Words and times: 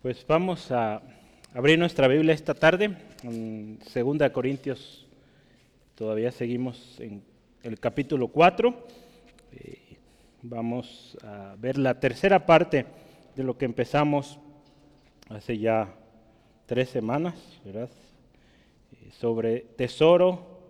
Pues 0.00 0.24
vamos 0.28 0.70
a 0.70 1.02
abrir 1.52 1.76
nuestra 1.76 2.06
Biblia 2.06 2.32
esta 2.32 2.54
tarde, 2.54 2.96
en 3.24 3.80
2 3.80 4.30
Corintios, 4.30 5.08
todavía 5.96 6.30
seguimos 6.30 7.00
en 7.00 7.24
el 7.64 7.80
capítulo 7.80 8.28
4. 8.28 8.86
Eh, 9.54 9.96
vamos 10.42 11.18
a 11.24 11.56
ver 11.58 11.78
la 11.78 11.98
tercera 11.98 12.46
parte 12.46 12.86
de 13.34 13.42
lo 13.42 13.58
que 13.58 13.64
empezamos 13.64 14.38
hace 15.30 15.58
ya 15.58 15.92
tres 16.66 16.90
semanas, 16.90 17.34
¿verdad? 17.64 17.90
Eh, 18.92 19.10
sobre 19.10 19.62
tesoro 19.62 20.60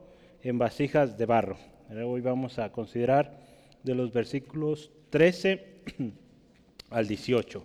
en 0.43 0.57
vasijas 0.57 1.19
de 1.19 1.27
barro. 1.27 1.59
Hoy 1.91 2.23
vamos 2.23 2.59
a 2.59 2.73
considerar 2.73 3.39
de 3.83 3.95
los 3.95 4.11
versículos 4.11 4.91
13 5.11 5.83
al 6.91 7.07
18. 7.07 7.63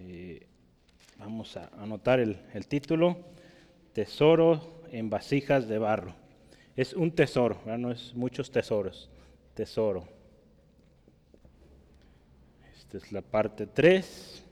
Eh, 0.00 0.46
vamos 1.20 1.54
a 1.58 1.68
anotar 1.78 2.18
el, 2.18 2.66
título, 2.66 3.18
Tesoro 3.92 4.82
en 4.90 5.10
vasijas 5.10 5.68
de 5.68 5.78
barro. 5.78 6.14
Es 6.76 6.94
un 6.94 7.12
tesoro, 7.12 7.60
no 7.66 7.92
es 7.92 8.14
muchos 8.14 8.50
tesoros, 8.50 9.10
tesoro. 9.54 10.08
Esta 12.74 12.96
es 12.96 13.12
la 13.12 13.20
parte 13.20 13.66
3. 13.66 14.44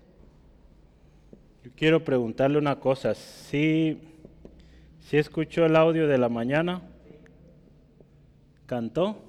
Yo 1.65 1.71
quiero 1.75 2.05
preguntarle 2.05 2.59
una 2.59 2.79
cosa, 2.79 3.15
si, 3.15 3.99
si 5.01 5.17
escuchó 5.17 5.65
el 5.65 5.75
audio 5.75 6.07
de 6.07 6.19
la 6.19 6.29
mañana, 6.29 6.83
¿cantó? 8.67 9.25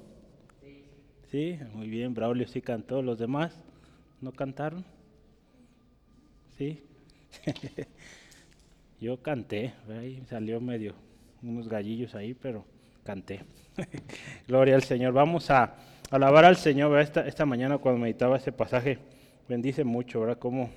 Sí, 1.31 1.57
muy 1.73 1.87
bien, 1.87 2.13
Braulio 2.13 2.47
sí 2.47 2.61
cantó, 2.61 3.01
los 3.01 3.17
demás 3.17 3.57
no 4.19 4.33
cantaron. 4.33 4.83
Sí, 6.57 6.83
Yo 8.99 9.21
canté, 9.21 9.73
ahí 9.89 10.21
salió 10.29 10.59
medio 10.59 10.93
unos 11.41 11.67
gallillos 11.69 12.15
ahí, 12.15 12.33
pero 12.33 12.65
canté. 13.03 13.41
Gloria 14.47 14.75
al 14.75 14.83
Señor. 14.83 15.13
Vamos 15.13 15.49
a 15.49 15.75
alabar 16.11 16.45
al 16.45 16.57
Señor. 16.57 16.99
Esta, 16.99 17.25
esta 17.27 17.45
mañana 17.45 17.77
cuando 17.77 18.01
meditaba 18.01 18.37
ese 18.37 18.51
pasaje, 18.51 18.99
bendice 19.47 19.83
mucho, 19.83 20.21
¿verdad? 20.21 20.37
Como 20.37 20.69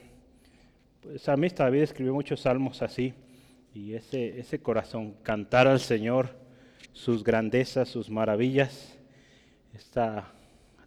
pues 1.02 1.28
a 1.28 1.36
mí 1.36 1.48
David 1.48 1.82
escribió 1.82 2.14
muchos 2.14 2.40
salmos 2.40 2.80
así. 2.80 3.12
Y 3.74 3.94
ese, 3.94 4.38
ese 4.38 4.60
corazón, 4.60 5.14
cantar 5.22 5.66
al 5.66 5.80
Señor 5.80 6.36
sus 6.92 7.24
grandezas, 7.24 7.88
sus 7.88 8.08
maravillas. 8.08 8.96
Esta 9.74 10.30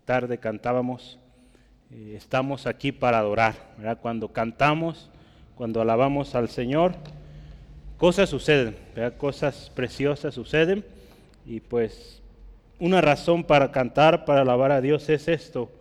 tarde 0.06 0.38
cantábamos, 0.38 1.20
eh, 1.92 2.14
estamos 2.16 2.67
aquí 2.67 2.92
para 2.92 3.17
adorar. 3.17 3.56
¿verdad? 3.78 4.00
Cuando 4.00 4.32
cantamos, 4.32 5.09
cuando 5.56 5.81
alabamos 5.81 6.36
al 6.36 6.50
Señor, 6.50 6.95
cosas 7.98 8.30
suceden, 8.30 8.75
cosas 9.17 9.72
preciosas 9.73 10.34
suceden. 10.34 10.86
Y 11.45 11.59
pues 11.59 12.22
una 12.80 13.02
razón 13.02 13.44
para 13.44 13.72
cantar, 13.72 14.26
para 14.26 14.42
alabar 14.42 14.72
a 14.72 14.81
Dios 14.81 15.09
es 15.09 15.28
esto, 15.28 15.72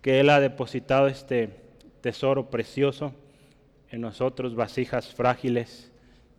que 0.00 0.20
Él 0.20 0.30
ha 0.30 0.40
depositado 0.40 1.06
este 1.06 1.50
tesoro 2.00 2.50
precioso 2.50 3.14
en 3.90 4.00
nosotros, 4.00 4.54
vasijas 4.54 5.14
frágiles 5.14 5.90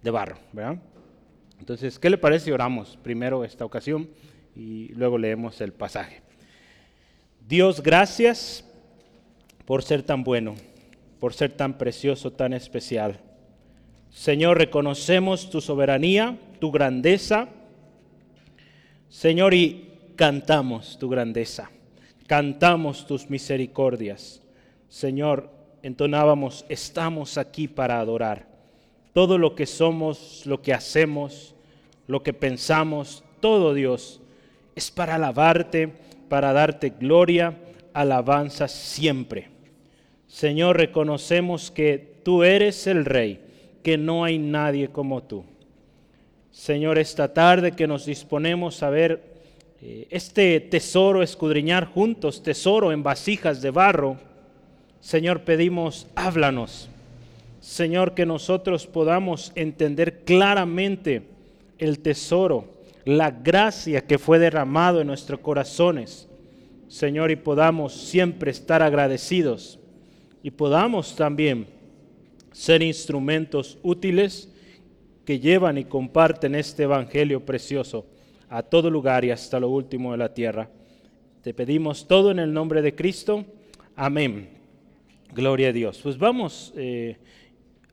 de 0.02 0.12
barro. 0.12 0.38
¿verdad? 0.52 0.78
Entonces, 1.60 1.98
¿qué 1.98 2.10
le 2.10 2.18
parece 2.18 2.52
oramos 2.52 2.98
primero 3.02 3.46
esta 3.46 3.64
ocasión 3.64 4.10
y 4.56 4.90
luego 4.90 5.18
leemos 5.18 5.62
el 5.62 5.72
pasaje? 5.72 6.22
Dios, 7.48 7.82
gracias 7.82 8.66
por 9.66 9.84
ser 9.84 10.04
tan 10.04 10.24
bueno, 10.24 10.56
por 11.24 11.34
ser 11.34 11.54
tan 11.54 11.78
precioso, 11.78 12.34
tan 12.34 12.52
especial. 12.52 13.18
Señor, 14.10 14.58
reconocemos 14.58 15.50
tu 15.50 15.62
soberanía, 15.62 16.38
tu 16.60 16.70
grandeza. 16.70 17.48
Señor, 19.08 19.54
y 19.54 19.88
cantamos 20.18 21.00
tu 21.00 21.08
grandeza, 21.08 21.72
cantamos 22.28 23.08
tus 23.08 23.30
misericordias. 23.30 24.42
Señor, 24.90 25.50
entonábamos, 25.82 26.66
estamos 26.68 27.38
aquí 27.38 27.70
para 27.70 28.02
adorar. 28.02 28.46
Todo 29.14 29.38
lo 29.38 29.56
que 29.56 29.66
somos, 29.66 30.46
lo 30.46 30.62
que 30.62 30.74
hacemos, 30.74 31.56
lo 32.06 32.22
que 32.22 32.34
pensamos, 32.34 33.24
todo 33.40 33.74
Dios, 33.74 34.20
es 34.76 34.92
para 34.92 35.16
alabarte, 35.16 35.88
para 36.28 36.52
darte 36.52 36.90
gloria, 36.90 37.58
alabanza 37.94 38.68
siempre. 38.68 39.53
Señor, 40.34 40.78
reconocemos 40.78 41.70
que 41.70 42.16
tú 42.24 42.42
eres 42.42 42.88
el 42.88 43.06
Rey, 43.06 43.40
que 43.84 44.00
no 44.00 44.24
hay 44.24 44.40
nadie 44.40 44.88
como 44.88 45.22
tú. 45.22 45.44
Señor, 46.50 46.98
esta 46.98 47.32
tarde 47.32 47.74
que 47.74 47.86
nos 47.86 48.08
disponemos 48.08 48.82
a 48.82 48.90
ver 48.90 49.22
eh, 49.80 50.08
este 50.10 50.60
tesoro, 50.60 51.22
escudriñar 51.22 51.86
juntos, 51.86 52.42
tesoro 52.42 52.92
en 52.92 53.04
vasijas 53.04 53.62
de 53.62 53.70
barro, 53.70 54.18
Señor, 55.02 55.42
pedimos, 55.42 56.08
háblanos. 56.16 56.90
Señor, 57.62 58.16
que 58.16 58.26
nosotros 58.26 58.88
podamos 58.88 59.52
entender 59.54 60.22
claramente 60.26 61.22
el 61.78 62.00
tesoro, 62.00 62.74
la 63.06 63.30
gracia 63.30 64.02
que 64.02 64.18
fue 64.18 64.40
derramado 64.40 65.00
en 65.00 65.06
nuestros 65.06 65.42
corazones, 65.42 66.28
Señor, 66.88 67.30
y 67.30 67.36
podamos 67.36 67.94
siempre 67.94 68.50
estar 68.50 68.82
agradecidos 68.82 69.78
y 70.44 70.52
podamos 70.52 71.16
también 71.16 71.66
ser 72.52 72.84
instrumentos 72.84 73.80
útiles 73.82 74.50
que 75.26 75.40
llevan 75.40 75.78
y 75.78 75.86
comparten 75.86 76.54
este 76.54 76.84
Evangelio 76.84 77.44
precioso 77.44 78.06
a 78.50 78.62
todo 78.62 78.92
lugar 78.92 79.26
y 79.26 79.32
hasta 79.32 79.60
lo 79.60 79.70
último 79.70 80.12
de 80.12 80.18
la 80.18 80.34
tierra. 80.34 80.70
Te 81.42 81.54
pedimos 81.54 82.08
todo 82.08 82.30
en 82.30 82.40
el 82.40 82.54
nombre 82.54 82.82
de 82.82 82.94
Cristo. 82.94 83.46
Amén. 83.96 84.50
Gloria 85.34 85.70
a 85.70 85.72
Dios. 85.72 86.00
Pues 86.04 86.18
vamos. 86.18 86.74
Eh, 86.76 87.18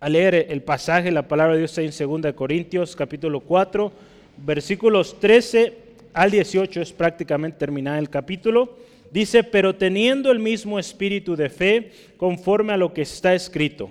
a 0.00 0.08
leer 0.08 0.46
el 0.48 0.62
pasaje, 0.62 1.10
la 1.10 1.28
palabra 1.28 1.54
de 1.54 1.58
Dios 1.60 1.76
en 1.76 2.22
2 2.22 2.32
Corintios 2.32 2.96
capítulo 2.96 3.40
4, 3.40 3.92
versículos 4.38 5.20
13 5.20 5.74
al 6.14 6.30
18, 6.30 6.80
es 6.80 6.92
prácticamente 6.92 7.58
terminar 7.58 7.98
el 7.98 8.08
capítulo. 8.08 8.78
Dice, 9.10 9.42
pero 9.42 9.74
teniendo 9.74 10.30
el 10.30 10.38
mismo 10.38 10.78
espíritu 10.78 11.34
de 11.34 11.48
fe, 11.48 11.92
conforme 12.16 12.72
a 12.72 12.76
lo 12.76 12.92
que 12.92 13.02
está 13.02 13.34
escrito, 13.34 13.90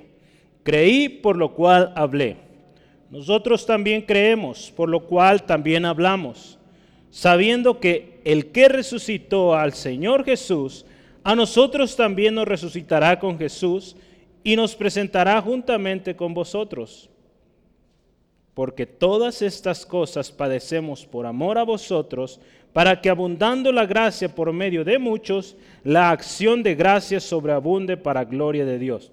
creí 0.64 1.10
por 1.10 1.36
lo 1.36 1.54
cual 1.54 1.92
hablé. 1.96 2.38
Nosotros 3.10 3.66
también 3.66 4.04
creemos, 4.04 4.72
por 4.76 4.88
lo 4.88 5.02
cual 5.02 5.44
también 5.46 5.84
hablamos, 5.84 6.58
sabiendo 7.10 7.80
que 7.80 8.22
el 8.24 8.52
que 8.52 8.70
resucitó 8.70 9.56
al 9.56 9.74
Señor 9.74 10.24
Jesús, 10.24 10.86
a 11.24 11.36
nosotros 11.36 11.96
también 11.96 12.36
nos 12.36 12.48
resucitará 12.48 13.20
con 13.20 13.38
Jesús 13.38 13.96
y 14.44 14.56
nos 14.56 14.76
presentará 14.76 15.42
juntamente 15.42 16.16
con 16.16 16.34
vosotros. 16.34 17.10
Porque 18.54 18.86
todas 18.86 19.42
estas 19.42 19.86
cosas 19.86 20.32
padecemos 20.32 21.06
por 21.06 21.26
amor 21.26 21.58
a 21.58 21.64
vosotros, 21.64 22.40
para 22.74 23.02
que 23.02 23.10
abundando 23.10 23.72
la 23.72 23.86
gracia 23.86 24.34
por 24.34 24.54
medio 24.54 24.84
de 24.84 25.00
muchos, 25.00 25.56
la 25.84 26.12
acción 26.12 26.64
de 26.64 26.76
gracia 26.76 27.20
sobreabunde 27.20 27.98
para 27.98 28.26
gloria 28.26 28.66
de 28.66 28.80
Dios. 28.80 29.12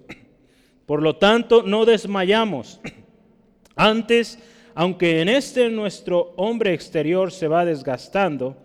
Por 0.86 1.02
lo 1.02 1.16
tanto, 1.16 1.62
no 1.62 1.84
desmayamos. 1.84 2.80
Antes, 3.74 4.38
aunque 4.74 5.20
en 5.20 5.28
este 5.28 5.68
nuestro 5.70 6.32
hombre 6.36 6.74
exterior 6.74 7.32
se 7.32 7.48
va 7.48 7.64
desgastando, 7.64 8.56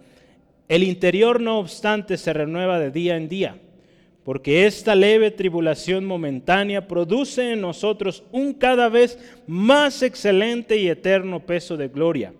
el 0.68 0.84
interior 0.84 1.42
no 1.42 1.60
obstante 1.60 2.18
se 2.18 2.32
renueva 2.34 2.80
de 2.80 2.92
día 2.92 3.18
en 3.18 3.28
día 3.28 3.56
porque 4.24 4.68
esta 4.68 4.94
leve 4.96 5.32
tribulación 5.32 6.06
momentánea 6.06 6.88
produce 6.88 7.54
en 7.54 7.62
nosotros 7.62 8.24
un 8.32 8.54
cada 8.54 8.88
vez 8.88 9.18
más 9.48 10.04
excelente 10.04 10.78
y 10.78 10.88
eterno 10.88 11.40
peso 11.40 11.76
de 11.76 11.88
gloria, 11.88 12.34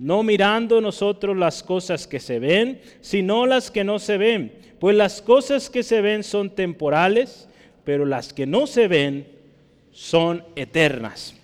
no 0.00 0.22
mirando 0.22 0.80
nosotros 0.80 1.36
las 1.36 1.62
cosas 1.62 2.06
que 2.06 2.20
se 2.20 2.38
ven, 2.38 2.80
sino 3.02 3.44
las 3.44 3.70
que 3.70 3.84
no 3.84 3.98
se 3.98 4.16
ven, 4.16 4.54
pues 4.78 4.96
las 4.96 5.20
cosas 5.20 5.68
que 5.68 5.82
se 5.82 6.00
ven 6.00 6.24
son 6.24 6.48
temporales, 6.48 7.50
pero 7.84 8.06
las 8.06 8.32
que 8.32 8.46
no 8.46 8.66
se 8.66 8.88
ven 8.88 9.28
son 9.92 10.42
eternas. 10.56 11.36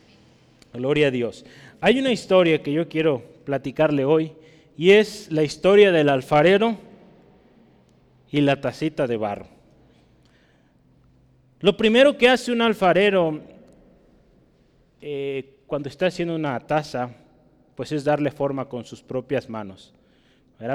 Gloria 0.73 1.09
a 1.09 1.11
Dios. 1.11 1.45
Hay 1.83 1.99
una 1.99 2.11
historia 2.11 2.63
que 2.63 2.73
yo 2.73 2.89
quiero 2.89 3.23
platicarle 3.45 4.07
hoy 4.07 4.33
y 4.75 4.93
es 4.93 5.31
la 5.31 5.43
historia 5.43 5.93
del 5.93 6.09
alfarero 6.09 6.79
y 8.33 8.41
la 8.41 8.59
tacita 8.63 9.07
de 9.07 9.19
barro. 9.19 9.49
Lo 11.61 11.77
primero 11.77 12.17
que 12.17 12.31
hace 12.31 12.53
un 12.53 12.63
alfarero 12.63 13.39
eh, 15.03 15.57
cuando 15.67 15.91
está 15.91 16.07
haciendo 16.07 16.35
una 16.35 16.59
taza, 16.61 17.11
pues 17.77 17.93
es 17.93 18.05
darle 18.05 18.31
forma 18.31 18.69
con 18.69 18.85
sus 18.85 19.03
propias 19.03 19.49
manos. 19.49 19.95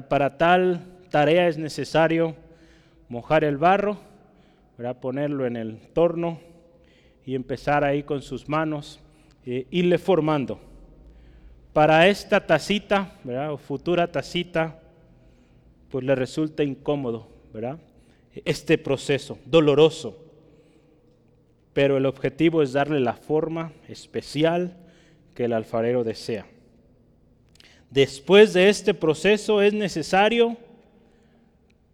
Para 0.07 0.37
tal 0.37 0.85
tarea 1.09 1.47
es 1.47 1.57
necesario 1.57 2.35
mojar 3.09 3.43
el 3.43 3.57
barro, 3.57 3.97
ponerlo 5.01 5.45
en 5.45 5.57
el 5.57 5.79
torno, 5.93 6.39
y 7.25 7.35
empezar 7.35 7.83
ahí 7.83 8.03
con 8.03 8.21
sus 8.21 8.49
manos, 8.49 8.99
eh, 9.45 9.67
irle 9.71 9.97
formando. 9.97 10.59
Para 11.73 12.07
esta 12.07 12.45
tacita, 12.45 13.15
¿verdad? 13.23 13.53
o 13.53 13.57
futura 13.57 14.11
tacita, 14.11 14.79
pues 15.89 16.03
le 16.03 16.15
resulta 16.15 16.63
incómodo, 16.63 17.27
¿verdad? 17.53 17.77
Este 18.45 18.77
proceso, 18.77 19.37
doloroso. 19.45 20.17
Pero 21.73 21.97
el 21.97 22.05
objetivo 22.05 22.61
es 22.61 22.73
darle 22.73 22.99
la 22.99 23.13
forma 23.13 23.71
especial 23.87 24.77
que 25.35 25.45
el 25.45 25.53
alfarero 25.53 26.03
desea. 26.03 26.45
Después 27.91 28.53
de 28.53 28.69
este 28.69 28.93
proceso 28.93 29.61
es 29.61 29.73
necesario 29.73 30.55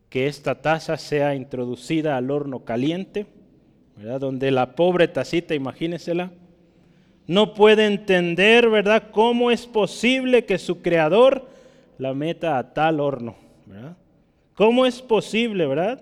que 0.09 0.27
esta 0.27 0.61
taza 0.61 0.95
sea 0.97 1.33
introducida 1.33 2.15
al 2.17 2.29
horno 2.29 2.63
caliente, 2.63 3.25
¿verdad? 3.97 4.19
donde 4.21 4.51
la 4.51 4.75
pobre 4.75 5.07
tacita, 5.07 5.55
imagínensela, 5.55 6.31
no 7.25 7.55
puede 7.55 7.87
entender, 7.87 8.69
¿verdad?, 8.69 9.09
cómo 9.11 9.51
es 9.51 9.65
posible 9.65 10.45
que 10.45 10.59
su 10.59 10.81
creador 10.81 11.47
la 11.97 12.13
meta 12.13 12.57
a 12.57 12.73
tal 12.73 12.99
horno, 12.99 13.35
¿verdad? 13.65 13.97
¿Cómo 14.53 14.85
es 14.85 15.01
posible, 15.01 15.65
verdad? 15.65 16.01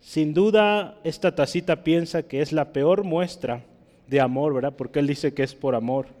Sin 0.00 0.34
duda, 0.34 0.98
esta 1.04 1.34
tacita 1.34 1.82
piensa 1.82 2.24
que 2.24 2.42
es 2.42 2.52
la 2.52 2.72
peor 2.72 3.04
muestra 3.04 3.62
de 4.06 4.20
amor, 4.20 4.54
¿verdad? 4.54 4.74
Porque 4.76 4.98
él 4.98 5.06
dice 5.06 5.32
que 5.32 5.44
es 5.44 5.54
por 5.54 5.74
amor. 5.74 6.17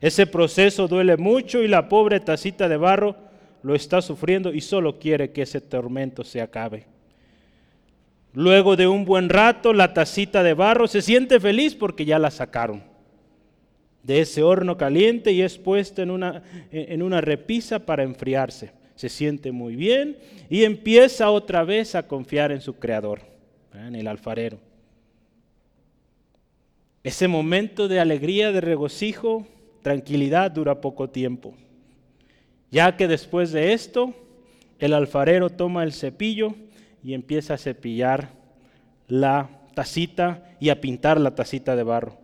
Ese 0.00 0.26
proceso 0.26 0.88
duele 0.88 1.16
mucho 1.16 1.62
y 1.62 1.68
la 1.68 1.88
pobre 1.88 2.20
tacita 2.20 2.68
de 2.68 2.76
barro 2.76 3.16
lo 3.62 3.74
está 3.74 4.02
sufriendo 4.02 4.52
y 4.52 4.60
solo 4.60 4.98
quiere 4.98 5.32
que 5.32 5.42
ese 5.42 5.60
tormento 5.60 6.24
se 6.24 6.40
acabe. 6.40 6.86
Luego 8.34 8.76
de 8.76 8.86
un 8.86 9.04
buen 9.04 9.28
rato, 9.28 9.72
la 9.72 9.94
tacita 9.94 10.42
de 10.42 10.54
barro 10.54 10.88
se 10.88 11.00
siente 11.00 11.40
feliz 11.40 11.74
porque 11.74 12.04
ya 12.04 12.18
la 12.18 12.30
sacaron 12.30 12.94
de 14.04 14.20
ese 14.20 14.42
horno 14.42 14.76
caliente 14.76 15.32
y 15.32 15.40
es 15.42 15.58
puesta 15.58 16.02
en 16.02 16.10
una, 16.10 16.42
en 16.70 17.02
una 17.02 17.20
repisa 17.20 17.80
para 17.80 18.04
enfriarse. 18.04 18.70
Se 18.94 19.08
siente 19.08 19.50
muy 19.50 19.74
bien 19.74 20.18
y 20.48 20.64
empieza 20.64 21.30
otra 21.30 21.64
vez 21.64 21.94
a 21.94 22.06
confiar 22.06 22.52
en 22.52 22.60
su 22.60 22.74
creador, 22.74 23.22
en 23.72 23.96
el 23.96 24.06
alfarero. 24.06 24.58
Ese 27.02 27.28
momento 27.28 27.88
de 27.88 27.98
alegría, 27.98 28.52
de 28.52 28.60
regocijo, 28.60 29.46
tranquilidad 29.84 30.50
dura 30.50 30.80
poco 30.80 31.10
tiempo, 31.10 31.52
ya 32.70 32.96
que 32.96 33.06
después 33.06 33.52
de 33.52 33.74
esto 33.74 34.14
el 34.78 34.94
alfarero 34.94 35.50
toma 35.50 35.84
el 35.84 35.92
cepillo 35.92 36.54
y 37.04 37.12
empieza 37.12 37.52
a 37.52 37.58
cepillar 37.58 38.30
la 39.08 39.50
tacita 39.74 40.56
y 40.58 40.70
a 40.70 40.80
pintar 40.80 41.20
la 41.20 41.34
tacita 41.34 41.76
de 41.76 41.82
barro. 41.82 42.16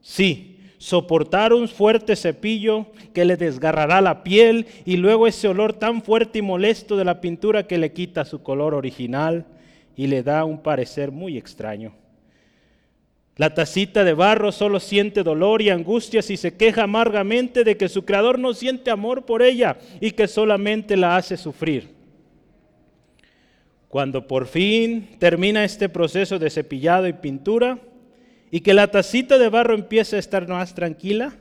Sí, 0.00 0.60
soportar 0.78 1.52
un 1.52 1.66
fuerte 1.66 2.14
cepillo 2.14 2.86
que 3.12 3.24
le 3.24 3.36
desgarrará 3.36 4.00
la 4.00 4.22
piel 4.22 4.68
y 4.84 4.96
luego 4.96 5.26
ese 5.26 5.48
olor 5.48 5.72
tan 5.72 6.02
fuerte 6.02 6.38
y 6.38 6.42
molesto 6.42 6.96
de 6.96 7.04
la 7.04 7.20
pintura 7.20 7.66
que 7.66 7.78
le 7.78 7.92
quita 7.92 8.24
su 8.24 8.44
color 8.44 8.74
original 8.74 9.44
y 9.96 10.06
le 10.06 10.22
da 10.22 10.44
un 10.44 10.62
parecer 10.62 11.10
muy 11.10 11.36
extraño. 11.36 11.94
La 13.36 13.54
tacita 13.54 14.04
de 14.04 14.12
barro 14.12 14.52
solo 14.52 14.78
siente 14.78 15.22
dolor 15.22 15.62
y 15.62 15.70
angustias 15.70 16.30
y 16.30 16.36
se 16.36 16.56
queja 16.56 16.84
amargamente 16.84 17.64
de 17.64 17.76
que 17.76 17.88
su 17.88 18.04
creador 18.04 18.38
no 18.38 18.52
siente 18.52 18.90
amor 18.90 19.24
por 19.24 19.42
ella 19.42 19.78
y 20.00 20.10
que 20.10 20.28
solamente 20.28 20.96
la 20.96 21.16
hace 21.16 21.36
sufrir. 21.36 21.94
Cuando 23.88 24.26
por 24.26 24.46
fin 24.46 25.16
termina 25.18 25.64
este 25.64 25.88
proceso 25.88 26.38
de 26.38 26.50
cepillado 26.50 27.06
y 27.08 27.12
pintura, 27.14 27.78
y 28.50 28.60
que 28.60 28.74
la 28.74 28.90
tacita 28.90 29.38
de 29.38 29.48
barro 29.48 29.74
empiece 29.74 30.16
a 30.16 30.18
estar 30.18 30.46
más 30.46 30.74
tranquila, 30.74 31.34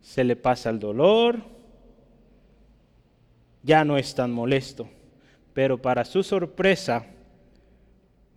se 0.00 0.24
le 0.24 0.34
pasa 0.34 0.70
el 0.70 0.80
dolor, 0.80 1.38
ya 3.62 3.84
no 3.84 3.96
es 3.98 4.14
tan 4.14 4.32
molesto, 4.32 4.88
pero 5.52 5.80
para 5.80 6.04
su 6.04 6.24
sorpresa 6.24 7.06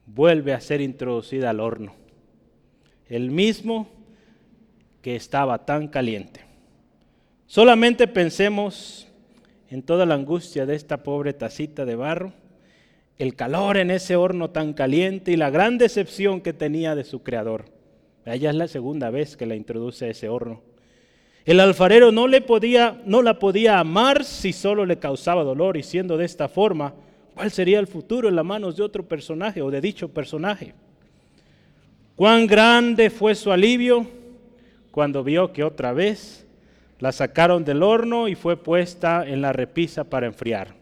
vuelve 0.05 0.53
a 0.53 0.61
ser 0.61 0.81
introducida 0.81 1.49
al 1.49 1.59
horno, 1.59 1.95
el 3.15 3.29
mismo 3.29 3.87
que 5.03 5.15
estaba 5.15 5.65
tan 5.65 5.87
caliente. 5.87 6.41
Solamente 7.45 8.07
pensemos 8.07 9.07
en 9.69 9.83
toda 9.83 10.07
la 10.07 10.15
angustia 10.15 10.65
de 10.65 10.75
esta 10.75 11.03
pobre 11.03 11.33
tacita 11.33 11.85
de 11.85 11.95
barro, 11.95 12.33
el 13.19 13.35
calor 13.35 13.77
en 13.77 13.91
ese 13.91 14.15
horno 14.15 14.49
tan 14.49 14.73
caliente 14.73 15.31
y 15.31 15.35
la 15.35 15.51
gran 15.51 15.77
decepción 15.77 16.41
que 16.41 16.53
tenía 16.53 16.95
de 16.95 17.03
su 17.03 17.21
creador. 17.21 17.65
Ella 18.25 18.49
es 18.49 18.55
la 18.55 18.67
segunda 18.67 19.11
vez 19.11 19.37
que 19.37 19.45
la 19.45 19.55
introduce 19.55 20.05
a 20.05 20.09
ese 20.09 20.29
horno. 20.29 20.63
El 21.45 21.59
alfarero 21.59 22.11
no, 22.11 22.27
le 22.27 22.41
podía, 22.41 22.99
no 23.05 23.21
la 23.21 23.37
podía 23.37 23.77
amar 23.77 24.23
si 24.23 24.53
solo 24.53 24.87
le 24.87 24.97
causaba 24.97 25.43
dolor 25.43 25.77
y 25.77 25.83
siendo 25.83 26.17
de 26.17 26.25
esta 26.25 26.47
forma, 26.47 26.95
¿cuál 27.35 27.51
sería 27.51 27.79
el 27.79 27.85
futuro 27.85 28.27
en 28.27 28.35
las 28.35 28.45
manos 28.45 28.75
de 28.75 28.83
otro 28.83 29.07
personaje 29.07 29.61
o 29.61 29.69
de 29.69 29.81
dicho 29.81 30.11
personaje? 30.11 30.73
Cuán 32.15 32.45
grande 32.45 33.09
fue 33.09 33.33
su 33.33 33.51
alivio 33.51 34.07
cuando 34.91 35.23
vio 35.23 35.51
que 35.51 35.63
otra 35.63 35.93
vez 35.93 36.45
la 36.99 37.11
sacaron 37.11 37.65
del 37.65 37.81
horno 37.81 38.27
y 38.27 38.35
fue 38.35 38.55
puesta 38.55 39.27
en 39.27 39.41
la 39.41 39.51
repisa 39.51 40.03
para 40.03 40.27
enfriar. 40.27 40.75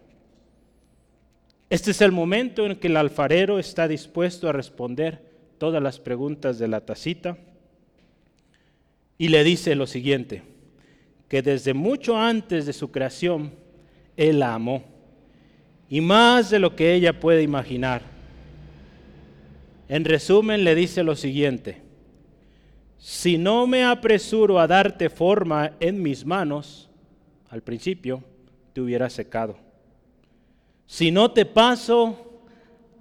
Este 1.70 1.92
es 1.92 2.02
el 2.02 2.12
momento 2.12 2.66
en 2.66 2.76
que 2.76 2.88
el 2.88 2.98
alfarero 2.98 3.58
está 3.58 3.88
dispuesto 3.88 4.50
a 4.50 4.52
responder 4.52 5.24
todas 5.58 5.82
las 5.82 6.00
preguntas 6.00 6.60
de 6.60 6.68
la 6.68 6.82
tacita 6.82 7.38
y 9.18 9.30
le 9.30 9.44
dice 9.46 9.74
lo 9.76 9.88
siguiente, 9.88 10.44
que 11.30 11.42
desde 11.42 11.74
mucho 11.74 12.18
antes 12.18 12.66
de 12.66 12.74
su 12.74 12.92
creación, 12.92 13.54
Él 14.18 14.40
la 14.40 14.54
amó, 14.56 14.84
y 15.88 16.02
más 16.02 16.50
de 16.50 16.60
lo 16.60 16.76
que 16.76 16.94
ella 16.94 17.20
puede 17.20 17.42
imaginar. 17.42 18.11
En 19.92 20.06
resumen, 20.06 20.64
le 20.64 20.74
dice 20.74 21.04
lo 21.04 21.18
siguiente, 21.18 21.82
si 22.98 23.38
no 23.38 23.68
me 23.68 23.84
apresuro 23.84 24.58
a 24.58 24.66
darte 24.66 25.10
forma 25.10 25.74
en 25.82 26.02
mis 26.02 26.26
manos, 26.26 26.90
al 27.50 27.62
principio 27.62 28.24
te 28.72 28.80
hubiera 28.80 29.10
secado. 29.10 29.58
Si 30.86 31.12
no 31.12 31.32
te 31.32 31.46
paso 31.46 32.40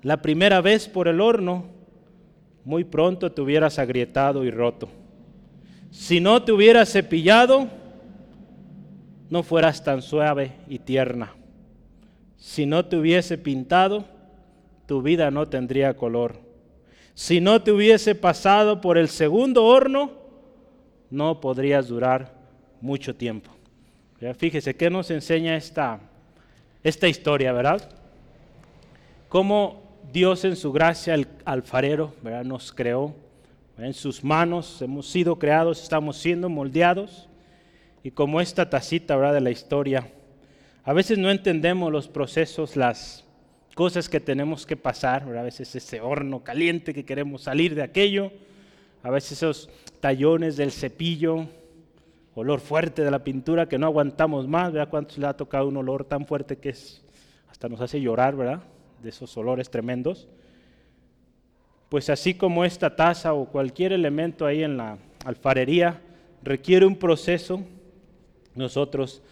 la 0.02 0.20
primera 0.20 0.60
vez 0.60 0.88
por 0.88 1.06
el 1.06 1.20
horno, 1.20 1.66
muy 2.64 2.82
pronto 2.82 3.31
te 3.31 3.40
hubieras 3.40 3.78
agrietado 3.78 4.43
y 4.43 4.50
roto. 4.50 4.88
Si 5.93 6.19
no 6.19 6.43
te 6.43 6.50
hubieras 6.50 6.91
cepillado, 6.91 7.69
no 9.29 9.44
fueras 9.44 9.84
tan 9.84 10.03
suave 10.03 10.55
y 10.69 10.81
tierna. 10.81 11.34
Si 12.36 12.67
no 12.67 12.84
te 12.86 12.96
hubiese 12.96 13.38
pintado, 13.38 14.06
tu 14.86 15.03
vida 15.03 15.31
no 15.31 15.46
tendría 15.46 15.96
color. 15.96 16.49
Si 17.20 17.39
no 17.39 17.60
te 17.60 17.70
hubiese 17.70 18.15
pasado 18.15 18.81
por 18.81 18.96
el 18.96 19.10
segundo 19.10 19.67
horno, 19.67 20.10
no 21.10 21.39
podrías 21.39 21.86
durar 21.86 22.32
mucho 22.81 23.15
tiempo. 23.15 23.50
fíjese 24.39 24.74
qué 24.74 24.89
nos 24.89 25.10
enseña 25.10 25.55
esta, 25.55 26.00
esta 26.82 27.08
historia, 27.08 27.53
¿verdad? 27.53 27.91
Cómo 29.29 29.82
Dios 30.10 30.46
en 30.46 30.56
su 30.56 30.72
gracia, 30.72 31.12
el 31.12 31.27
alfarero, 31.44 32.15
¿verdad? 32.22 32.44
nos 32.44 32.72
creó. 32.72 33.15
En 33.77 33.93
sus 33.93 34.24
manos 34.24 34.81
hemos 34.81 35.06
sido 35.06 35.39
creados, 35.39 35.82
estamos 35.82 36.17
siendo 36.17 36.48
moldeados. 36.48 37.29
Y 38.03 38.12
como 38.12 38.41
esta 38.41 38.70
tacita 38.70 39.17
¿verdad? 39.17 39.34
de 39.34 39.43
la 39.43 39.50
historia, 39.50 40.10
a 40.84 40.94
veces 40.94 41.19
no 41.19 41.31
entendemos 41.31 41.93
los 41.93 42.08
procesos, 42.08 42.77
las 42.77 43.27
cosas 43.74 44.08
que 44.08 44.20
tenemos 44.20 44.67
que 44.67 44.77
pasar. 44.77 45.22
A 45.22 45.43
veces 45.43 45.74
ese 45.74 46.00
horno 46.00 46.43
caliente 46.43 46.94
que 46.94 47.05
queremos 47.05 47.43
salir 47.43 47.74
de 47.74 47.82
aquello. 47.82 48.32
A 49.03 49.10
veces 49.10 49.32
esos 49.32 49.70
tallones 50.00 50.56
del 50.56 50.72
cepillo, 50.72 51.46
olor 52.34 52.60
fuerte 52.60 53.03
de 53.03 53.10
la 53.10 53.24
pintura 53.24 53.69
que 53.69 53.79
no 53.79 53.86
aguantamos 53.86 54.46
más. 54.46 54.72
¿verdad? 54.72 54.91
¿Cuántos 54.91 55.19
le 55.19 55.27
ha 55.27 55.36
tocado 55.36 55.69
un 55.69 55.77
olor 55.77 56.05
tan 56.05 56.27
fuerte 56.27 56.56
que 56.56 56.70
hasta 57.50 57.69
nos 57.69 57.81
hace 57.81 58.00
llorar, 58.00 58.36
¿verdad? 58.36 58.62
de 59.03 59.08
esos 59.08 59.36
olores 59.36 59.70
tremendos, 59.70 60.29
pues 61.89 62.10
así 62.10 62.34
como 62.34 62.65
esta 62.65 62.94
taza 62.94 63.32
o 63.34 63.46
cualquier 63.46 63.93
elemento 63.93 64.46
ahí 64.46 64.62
en 64.62 64.77
la 64.77 64.98
alfarería 65.24 66.00
requiere 66.43 66.86
un 66.86 66.96
proceso, 66.96 67.62
nosotros 68.55 69.22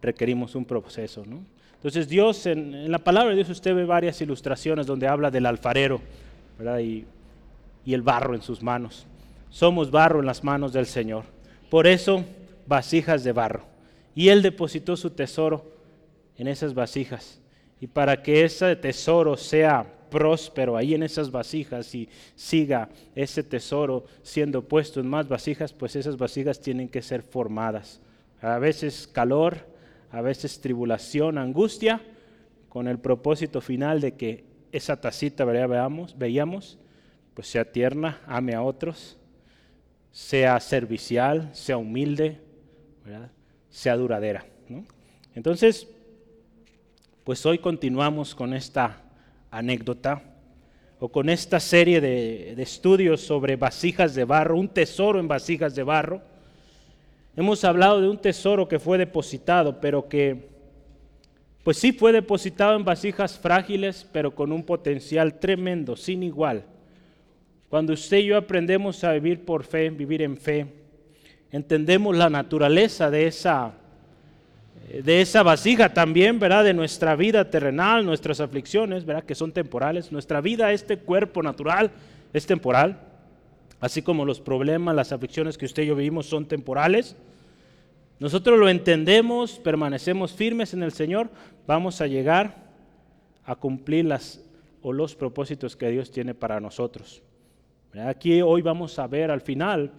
requerimos 0.00 0.54
un 0.54 0.64
proceso. 0.64 1.24
¿no? 1.26 1.44
Entonces 1.84 2.08
Dios, 2.08 2.46
en, 2.46 2.90
la 2.90 2.98
palabra 2.98 3.28
de 3.28 3.36
Dios 3.36 3.50
usted 3.50 3.74
ve 3.74 3.84
varias 3.84 4.18
ilustraciones 4.22 4.86
donde 4.86 5.06
habla 5.06 5.30
del 5.30 5.44
alfarero 5.44 6.00
Y, 6.80 7.04
el 7.84 8.00
barro 8.00 8.34
en 8.34 8.40
sus 8.40 8.62
manos. 8.62 9.06
Somos 9.50 9.90
barro 9.90 10.20
en 10.20 10.24
las 10.24 10.42
manos 10.42 10.72
del 10.72 10.86
Señor. 10.86 11.24
Por 11.68 11.86
eso, 11.86 12.24
vasijas 12.66 13.22
de 13.22 13.32
barro. 13.32 13.66
Y 14.14 14.30
Él 14.30 14.40
depositó 14.40 14.96
su 14.96 15.10
tesoro 15.10 15.62
en 16.38 16.48
esas 16.48 16.72
vasijas 16.72 17.38
y 17.82 17.86
para 17.86 18.22
que 18.22 18.44
ese 18.44 18.76
tesoro 18.76 19.36
sea 19.36 19.84
próspero 20.08 20.78
ahí 20.78 20.94
en 20.94 21.02
esas 21.02 21.30
vasijas 21.30 21.94
y 21.94 22.08
siga 22.34 22.88
ese 23.14 23.42
tesoro 23.42 24.06
siendo 24.22 24.62
puesto 24.62 25.00
en 25.00 25.06
más 25.06 25.28
vasijas, 25.28 25.74
pues 25.74 25.96
esas 25.96 26.16
vasijas 26.16 26.58
tienen 26.62 26.88
que 26.88 27.02
ser 27.02 27.20
formadas. 27.22 28.00
A 28.40 28.58
veces 28.58 29.06
calor, 29.06 29.73
a 30.14 30.20
veces 30.20 30.60
tribulación, 30.60 31.38
angustia, 31.38 32.00
con 32.68 32.86
el 32.86 33.00
propósito 33.00 33.60
final 33.60 34.00
de 34.00 34.14
que 34.14 34.44
esa 34.70 35.00
tacita, 35.00 35.44
veamos, 35.44 36.16
veíamos, 36.16 36.78
pues 37.34 37.48
sea 37.48 37.72
tierna, 37.72 38.20
ame 38.28 38.54
a 38.54 38.62
otros, 38.62 39.18
sea 40.12 40.60
servicial, 40.60 41.50
sea 41.52 41.78
humilde, 41.78 42.40
sea 43.70 43.96
duradera. 43.96 44.46
Entonces, 45.34 45.88
pues 47.24 47.44
hoy 47.44 47.58
continuamos 47.58 48.36
con 48.36 48.54
esta 48.54 49.02
anécdota 49.50 50.22
o 51.00 51.08
con 51.08 51.28
esta 51.28 51.58
serie 51.58 52.00
de, 52.00 52.54
de, 52.54 52.62
estudios 52.62 53.20
sobre 53.20 53.56
vasijas 53.56 54.14
de 54.14 54.24
barro, 54.24 54.60
un 54.60 54.68
tesoro 54.68 55.18
en 55.18 55.26
vasijas 55.26 55.74
de 55.74 55.82
barro. 55.82 56.22
Hemos 57.36 57.64
hablado 57.64 58.00
de 58.00 58.08
un 58.08 58.18
tesoro 58.18 58.68
que 58.68 58.78
fue 58.78 58.96
depositado, 58.98 59.80
pero 59.80 60.08
que, 60.08 60.48
pues 61.62 61.78
sí 61.78 61.92
fue 61.92 62.12
depositado 62.12 62.76
en 62.76 62.84
vasijas 62.84 63.38
frágiles, 63.38 64.08
pero 64.12 64.34
con 64.34 64.52
un 64.52 64.62
potencial 64.62 65.38
tremendo, 65.40 65.96
sin 65.96 66.22
igual. 66.22 66.64
Cuando 67.68 67.92
usted 67.92 68.18
y 68.18 68.26
yo 68.26 68.36
aprendemos 68.36 69.02
a 69.02 69.12
vivir 69.12 69.44
por 69.44 69.64
fe, 69.64 69.90
vivir 69.90 70.22
en 70.22 70.36
fe, 70.36 70.66
entendemos 71.50 72.16
la 72.16 72.30
naturaleza 72.30 73.10
de 73.10 73.26
esa 73.26 73.74
de 75.02 75.20
esa 75.22 75.42
vasija 75.42 75.92
también, 75.92 76.38
¿verdad? 76.38 76.64
De 76.64 76.74
nuestra 76.74 77.16
vida 77.16 77.50
terrenal, 77.50 78.04
nuestras 78.04 78.40
aflicciones, 78.40 79.04
¿verdad? 79.04 79.24
Que 79.24 79.34
son 79.34 79.50
temporales. 79.52 80.12
Nuestra 80.12 80.40
vida, 80.40 80.72
este 80.72 80.98
cuerpo 80.98 81.42
natural, 81.42 81.90
es 82.32 82.46
temporal. 82.46 83.00
Así 83.84 84.00
como 84.00 84.24
los 84.24 84.40
problemas, 84.40 84.96
las 84.96 85.12
aflicciones 85.12 85.58
que 85.58 85.66
usted 85.66 85.82
y 85.82 85.86
yo 85.88 85.94
vivimos 85.94 86.24
son 86.24 86.46
temporales. 86.46 87.16
Nosotros 88.18 88.58
lo 88.58 88.70
entendemos, 88.70 89.58
permanecemos 89.58 90.32
firmes 90.32 90.72
en 90.72 90.82
el 90.82 90.90
Señor, 90.90 91.28
vamos 91.66 92.00
a 92.00 92.06
llegar 92.06 92.64
a 93.44 93.54
cumplir 93.54 94.06
las 94.06 94.42
o 94.80 94.90
los 94.90 95.14
propósitos 95.14 95.76
que 95.76 95.90
Dios 95.90 96.10
tiene 96.10 96.32
para 96.32 96.60
nosotros. 96.60 97.22
Aquí 98.06 98.40
hoy 98.40 98.62
vamos 98.62 98.98
a 98.98 99.06
ver 99.06 99.30
al 99.30 99.42
final 99.42 99.92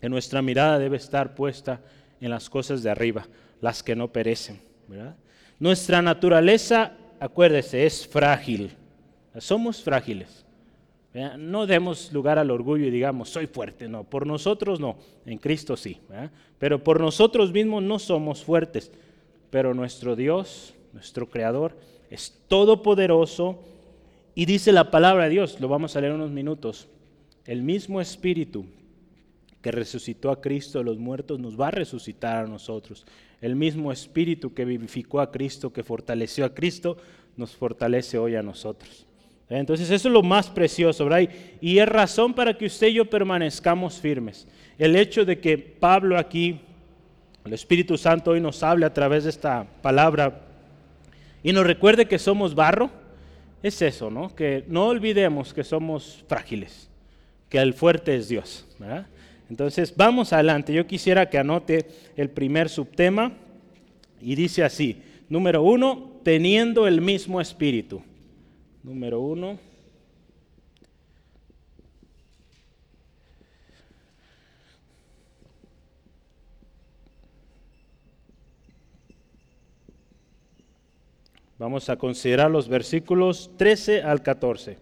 que 0.00 0.08
nuestra 0.08 0.42
mirada 0.42 0.80
debe 0.80 0.96
estar 0.96 1.36
puesta 1.36 1.80
en 2.20 2.28
las 2.28 2.50
cosas 2.50 2.82
de 2.82 2.90
arriba 2.90 3.28
las 3.60 3.84
que 3.84 3.94
no 3.94 4.08
perecen. 4.08 4.60
Nuestra 5.60 6.02
naturaleza, 6.02 6.94
acuérdese, 7.20 7.86
es 7.86 8.04
frágil. 8.04 8.72
Somos 9.38 9.80
frágiles. 9.80 10.44
No 11.14 11.66
demos 11.66 12.12
lugar 12.12 12.38
al 12.38 12.50
orgullo 12.50 12.86
y 12.86 12.90
digamos, 12.90 13.28
soy 13.28 13.46
fuerte. 13.46 13.88
No, 13.88 14.04
por 14.04 14.26
nosotros 14.26 14.80
no, 14.80 14.96
en 15.26 15.38
Cristo 15.38 15.76
sí. 15.76 16.00
Pero 16.58 16.82
por 16.82 17.00
nosotros 17.00 17.52
mismos 17.52 17.82
no 17.82 17.98
somos 17.98 18.42
fuertes. 18.42 18.90
Pero 19.50 19.74
nuestro 19.74 20.16
Dios, 20.16 20.74
nuestro 20.92 21.28
Creador, 21.28 21.76
es 22.10 22.42
todopoderoso 22.48 23.62
y 24.34 24.46
dice 24.46 24.72
la 24.72 24.90
palabra 24.90 25.24
de 25.24 25.30
Dios, 25.30 25.60
lo 25.60 25.68
vamos 25.68 25.94
a 25.94 26.00
leer 26.00 26.14
unos 26.14 26.30
minutos, 26.30 26.88
el 27.44 27.62
mismo 27.62 28.00
Espíritu 28.00 28.64
que 29.60 29.70
resucitó 29.70 30.30
a 30.30 30.40
Cristo 30.40 30.78
de 30.78 30.84
los 30.84 30.98
muertos 30.98 31.38
nos 31.38 31.60
va 31.60 31.68
a 31.68 31.72
resucitar 31.72 32.44
a 32.44 32.48
nosotros. 32.48 33.06
El 33.40 33.56
mismo 33.56 33.92
Espíritu 33.92 34.54
que 34.54 34.64
vivificó 34.64 35.20
a 35.20 35.30
Cristo, 35.30 35.72
que 35.72 35.84
fortaleció 35.84 36.44
a 36.44 36.54
Cristo, 36.54 36.96
nos 37.36 37.54
fortalece 37.54 38.18
hoy 38.18 38.34
a 38.34 38.42
nosotros. 38.42 39.06
Entonces 39.58 39.90
eso 39.90 40.08
es 40.08 40.12
lo 40.12 40.22
más 40.22 40.48
precioso, 40.48 41.04
¿verdad? 41.04 41.28
Y 41.60 41.78
es 41.78 41.88
razón 41.88 42.34
para 42.34 42.56
que 42.56 42.66
usted 42.66 42.88
y 42.88 42.94
yo 42.94 43.04
permanezcamos 43.04 44.00
firmes. 44.00 44.46
El 44.78 44.96
hecho 44.96 45.24
de 45.24 45.38
que 45.38 45.58
Pablo 45.58 46.18
aquí, 46.18 46.60
el 47.44 47.52
Espíritu 47.52 47.98
Santo 47.98 48.30
hoy 48.30 48.40
nos 48.40 48.62
hable 48.62 48.86
a 48.86 48.94
través 48.94 49.24
de 49.24 49.30
esta 49.30 49.66
palabra 49.82 50.40
y 51.42 51.52
nos 51.52 51.66
recuerde 51.66 52.06
que 52.06 52.18
somos 52.18 52.54
barro, 52.54 52.90
es 53.62 53.80
eso, 53.82 54.10
¿no? 54.10 54.34
Que 54.34 54.64
no 54.68 54.86
olvidemos 54.86 55.52
que 55.52 55.64
somos 55.64 56.24
frágiles, 56.28 56.88
que 57.48 57.58
el 57.58 57.74
fuerte 57.74 58.16
es 58.16 58.28
Dios, 58.28 58.66
¿verdad? 58.78 59.06
Entonces, 59.50 59.94
vamos 59.94 60.32
adelante. 60.32 60.72
Yo 60.72 60.86
quisiera 60.86 61.28
que 61.28 61.38
anote 61.38 61.86
el 62.16 62.30
primer 62.30 62.68
subtema 62.68 63.32
y 64.20 64.34
dice 64.34 64.64
así, 64.64 65.02
número 65.28 65.62
uno, 65.62 66.12
teniendo 66.22 66.86
el 66.86 67.00
mismo 67.00 67.40
espíritu. 67.40 68.02
Número 68.82 69.20
uno. 69.20 69.58
Vamos 81.58 81.88
a 81.88 81.96
considerar 81.96 82.50
los 82.50 82.66
versículos 82.66 83.52
13 83.56 84.02
al 84.02 84.20
14. 84.20 84.78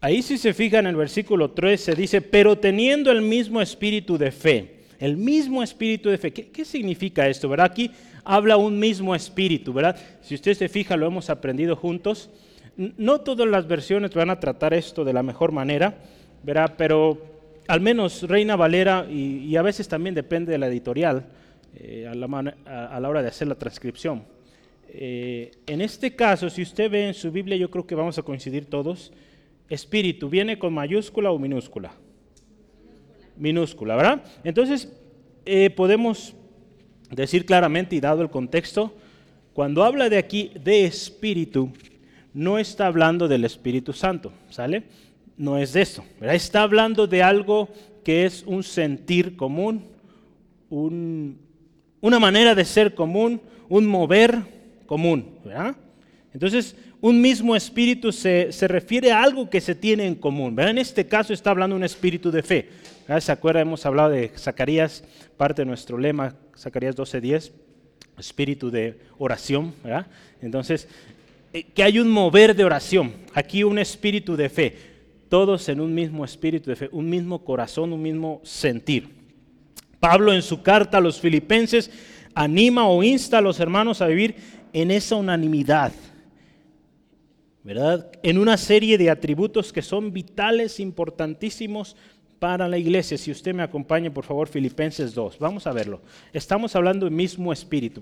Ahí 0.00 0.22
si 0.22 0.38
se 0.38 0.54
fijan 0.54 0.86
en 0.86 0.90
el 0.90 0.96
versículo 0.96 1.50
13 1.50 1.94
dice, 1.94 2.22
pero 2.22 2.56
teniendo 2.56 3.10
el 3.10 3.20
mismo 3.20 3.60
espíritu 3.60 4.16
de 4.16 4.32
fe, 4.32 4.77
el 4.98 5.16
mismo 5.16 5.62
espíritu 5.62 6.08
de 6.08 6.18
fe. 6.18 6.32
¿Qué, 6.32 6.64
significa 6.64 7.28
esto? 7.28 7.48
¿Verdad? 7.48 7.66
Aquí 7.66 7.90
habla 8.24 8.56
un 8.56 8.78
mismo 8.78 9.14
espíritu, 9.14 9.72
¿verdad? 9.72 9.96
Si 10.22 10.34
usted 10.34 10.54
se 10.54 10.68
fija, 10.68 10.96
lo 10.96 11.06
hemos 11.06 11.30
aprendido 11.30 11.76
juntos. 11.76 12.30
No 12.76 13.20
todas 13.20 13.48
las 13.48 13.66
versiones 13.66 14.12
van 14.14 14.30
a 14.30 14.40
tratar 14.40 14.74
esto 14.74 15.04
de 15.04 15.12
la 15.12 15.22
mejor 15.22 15.52
manera, 15.52 15.98
¿verdad? 16.42 16.74
Pero 16.76 17.20
al 17.68 17.80
menos 17.80 18.22
Reina 18.22 18.56
Valera, 18.56 19.06
y, 19.08 19.54
a 19.56 19.62
veces 19.62 19.88
también 19.88 20.14
depende 20.14 20.52
de 20.52 20.58
la 20.58 20.68
editorial, 20.68 21.26
eh, 21.76 22.06
a, 22.08 22.14
la 23.00 23.08
hora 23.08 23.22
de 23.22 23.28
hacer 23.28 23.46
la 23.46 23.54
transcripción. 23.54 24.24
Eh, 24.88 25.50
en 25.66 25.80
este 25.80 26.16
caso, 26.16 26.48
si 26.48 26.62
usted 26.62 26.90
ve 26.90 27.08
en 27.08 27.14
su 27.14 27.30
Biblia, 27.30 27.56
yo 27.56 27.70
creo 27.70 27.86
que 27.86 27.94
vamos 27.94 28.18
a 28.18 28.22
coincidir 28.22 28.66
todos, 28.66 29.12
espíritu, 29.68 30.28
¿viene 30.28 30.58
con 30.58 30.72
mayúscula 30.72 31.30
o 31.30 31.38
minúscula? 31.38 31.92
Minúscula, 33.38 33.96
¿verdad? 33.96 34.24
Entonces, 34.44 34.92
eh, 35.44 35.70
podemos 35.70 36.34
decir 37.10 37.46
claramente, 37.46 37.96
y 37.96 38.00
dado 38.00 38.22
el 38.22 38.30
contexto, 38.30 38.94
cuando 39.52 39.84
habla 39.84 40.08
de 40.08 40.18
aquí 40.18 40.52
de 40.62 40.84
espíritu, 40.84 41.72
no 42.34 42.58
está 42.58 42.86
hablando 42.86 43.26
del 43.26 43.44
Espíritu 43.44 43.92
Santo, 43.92 44.32
¿sale? 44.50 44.84
No 45.36 45.58
es 45.58 45.72
de 45.72 45.82
eso, 45.82 46.04
¿verdad? 46.20 46.36
Está 46.36 46.62
hablando 46.62 47.06
de 47.06 47.22
algo 47.22 47.68
que 48.04 48.24
es 48.24 48.44
un 48.46 48.62
sentir 48.62 49.36
común, 49.36 49.84
una 50.70 52.18
manera 52.18 52.54
de 52.54 52.64
ser 52.64 52.94
común, 52.94 53.40
un 53.68 53.86
mover 53.86 54.38
común, 54.86 55.38
¿verdad? 55.44 55.76
Entonces, 56.32 56.76
un 57.00 57.20
mismo 57.20 57.54
espíritu 57.54 58.12
se, 58.12 58.50
refiere 58.62 59.12
a 59.12 59.22
algo 59.22 59.48
que 59.48 59.60
se 59.60 59.74
tiene 59.74 60.06
en 60.06 60.14
común. 60.14 60.58
En 60.58 60.78
este 60.78 61.06
caso 61.06 61.32
está 61.32 61.50
hablando 61.50 61.76
un 61.76 61.84
espíritu 61.84 62.30
de 62.30 62.42
fe. 62.42 62.68
¿Se 63.20 63.32
acuerdan? 63.32 63.62
Hemos 63.62 63.86
hablado 63.86 64.10
de 64.10 64.30
Zacarías, 64.36 65.04
parte 65.36 65.62
de 65.62 65.66
nuestro 65.66 65.96
lema, 65.96 66.34
Zacarías 66.56 66.96
12:10, 66.96 67.52
espíritu 68.18 68.70
de 68.70 68.98
oración. 69.18 69.72
Entonces, 70.42 70.88
eh, 71.52 71.62
que 71.62 71.82
hay 71.82 71.98
un 71.98 72.10
mover 72.10 72.54
de 72.54 72.64
oración, 72.64 73.12
aquí 73.32 73.62
un 73.64 73.78
espíritu 73.78 74.36
de 74.36 74.48
fe, 74.48 74.76
todos 75.28 75.68
en 75.68 75.80
un 75.80 75.94
mismo 75.94 76.24
espíritu 76.24 76.70
de 76.70 76.76
fe, 76.76 76.88
un 76.92 77.08
mismo 77.08 77.44
corazón, 77.44 77.92
un 77.92 78.02
mismo 78.02 78.40
sentir. 78.44 79.08
Pablo 80.00 80.32
en 80.32 80.42
su 80.42 80.62
carta 80.62 80.98
a 80.98 81.00
los 81.00 81.20
filipenses 81.20 81.90
anima 82.34 82.86
o 82.86 83.02
insta 83.02 83.38
a 83.38 83.40
los 83.42 83.58
hermanos 83.60 84.00
a 84.00 84.06
vivir 84.06 84.36
en 84.72 84.90
esa 84.90 85.16
unanimidad 85.16 85.92
En 88.22 88.38
una 88.38 88.56
serie 88.56 88.96
de 88.96 89.10
atributos 89.10 89.72
que 89.72 89.82
son 89.82 90.12
vitales, 90.12 90.80
importantísimos 90.80 91.96
para 92.38 92.68
la 92.68 92.78
iglesia. 92.78 93.18
Si 93.18 93.30
usted 93.30 93.54
me 93.54 93.62
acompaña, 93.62 94.12
por 94.12 94.24
favor, 94.24 94.48
Filipenses 94.48 95.14
2. 95.14 95.38
Vamos 95.38 95.66
a 95.66 95.72
verlo. 95.72 96.00
Estamos 96.32 96.74
hablando 96.76 97.06
del 97.06 97.14
mismo 97.14 97.52
espíritu. 97.52 98.00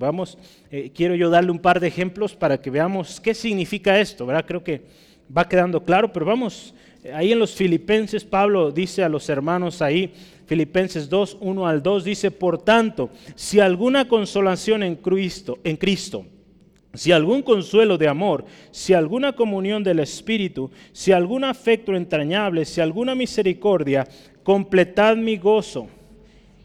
Eh, 0.71 0.91
quiero 0.95 1.15
yo 1.15 1.31
darle 1.31 1.51
un 1.51 1.59
par 1.59 1.81
de 1.81 1.89
ejemplos 1.89 2.35
para 2.35 2.61
que 2.61 2.71
veamos 2.71 3.21
qué 3.21 3.35
significa 3.35 3.99
esto. 3.99 4.27
Creo 4.47 4.63
que 4.63 4.83
va 5.37 5.49
quedando 5.49 5.83
claro, 5.83 6.13
pero 6.13 6.27
vamos, 6.27 6.75
eh, 7.03 7.13
ahí 7.13 7.33
en 7.33 7.39
los 7.39 7.55
Filipenses, 7.55 8.25
Pablo 8.25 8.71
dice 8.71 9.03
a 9.03 9.09
los 9.09 9.29
hermanos 9.29 9.83
ahí, 9.83 10.13
Filipenses 10.47 11.09
2, 11.09 11.39
1 11.41 11.67
al 11.67 11.83
2, 11.83 12.05
dice, 12.05 12.31
por 12.31 12.63
tanto, 12.63 13.11
si 13.35 13.59
alguna 13.59 14.07
consolación 14.07 14.83
en 14.85 14.97
Cristo, 14.97 15.59
si 16.97 17.13
algún 17.13 17.43
consuelo 17.43 17.99
de 17.99 18.09
amor, 18.09 18.45
si 18.71 18.95
alguna 18.95 19.33
comunión 19.33 19.85
del 19.85 20.01
Espíritu, 20.01 20.71
si 20.93 21.13
algún 21.13 21.45
afecto 21.45 21.95
entrañable, 21.95 22.65
si 22.65 22.81
alguna 22.81 23.15
misericordia, 23.15 24.07
completad 24.43 25.17
mi 25.17 25.37
gozo 25.37 25.89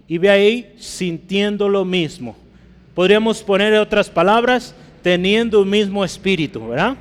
y 0.08 0.18
ve 0.18 0.30
ahí 0.30 0.74
sintiendo 0.78 1.70
lo 1.70 1.86
mismo. 1.86 2.36
Podríamos 2.94 3.42
poner 3.44 3.74
otras 3.76 4.10
palabras, 4.10 4.76
teniendo 5.02 5.62
un 5.62 5.70
mismo 5.70 6.04
espíritu, 6.04 6.68
¿verdad? 6.68 6.96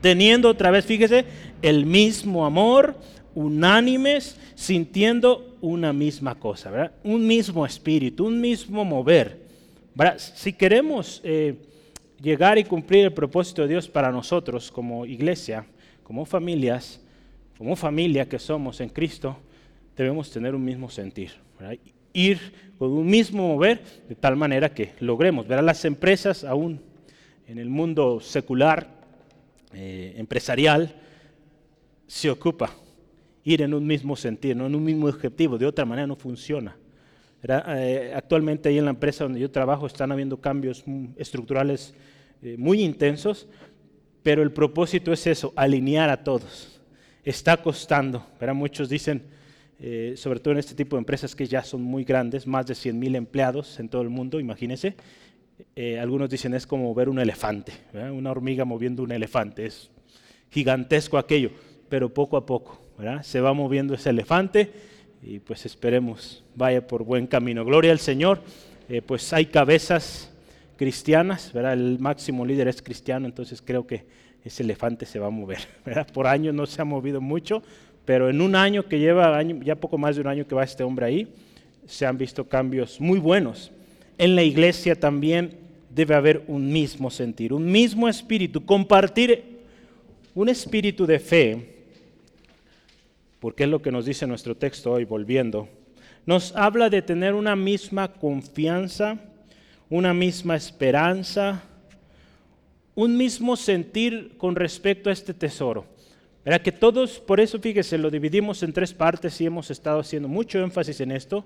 Teniendo 0.00 0.50
otra 0.50 0.70
vez, 0.70 0.84
fíjese, 0.84 1.24
el 1.62 1.86
mismo 1.86 2.44
amor, 2.44 2.96
unánimes, 3.34 4.36
sintiendo 4.54 5.56
una 5.60 5.92
misma 5.92 6.34
cosa, 6.34 6.70
¿verdad? 6.70 6.92
Un 7.04 7.26
mismo 7.26 7.64
espíritu, 7.64 8.26
un 8.26 8.40
mismo 8.40 8.84
mover. 8.84 9.46
Si 10.18 10.52
queremos 10.52 11.20
eh, 11.24 11.54
llegar 12.20 12.58
y 12.58 12.64
cumplir 12.64 13.04
el 13.04 13.12
propósito 13.12 13.62
de 13.62 13.68
Dios 13.68 13.88
para 13.88 14.10
nosotros 14.10 14.70
como 14.70 15.06
iglesia, 15.06 15.66
como 16.02 16.24
familias, 16.24 17.00
como 17.58 17.76
familia 17.76 18.28
que 18.28 18.38
somos 18.38 18.80
en 18.80 18.88
Cristo, 18.88 19.36
debemos 19.96 20.30
tener 20.30 20.54
un 20.54 20.64
mismo 20.64 20.90
sentir, 20.90 21.32
ir 22.12 22.38
con 22.78 22.92
un 22.92 23.06
mismo 23.06 23.48
mover 23.48 23.82
de 24.08 24.14
tal 24.14 24.36
manera 24.36 24.72
que 24.72 24.92
logremos. 25.00 25.48
ver 25.48 25.58
a 25.58 25.62
Las 25.62 25.84
empresas 25.84 26.44
aún 26.44 26.80
en 27.46 27.58
el 27.58 27.68
mundo 27.68 28.20
secular, 28.20 28.88
eh, 29.72 30.14
empresarial, 30.16 30.94
se 32.06 32.30
ocupa 32.30 32.70
ir 33.44 33.62
en 33.62 33.74
un 33.74 33.86
mismo 33.86 34.16
sentir, 34.16 34.56
no 34.56 34.66
en 34.66 34.74
un 34.74 34.84
mismo 34.84 35.06
objetivo, 35.06 35.56
de 35.56 35.66
otra 35.66 35.84
manera 35.84 36.06
no 36.06 36.16
funciona. 36.16 36.76
Eh, 37.42 38.12
actualmente 38.14 38.68
ahí 38.68 38.78
en 38.78 38.84
la 38.84 38.90
empresa 38.90 39.24
donde 39.24 39.40
yo 39.40 39.50
trabajo 39.50 39.86
están 39.86 40.10
habiendo 40.10 40.40
cambios 40.40 40.84
estructurales 41.16 41.94
eh, 42.42 42.56
muy 42.58 42.82
intensos, 42.82 43.48
pero 44.22 44.42
el 44.42 44.52
propósito 44.52 45.12
es 45.12 45.26
eso, 45.26 45.52
alinear 45.56 46.10
a 46.10 46.24
todos. 46.24 46.80
Está 47.22 47.56
costando, 47.56 48.26
pero 48.38 48.54
muchos 48.54 48.88
dicen, 48.88 49.22
eh, 49.78 50.14
sobre 50.16 50.40
todo 50.40 50.52
en 50.52 50.58
este 50.58 50.74
tipo 50.74 50.96
de 50.96 51.00
empresas 51.00 51.34
que 51.34 51.46
ya 51.46 51.62
son 51.62 51.82
muy 51.82 52.04
grandes, 52.04 52.46
más 52.46 52.66
de 52.66 52.74
100 52.74 52.98
mil 52.98 53.14
empleados 53.14 53.78
en 53.78 53.88
todo 53.88 54.02
el 54.02 54.08
mundo, 54.08 54.40
imagínense. 54.40 54.94
Algunos 56.00 56.28
dicen 56.28 56.52
es 56.52 56.66
como 56.66 56.94
ver 56.94 57.08
un 57.08 57.18
elefante, 57.18 57.72
una 58.12 58.30
hormiga 58.30 58.66
moviendo 58.66 59.02
un 59.02 59.10
elefante, 59.10 59.64
es 59.64 59.90
gigantesco 60.50 61.16
aquello, 61.16 61.50
pero 61.88 62.12
poco 62.12 62.36
a 62.36 62.44
poco 62.44 62.78
se 63.22 63.40
va 63.40 63.52
moviendo 63.52 63.94
ese 63.94 64.10
elefante 64.10 64.70
y 65.26 65.40
pues 65.40 65.66
esperemos 65.66 66.44
vaya 66.54 66.86
por 66.86 67.02
buen 67.02 67.26
camino. 67.26 67.64
Gloria 67.64 67.90
al 67.90 67.98
Señor, 67.98 68.40
eh, 68.88 69.02
pues 69.02 69.32
hay 69.32 69.46
cabezas 69.46 70.30
cristianas, 70.76 71.52
¿verdad? 71.52 71.72
el 71.72 71.98
máximo 71.98 72.46
líder 72.46 72.68
es 72.68 72.80
cristiano, 72.80 73.26
entonces 73.26 73.60
creo 73.60 73.86
que 73.86 74.04
ese 74.44 74.62
elefante 74.62 75.04
se 75.04 75.18
va 75.18 75.26
a 75.26 75.30
mover. 75.30 75.58
Por 76.12 76.28
años 76.28 76.54
no 76.54 76.66
se 76.66 76.80
ha 76.80 76.84
movido 76.84 77.20
mucho, 77.20 77.62
pero 78.04 78.30
en 78.30 78.40
un 78.40 78.54
año 78.54 78.84
que 78.84 79.00
lleva, 79.00 79.42
ya 79.42 79.74
poco 79.74 79.98
más 79.98 80.14
de 80.14 80.20
un 80.20 80.28
año 80.28 80.46
que 80.46 80.54
va 80.54 80.62
este 80.62 80.84
hombre 80.84 81.06
ahí, 81.06 81.34
se 81.86 82.06
han 82.06 82.16
visto 82.16 82.48
cambios 82.48 83.00
muy 83.00 83.18
buenos. 83.18 83.72
En 84.18 84.36
la 84.36 84.44
iglesia 84.44 84.94
también 84.94 85.58
debe 85.90 86.14
haber 86.14 86.44
un 86.46 86.72
mismo 86.72 87.10
sentir, 87.10 87.52
un 87.52 87.64
mismo 87.64 88.08
espíritu, 88.08 88.64
compartir 88.64 89.56
un 90.34 90.48
espíritu 90.48 91.06
de 91.06 91.18
fe, 91.18 91.75
porque 93.40 93.64
es 93.64 93.70
lo 93.70 93.82
que 93.82 93.92
nos 93.92 94.06
dice 94.06 94.26
nuestro 94.26 94.56
texto 94.56 94.92
hoy, 94.92 95.04
volviendo. 95.04 95.68
Nos 96.24 96.54
habla 96.56 96.90
de 96.90 97.02
tener 97.02 97.34
una 97.34 97.54
misma 97.56 98.12
confianza, 98.12 99.18
una 99.88 100.12
misma 100.12 100.56
esperanza, 100.56 101.62
un 102.94 103.16
mismo 103.16 103.56
sentir 103.56 104.36
con 104.38 104.56
respecto 104.56 105.10
a 105.10 105.12
este 105.12 105.34
tesoro. 105.34 105.86
Era 106.44 106.62
que 106.62 106.72
todos, 106.72 107.18
por 107.18 107.40
eso 107.40 107.58
fíjese, 107.58 107.98
lo 107.98 108.10
dividimos 108.10 108.62
en 108.62 108.72
tres 108.72 108.94
partes 108.94 109.40
y 109.40 109.46
hemos 109.46 109.70
estado 109.70 110.00
haciendo 110.00 110.28
mucho 110.28 110.60
énfasis 110.60 111.00
en 111.00 111.12
esto, 111.12 111.44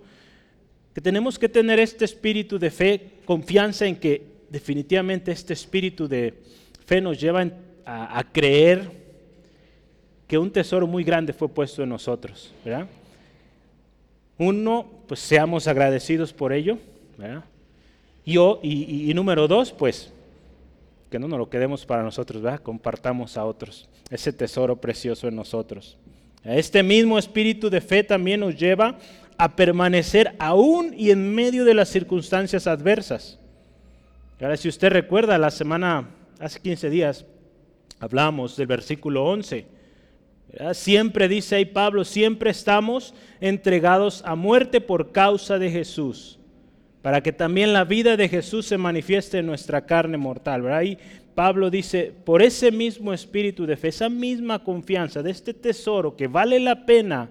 que 0.94 1.00
tenemos 1.00 1.38
que 1.38 1.48
tener 1.48 1.80
este 1.80 2.04
espíritu 2.04 2.58
de 2.58 2.70
fe, 2.70 3.10
confianza 3.24 3.86
en 3.86 3.96
que 3.96 4.26
definitivamente 4.50 5.32
este 5.32 5.54
espíritu 5.54 6.08
de 6.08 6.34
fe 6.84 7.00
nos 7.00 7.20
lleva 7.20 7.48
a, 7.86 8.24
creer 8.32 8.99
que 10.30 10.38
un 10.38 10.48
tesoro 10.48 10.86
muy 10.86 11.02
grande 11.02 11.32
fue 11.32 11.48
puesto 11.48 11.82
en 11.82 11.88
nosotros. 11.88 12.54
Uno, 14.38 14.86
pues 15.08 15.18
seamos 15.18 15.66
agradecidos 15.66 16.32
por 16.32 16.52
ello. 16.52 16.78
y, 18.24 19.12
número 19.12 19.48
dos, 19.48 19.72
pues 19.72 20.12
que 21.10 21.18
no 21.18 21.26
nos 21.26 21.36
lo 21.36 21.50
quedemos 21.50 21.84
para 21.84 22.04
nosotros, 22.04 22.40
¿verdad? 22.40 22.60
compartamos 22.60 23.36
a 23.36 23.44
otros 23.44 23.88
ese 24.08 24.32
tesoro 24.32 24.76
precioso 24.76 25.26
en 25.26 25.34
nosotros. 25.34 25.98
Este 26.44 26.84
mismo 26.84 27.18
espíritu 27.18 27.68
de 27.68 27.80
fe 27.80 28.04
también 28.04 28.38
nos 28.38 28.56
lleva 28.56 29.00
a 29.36 29.56
permanecer 29.56 30.36
aún 30.38 30.94
y 30.96 31.10
en 31.10 31.34
medio 31.34 31.64
de 31.64 31.74
las 31.74 31.88
circunstancias 31.88 32.68
adversas. 32.68 33.40
Ahora, 34.40 34.56
si 34.56 34.68
usted 34.68 34.90
recuerda, 34.90 35.38
la 35.38 35.50
semana, 35.50 36.08
hace 36.38 36.60
15 36.60 36.88
días, 36.88 37.26
hablamos 37.98 38.56
del 38.56 38.68
versículo 38.68 39.24
11. 39.24 39.79
Siempre 40.72 41.28
dice 41.28 41.56
ahí 41.56 41.64
Pablo, 41.64 42.04
siempre 42.04 42.50
estamos 42.50 43.14
entregados 43.40 44.22
a 44.24 44.34
muerte 44.34 44.80
por 44.80 45.12
causa 45.12 45.58
de 45.58 45.70
Jesús 45.70 46.40
para 47.02 47.22
que 47.22 47.32
también 47.32 47.72
la 47.72 47.84
vida 47.84 48.16
de 48.16 48.28
Jesús 48.28 48.66
se 48.66 48.78
manifieste 48.78 49.38
en 49.38 49.46
nuestra 49.46 49.86
carne 49.86 50.18
mortal. 50.18 50.70
Ahí 50.72 50.98
Pablo 51.34 51.70
dice, 51.70 52.12
por 52.24 52.42
ese 52.42 52.70
mismo 52.70 53.12
espíritu 53.12 53.66
de 53.66 53.76
fe, 53.76 53.88
esa 53.88 54.08
misma 54.08 54.62
confianza 54.62 55.22
de 55.22 55.30
este 55.30 55.54
tesoro 55.54 56.16
que 56.16 56.26
vale 56.26 56.60
la 56.60 56.84
pena 56.84 57.30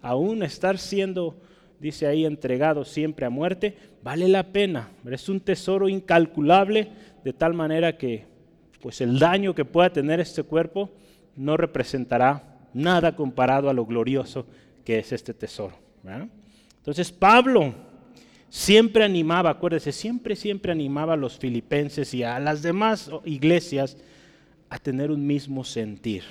aún 0.00 0.42
estar 0.42 0.78
siendo, 0.78 1.36
dice 1.78 2.06
ahí, 2.06 2.24
entregado 2.24 2.84
siempre 2.84 3.26
a 3.26 3.30
muerte, 3.30 3.76
vale 4.02 4.28
la 4.28 4.44
pena. 4.44 4.90
Es 5.10 5.28
un 5.28 5.40
tesoro 5.40 5.88
incalculable 5.88 6.88
de 7.22 7.32
tal 7.34 7.52
manera 7.52 7.98
que 7.98 8.24
pues 8.80 9.02
el 9.02 9.18
daño 9.18 9.54
que 9.54 9.66
pueda 9.66 9.90
tener 9.90 10.20
este 10.20 10.42
cuerpo 10.42 10.90
no 11.36 11.58
representará 11.58 12.49
nada 12.74 13.16
comparado 13.16 13.68
a 13.70 13.74
lo 13.74 13.86
glorioso 13.86 14.46
que 14.84 14.98
es 14.98 15.12
este 15.12 15.34
tesoro. 15.34 15.74
Entonces 16.78 17.12
Pablo 17.12 17.74
siempre 18.48 19.04
animaba, 19.04 19.50
acuérdese, 19.50 19.92
siempre, 19.92 20.34
siempre 20.36 20.72
animaba 20.72 21.14
a 21.14 21.16
los 21.16 21.38
filipenses 21.38 22.12
y 22.14 22.22
a 22.22 22.38
las 22.40 22.62
demás 22.62 23.10
iglesias 23.24 23.96
a 24.68 24.78
tener 24.78 25.10
un 25.10 25.26
mismo 25.26 25.64
sentir. 25.64 26.24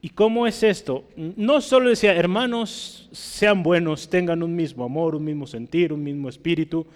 ¿Y 0.00 0.10
cómo 0.10 0.46
es 0.46 0.62
esto? 0.62 1.08
No 1.16 1.62
solo 1.62 1.88
decía, 1.88 2.14
hermanos, 2.14 3.08
sean 3.12 3.62
buenos, 3.62 4.10
tengan 4.10 4.42
un 4.42 4.54
mismo 4.54 4.84
amor, 4.84 5.14
un 5.14 5.24
mismo 5.24 5.46
sentir, 5.46 5.94
un 5.94 6.02
mismo 6.02 6.28
espíritu. 6.28 6.86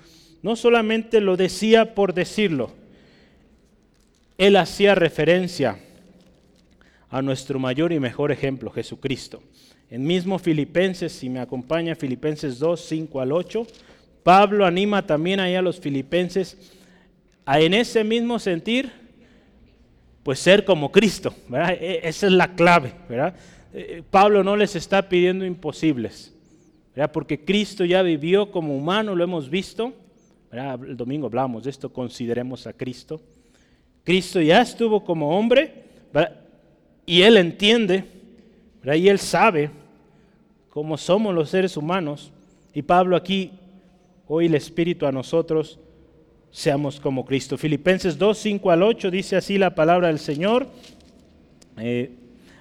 No 0.42 0.56
solamente 0.56 1.20
lo 1.20 1.36
decía 1.36 1.94
por 1.94 2.12
decirlo, 2.12 2.70
él 4.36 4.56
hacía 4.56 4.94
referencia 4.94 5.78
a 7.10 7.22
nuestro 7.22 7.58
mayor 7.58 7.92
y 7.92 8.00
mejor 8.00 8.32
ejemplo, 8.32 8.70
Jesucristo. 8.70 9.42
En 9.90 10.06
mismo 10.06 10.38
Filipenses, 10.38 11.12
si 11.12 11.28
me 11.30 11.40
acompaña 11.40 11.94
Filipenses 11.94 12.58
2, 12.58 12.80
5 12.80 13.20
al 13.20 13.32
8, 13.32 13.66
Pablo 14.22 14.66
anima 14.66 15.06
también 15.06 15.40
ahí 15.40 15.54
a 15.54 15.62
los 15.62 15.80
filipenses 15.80 16.74
a 17.46 17.60
en 17.60 17.72
ese 17.72 18.04
mismo 18.04 18.38
sentir, 18.38 18.92
pues 20.22 20.38
ser 20.38 20.66
como 20.66 20.92
Cristo, 20.92 21.34
e, 21.50 22.00
Esa 22.02 22.26
es 22.26 22.32
la 22.32 22.54
clave, 22.54 22.92
¿verdad? 23.08 23.34
Eh, 23.72 24.02
Pablo 24.10 24.44
no 24.44 24.54
les 24.54 24.76
está 24.76 25.08
pidiendo 25.08 25.46
imposibles, 25.46 26.34
¿verdad? 26.94 27.10
Porque 27.10 27.42
Cristo 27.42 27.86
ya 27.86 28.02
vivió 28.02 28.50
como 28.50 28.76
humano, 28.76 29.14
lo 29.14 29.24
hemos 29.24 29.48
visto, 29.48 29.94
El 30.52 30.94
domingo 30.94 31.26
hablamos 31.28 31.64
de 31.64 31.70
esto, 31.70 31.90
consideremos 31.90 32.66
a 32.66 32.74
Cristo. 32.74 33.22
Cristo 34.04 34.42
ya 34.42 34.60
estuvo 34.60 35.02
como 35.02 35.38
hombre, 35.38 35.84
Y 37.08 37.22
él 37.22 37.38
entiende, 37.38 38.04
Y 38.84 39.08
él 39.08 39.18
sabe 39.18 39.70
cómo 40.68 40.98
somos 40.98 41.34
los 41.34 41.48
seres 41.48 41.74
humanos. 41.78 42.30
Y 42.74 42.82
Pablo 42.82 43.16
aquí 43.16 43.52
hoy 44.26 44.44
el 44.44 44.54
Espíritu 44.54 45.06
a 45.06 45.10
nosotros 45.10 45.78
seamos 46.50 47.00
como 47.00 47.24
Cristo. 47.24 47.56
Filipenses 47.56 48.18
2, 48.18 48.36
5 48.38 48.70
al 48.70 48.82
8 48.82 49.10
dice 49.10 49.36
así 49.36 49.56
la 49.56 49.74
palabra 49.74 50.08
del 50.08 50.18
Señor. 50.18 50.66
Eh, 51.78 52.10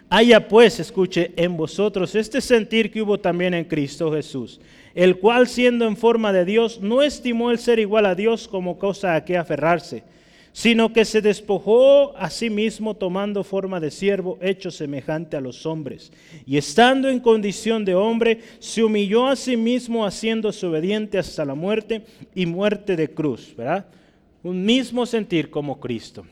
haya 0.10 0.48
pues, 0.48 0.80
escuche, 0.80 1.34
en 1.36 1.58
vosotros 1.58 2.16
este 2.16 2.40
sentir 2.40 2.90
que 2.90 3.02
hubo 3.02 3.20
también 3.20 3.54
en 3.54 3.66
Cristo 3.66 4.14
Jesús, 4.14 4.62
el 4.96 5.20
cual 5.20 5.48
siendo 5.50 5.86
en 5.86 5.98
forma 5.98 6.32
de 6.32 6.46
Dios, 6.46 6.80
no 6.80 7.02
estimó 7.02 7.52
el 7.52 7.60
ser 7.60 7.80
igual 7.80 8.06
a 8.06 8.16
Dios 8.16 8.48
como 8.48 8.80
cosa 8.80 9.14
a 9.16 9.26
que 9.26 9.36
aferrarse 9.36 10.04
sino 10.58 10.92
que 10.92 11.06
se 11.06 11.22
despojó 11.22 12.18
a 12.18 12.32
sí 12.32 12.50
mismo 12.50 12.96
tomando 12.96 13.44
forma 13.44 13.80
de 13.80 13.92
siervo, 13.92 14.40
hecho 14.42 14.72
semejante 14.72 15.38
a 15.38 15.40
los 15.40 15.68
hombres. 15.68 16.12
Y 16.48 16.58
estando 16.58 17.10
en 17.10 17.20
condición 17.20 17.86
de 17.86 17.94
hombre, 17.94 18.40
se 18.58 18.84
humilló 18.84 19.28
a 19.28 19.36
sí 19.36 19.56
mismo, 19.56 20.04
haciéndose 20.04 20.66
obediente 20.66 21.20
hasta 21.20 21.46
la 21.46 21.54
muerte 21.54 22.06
y 22.34 22.48
muerte 22.48 22.96
de 22.96 23.14
cruz. 23.14 23.54
¿verdad? 23.56 23.86
Un 24.42 24.66
mismo 24.66 25.06
sentir 25.06 25.52
como 25.52 25.80
Cristo. 25.80 26.26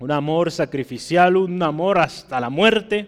Un 0.00 0.10
amor 0.10 0.50
sacrificial, 0.50 1.36
un 1.36 1.62
amor 1.62 2.00
hasta 2.00 2.40
la 2.40 2.50
muerte. 2.50 3.06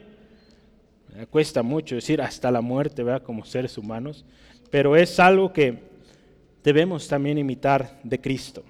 Cuesta 1.29 1.65
mucho 1.65 1.97
decir 1.97 2.23
hasta 2.23 2.53
la 2.53 2.61
muerte, 2.61 3.03
¿verdad? 3.03 3.25
Como 3.25 3.45
seres 3.45 3.77
humanos. 3.77 4.25
pero 4.71 4.95
es 4.95 5.19
algo 5.19 5.53
que 5.53 5.81
debemos 6.63 7.09
también 7.09 7.37
imitar 7.37 7.99
de 8.05 8.21
Cristo. 8.21 8.63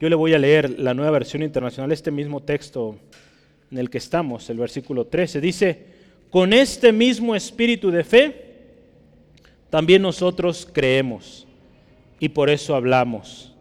Yo 0.00 0.08
le 0.08 0.16
voy 0.16 0.32
a 0.32 0.38
leer 0.38 0.80
la 0.80 0.94
nueva 0.94 1.10
versión 1.10 1.42
internacional, 1.42 1.92
este 1.92 2.10
mismo 2.10 2.42
texto 2.42 2.98
en 3.70 3.76
el 3.76 3.90
que 3.90 3.98
estamos, 3.98 4.48
el 4.48 4.56
versículo 4.56 5.06
13. 5.06 5.42
Dice, 5.42 5.84
con 6.30 6.54
este 6.54 6.90
mismo 6.90 7.36
espíritu 7.36 7.90
de 7.90 8.02
fe, 8.02 8.46
también 9.68 10.00
nosotros 10.00 10.66
creemos 10.72 11.46
y 12.18 12.30
por 12.30 12.48
eso 12.48 12.74
hablamos. 12.74 13.54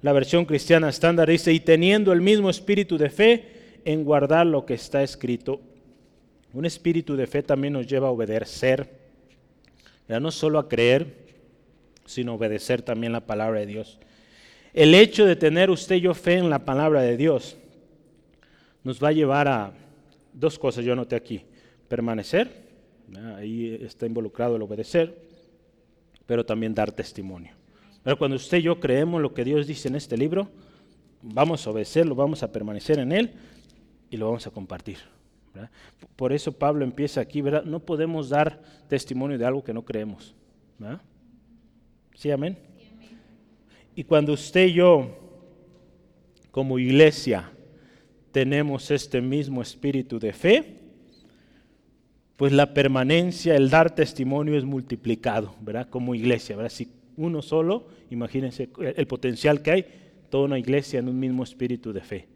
La 0.00 0.12
versión 0.12 0.44
cristiana 0.44 0.88
estándar 0.88 1.28
dice, 1.28 1.52
y 1.52 1.58
teniendo 1.58 2.12
el 2.12 2.20
mismo 2.20 2.48
espíritu 2.48 2.96
de 2.96 3.10
fe 3.10 3.80
en 3.84 4.04
guardar 4.04 4.46
lo 4.46 4.64
que 4.64 4.74
está 4.74 5.02
escrito. 5.02 5.60
Un 6.52 6.66
espíritu 6.66 7.16
de 7.16 7.26
fe 7.26 7.42
también 7.42 7.72
nos 7.72 7.88
lleva 7.88 8.06
a 8.06 8.12
obedecer, 8.12 8.88
ya 10.08 10.20
no 10.20 10.30
solo 10.30 10.60
a 10.60 10.68
creer, 10.68 11.26
sino 12.04 12.34
obedecer 12.34 12.82
también 12.82 13.12
la 13.12 13.26
palabra 13.26 13.58
de 13.58 13.66
Dios. 13.66 13.98
El 14.76 14.94
hecho 14.94 15.24
de 15.24 15.36
tener 15.36 15.70
usted 15.70 15.96
yo 15.96 16.12
fe 16.12 16.34
en 16.34 16.50
la 16.50 16.66
palabra 16.66 17.00
de 17.00 17.16
Dios 17.16 17.56
nos 18.84 19.02
va 19.02 19.08
a 19.08 19.12
llevar 19.12 19.48
a 19.48 19.72
dos 20.34 20.58
cosas, 20.58 20.84
yo 20.84 20.92
anoté 20.92 21.16
aquí, 21.16 21.40
permanecer, 21.88 22.50
ahí 23.36 23.78
está 23.80 24.04
involucrado 24.04 24.56
el 24.56 24.60
obedecer, 24.60 25.16
pero 26.26 26.44
también 26.44 26.74
dar 26.74 26.92
testimonio. 26.92 27.52
Pero 28.02 28.18
cuando 28.18 28.36
usted 28.36 28.58
y 28.58 28.64
yo 28.64 28.78
creemos 28.78 29.22
lo 29.22 29.32
que 29.32 29.44
Dios 29.44 29.66
dice 29.66 29.88
en 29.88 29.96
este 29.96 30.14
libro, 30.14 30.50
vamos 31.22 31.66
a 31.66 31.70
obedecerlo, 31.70 32.14
vamos 32.14 32.42
a 32.42 32.52
permanecer 32.52 32.98
en 32.98 33.12
él 33.12 33.32
y 34.10 34.18
lo 34.18 34.26
vamos 34.26 34.46
a 34.46 34.50
compartir. 34.50 34.98
Por 36.16 36.34
eso 36.34 36.52
Pablo 36.52 36.84
empieza 36.84 37.22
aquí, 37.22 37.40
¿verdad? 37.40 37.64
No 37.64 37.80
podemos 37.80 38.28
dar 38.28 38.60
testimonio 38.90 39.38
de 39.38 39.46
algo 39.46 39.64
que 39.64 39.72
no 39.72 39.86
creemos. 39.86 40.34
¿Sí, 42.14 42.30
amén? 42.30 42.58
Y 43.96 44.04
cuando 44.04 44.34
usted 44.34 44.66
y 44.66 44.74
yo, 44.74 45.08
como 46.50 46.78
iglesia, 46.78 47.50
tenemos 48.30 48.90
este 48.90 49.22
mismo 49.22 49.62
espíritu 49.62 50.18
de 50.18 50.34
fe, 50.34 50.80
pues 52.36 52.52
la 52.52 52.74
permanencia, 52.74 53.56
el 53.56 53.70
dar 53.70 53.94
testimonio 53.94 54.58
es 54.58 54.66
multiplicado, 54.66 55.54
¿verdad? 55.62 55.88
Como 55.88 56.14
iglesia, 56.14 56.56
¿verdad? 56.56 56.70
Si 56.70 56.88
uno 57.16 57.40
solo, 57.40 57.88
imagínense 58.10 58.68
el 58.78 59.06
potencial 59.06 59.62
que 59.62 59.70
hay, 59.70 59.86
toda 60.28 60.44
una 60.44 60.58
iglesia 60.58 60.98
en 60.98 61.08
un 61.08 61.18
mismo 61.18 61.42
espíritu 61.42 61.94
de 61.94 62.02
fe, 62.02 62.28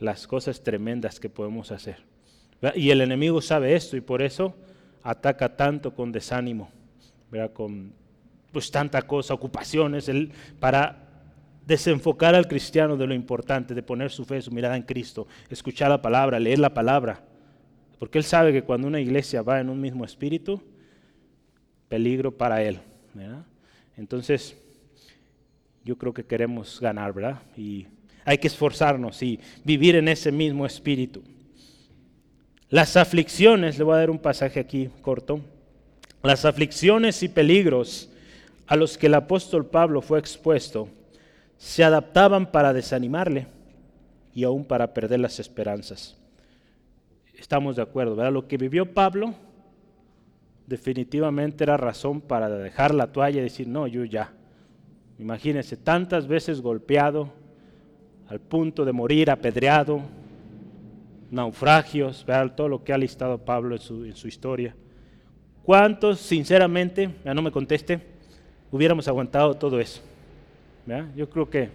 las 0.00 0.26
cosas 0.26 0.64
tremendas 0.64 1.20
que 1.20 1.28
podemos 1.28 1.70
hacer. 1.70 1.98
Y 2.74 2.90
el 2.90 3.00
enemigo 3.00 3.40
sabe 3.40 3.76
esto 3.76 3.96
y 3.96 4.00
por 4.00 4.20
eso 4.20 4.56
ataca 5.04 5.54
tanto 5.56 5.94
con 5.94 6.10
desánimo, 6.10 6.70
¿verdad? 7.30 7.52
con 7.52 7.92
pues 8.50 8.70
tanta 8.72 9.02
cosa, 9.02 9.34
ocupaciones, 9.34 10.10
para 10.58 11.03
desenfocar 11.66 12.34
al 12.34 12.46
cristiano 12.46 12.96
de 12.96 13.06
lo 13.06 13.14
importante, 13.14 13.74
de 13.74 13.82
poner 13.82 14.10
su 14.10 14.24
fe, 14.24 14.40
su 14.42 14.50
mirada 14.50 14.76
en 14.76 14.82
Cristo, 14.82 15.26
escuchar 15.48 15.90
la 15.90 16.02
palabra, 16.02 16.38
leer 16.38 16.58
la 16.58 16.74
palabra. 16.74 17.22
Porque 17.98 18.18
él 18.18 18.24
sabe 18.24 18.52
que 18.52 18.62
cuando 18.62 18.86
una 18.86 19.00
iglesia 19.00 19.42
va 19.42 19.60
en 19.60 19.70
un 19.70 19.80
mismo 19.80 20.04
espíritu, 20.04 20.62
peligro 21.88 22.36
para 22.36 22.62
él. 22.62 22.80
Entonces, 23.96 24.56
yo 25.84 25.96
creo 25.96 26.12
que 26.12 26.24
queremos 26.24 26.80
ganar, 26.80 27.12
¿verdad? 27.12 27.40
Y 27.56 27.86
hay 28.24 28.38
que 28.38 28.48
esforzarnos 28.48 29.22
y 29.22 29.38
vivir 29.64 29.96
en 29.96 30.08
ese 30.08 30.32
mismo 30.32 30.66
espíritu. 30.66 31.22
Las 32.68 32.96
aflicciones, 32.96 33.78
le 33.78 33.84
voy 33.84 33.94
a 33.94 33.98
dar 33.98 34.10
un 34.10 34.18
pasaje 34.18 34.58
aquí 34.58 34.90
corto, 35.00 35.40
las 36.22 36.44
aflicciones 36.44 37.22
y 37.22 37.28
peligros 37.28 38.10
a 38.66 38.76
los 38.76 38.98
que 38.98 39.06
el 39.06 39.14
apóstol 39.14 39.66
Pablo 39.66 40.00
fue 40.00 40.18
expuesto 40.18 40.88
se 41.64 41.82
adaptaban 41.82 42.52
para 42.52 42.74
desanimarle 42.74 43.46
y 44.34 44.44
aún 44.44 44.66
para 44.66 44.92
perder 44.92 45.20
las 45.20 45.40
esperanzas. 45.40 46.14
Estamos 47.38 47.76
de 47.76 47.80
acuerdo, 47.80 48.14
¿verdad? 48.14 48.34
Lo 48.34 48.46
que 48.46 48.58
vivió 48.58 48.92
Pablo 48.92 49.32
definitivamente 50.66 51.64
era 51.64 51.78
razón 51.78 52.20
para 52.20 52.50
dejar 52.50 52.94
la 52.94 53.06
toalla 53.06 53.40
y 53.40 53.44
decir, 53.44 53.66
no, 53.66 53.86
yo 53.86 54.04
ya. 54.04 54.34
Imagínense, 55.18 55.78
tantas 55.78 56.28
veces 56.28 56.60
golpeado, 56.60 57.30
al 58.28 58.40
punto 58.40 58.84
de 58.84 58.92
morir 58.92 59.30
apedreado, 59.30 60.02
naufragios, 61.30 62.26
vean 62.26 62.54
todo 62.54 62.68
lo 62.68 62.84
que 62.84 62.92
ha 62.92 62.98
listado 62.98 63.38
Pablo 63.38 63.74
en 63.74 64.14
su, 64.14 64.28
historia. 64.28 64.76
¿Cuántos, 65.62 66.20
sinceramente, 66.20 67.08
ya 67.24 67.32
no 67.32 67.40
me 67.40 67.50
conteste, 67.50 68.00
hubiéramos 68.70 69.08
aguantado 69.08 69.54
todo 69.54 69.80
eso? 69.80 70.02
Yo 71.16 71.30
creo 71.30 71.48
que 71.48 71.70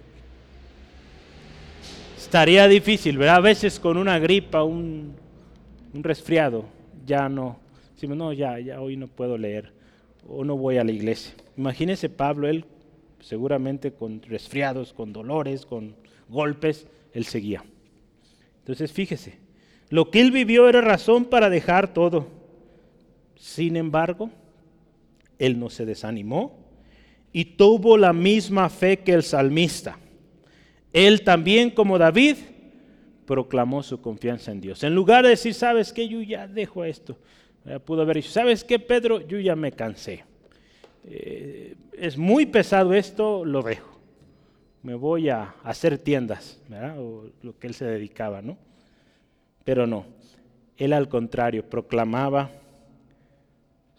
estaría 2.15 2.67
difícil, 2.67 3.17
¿verdad? 3.17 3.37
A 3.37 3.41
veces 3.41 3.79
con 3.79 3.97
una 3.97 4.19
gripa, 4.19 4.63
un, 4.63 5.15
un 5.93 6.03
resfriado, 6.03 6.65
ya 7.07 7.27
no, 7.27 7.59
decimos, 7.95 8.17
no, 8.17 8.33
ya, 8.33 8.59
ya 8.59 8.79
hoy 8.79 8.97
no 8.97 9.07
puedo 9.07 9.35
leer, 9.35 9.71
o 10.27 10.43
no 10.43 10.55
voy 10.55 10.77
a 10.77 10.83
la 10.83 10.91
iglesia. 10.91 11.33
Imagínese 11.57 12.07
Pablo, 12.07 12.47
él 12.47 12.65
seguramente 13.19 13.91
con 13.91 14.21
resfriados, 14.21 14.93
con 14.93 15.11
dolores, 15.11 15.65
con 15.65 15.95
golpes, 16.29 16.85
él 17.11 17.25
seguía. 17.25 17.63
Entonces 18.59 18.91
fíjese, 18.91 19.39
lo 19.89 20.11
que 20.11 20.21
él 20.21 20.31
vivió 20.31 20.69
era 20.69 20.81
razón 20.81 21.25
para 21.25 21.49
dejar 21.49 21.95
todo. 21.95 22.27
Sin 23.35 23.75
embargo, 23.75 24.29
él 25.39 25.59
no 25.59 25.71
se 25.71 25.87
desanimó 25.87 26.68
y 27.31 27.45
tuvo 27.45 27.97
la 27.97 28.13
misma 28.13 28.69
fe 28.69 28.99
que 28.99 29.13
el 29.13 29.23
salmista. 29.23 29.97
Él 30.91 31.23
también, 31.23 31.69
como 31.69 31.97
David, 31.97 32.37
proclamó 33.25 33.83
su 33.83 34.01
confianza 34.01 34.51
en 34.51 34.61
Dios. 34.61 34.83
En 34.83 34.95
lugar 34.95 35.23
de 35.23 35.29
decir, 35.31 35.53
¿sabes 35.53 35.93
qué? 35.93 36.07
Yo 36.07 36.21
ya 36.21 36.47
dejo 36.47 36.83
esto. 36.83 37.17
Pudo 37.85 38.01
haber 38.01 38.17
dicho, 38.17 38.31
¿sabes 38.31 38.63
qué, 38.63 38.79
Pedro? 38.79 39.21
Yo 39.21 39.39
ya 39.39 39.55
me 39.55 39.71
cansé. 39.71 40.23
Eh, 41.05 41.75
es 41.93 42.17
muy 42.17 42.45
pesado 42.45 42.93
esto, 42.93 43.45
lo 43.45 43.61
dejo. 43.61 43.99
Me 44.81 44.95
voy 44.95 45.29
a 45.29 45.55
hacer 45.63 45.97
tiendas, 45.97 46.59
¿verdad? 46.67 46.99
O 46.99 47.29
lo 47.43 47.57
que 47.59 47.67
él 47.67 47.73
se 47.73 47.85
dedicaba, 47.85 48.41
¿no? 48.41 48.57
Pero 49.63 49.85
no, 49.85 50.05
él 50.77 50.93
al 50.93 51.09
contrario 51.09 51.69
proclamaba 51.69 52.49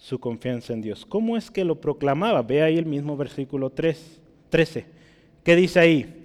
su 0.00 0.18
confianza 0.18 0.72
en 0.72 0.80
Dios. 0.80 1.04
¿Cómo 1.06 1.36
es 1.36 1.50
que 1.50 1.62
lo 1.62 1.80
proclamaba? 1.80 2.42
Ve 2.42 2.62
ahí 2.62 2.78
el 2.78 2.86
mismo 2.86 3.16
versículo 3.16 3.70
3, 3.70 4.20
13. 4.48 4.86
¿Qué 5.44 5.54
dice 5.54 5.78
ahí? 5.78 6.16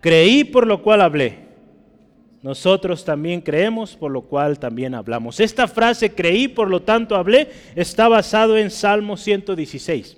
Creí 0.00 0.44
por 0.44 0.66
lo 0.66 0.82
cual 0.82 1.02
hablé. 1.02 1.46
Nosotros 2.42 3.04
también 3.04 3.40
creemos, 3.40 3.96
por 3.96 4.12
lo 4.12 4.22
cual 4.22 4.60
también 4.60 4.94
hablamos. 4.94 5.40
Esta 5.40 5.66
frase, 5.66 6.14
creí, 6.14 6.46
por 6.46 6.70
lo 6.70 6.80
tanto 6.80 7.16
hablé, 7.16 7.48
está 7.74 8.06
basado 8.06 8.56
en 8.56 8.70
Salmo 8.70 9.16
116. 9.16 10.16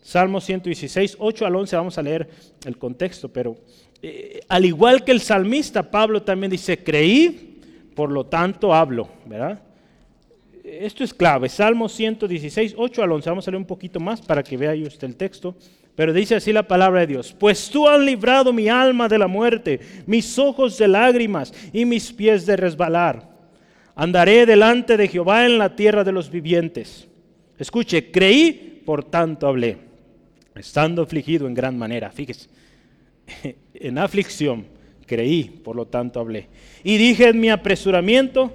Salmo 0.00 0.40
116, 0.40 1.16
8 1.18 1.44
al 1.44 1.56
11, 1.56 1.74
vamos 1.74 1.98
a 1.98 2.02
leer 2.02 2.30
el 2.64 2.78
contexto, 2.78 3.28
pero 3.28 3.56
eh, 4.00 4.42
al 4.48 4.64
igual 4.64 5.02
que 5.02 5.10
el 5.10 5.20
salmista, 5.20 5.90
Pablo 5.90 6.22
también 6.22 6.52
dice, 6.52 6.84
creí, 6.84 7.60
por 7.96 8.12
lo 8.12 8.26
tanto 8.26 8.72
hablo, 8.72 9.08
¿verdad? 9.24 9.65
Esto 10.66 11.04
es 11.04 11.14
clave, 11.14 11.48
Salmo 11.48 11.88
116, 11.88 12.74
8 12.76 13.02
al 13.04 13.12
11, 13.12 13.30
vamos 13.30 13.46
a 13.46 13.50
leer 13.52 13.60
un 13.60 13.66
poquito 13.66 14.00
más 14.00 14.20
para 14.20 14.42
que 14.42 14.56
vea 14.56 14.74
usted 14.84 15.06
el 15.06 15.14
texto, 15.14 15.54
pero 15.94 16.12
dice 16.12 16.34
así 16.34 16.52
la 16.52 16.66
palabra 16.66 17.00
de 17.00 17.06
Dios, 17.06 17.32
pues 17.38 17.70
tú 17.70 17.86
has 17.86 18.00
librado 18.00 18.52
mi 18.52 18.68
alma 18.68 19.06
de 19.06 19.16
la 19.16 19.28
muerte, 19.28 19.78
mis 20.06 20.36
ojos 20.40 20.76
de 20.76 20.88
lágrimas 20.88 21.54
y 21.72 21.84
mis 21.84 22.12
pies 22.12 22.46
de 22.46 22.56
resbalar. 22.56 23.30
Andaré 23.94 24.44
delante 24.44 24.96
de 24.96 25.06
Jehová 25.06 25.46
en 25.46 25.56
la 25.56 25.76
tierra 25.76 26.02
de 26.02 26.10
los 26.10 26.32
vivientes. 26.32 27.06
Escuche, 27.58 28.10
creí, 28.10 28.82
por 28.84 29.04
tanto 29.04 29.46
hablé, 29.46 29.78
estando 30.56 31.02
afligido 31.02 31.46
en 31.46 31.54
gran 31.54 31.78
manera. 31.78 32.10
Fíjese, 32.10 32.48
en 33.72 33.98
aflicción, 33.98 34.66
creí, 35.06 35.44
por 35.44 35.76
lo 35.76 35.86
tanto 35.86 36.18
hablé. 36.18 36.48
Y 36.82 36.96
dije 36.96 37.28
en 37.28 37.38
mi 37.38 37.50
apresuramiento, 37.50 38.52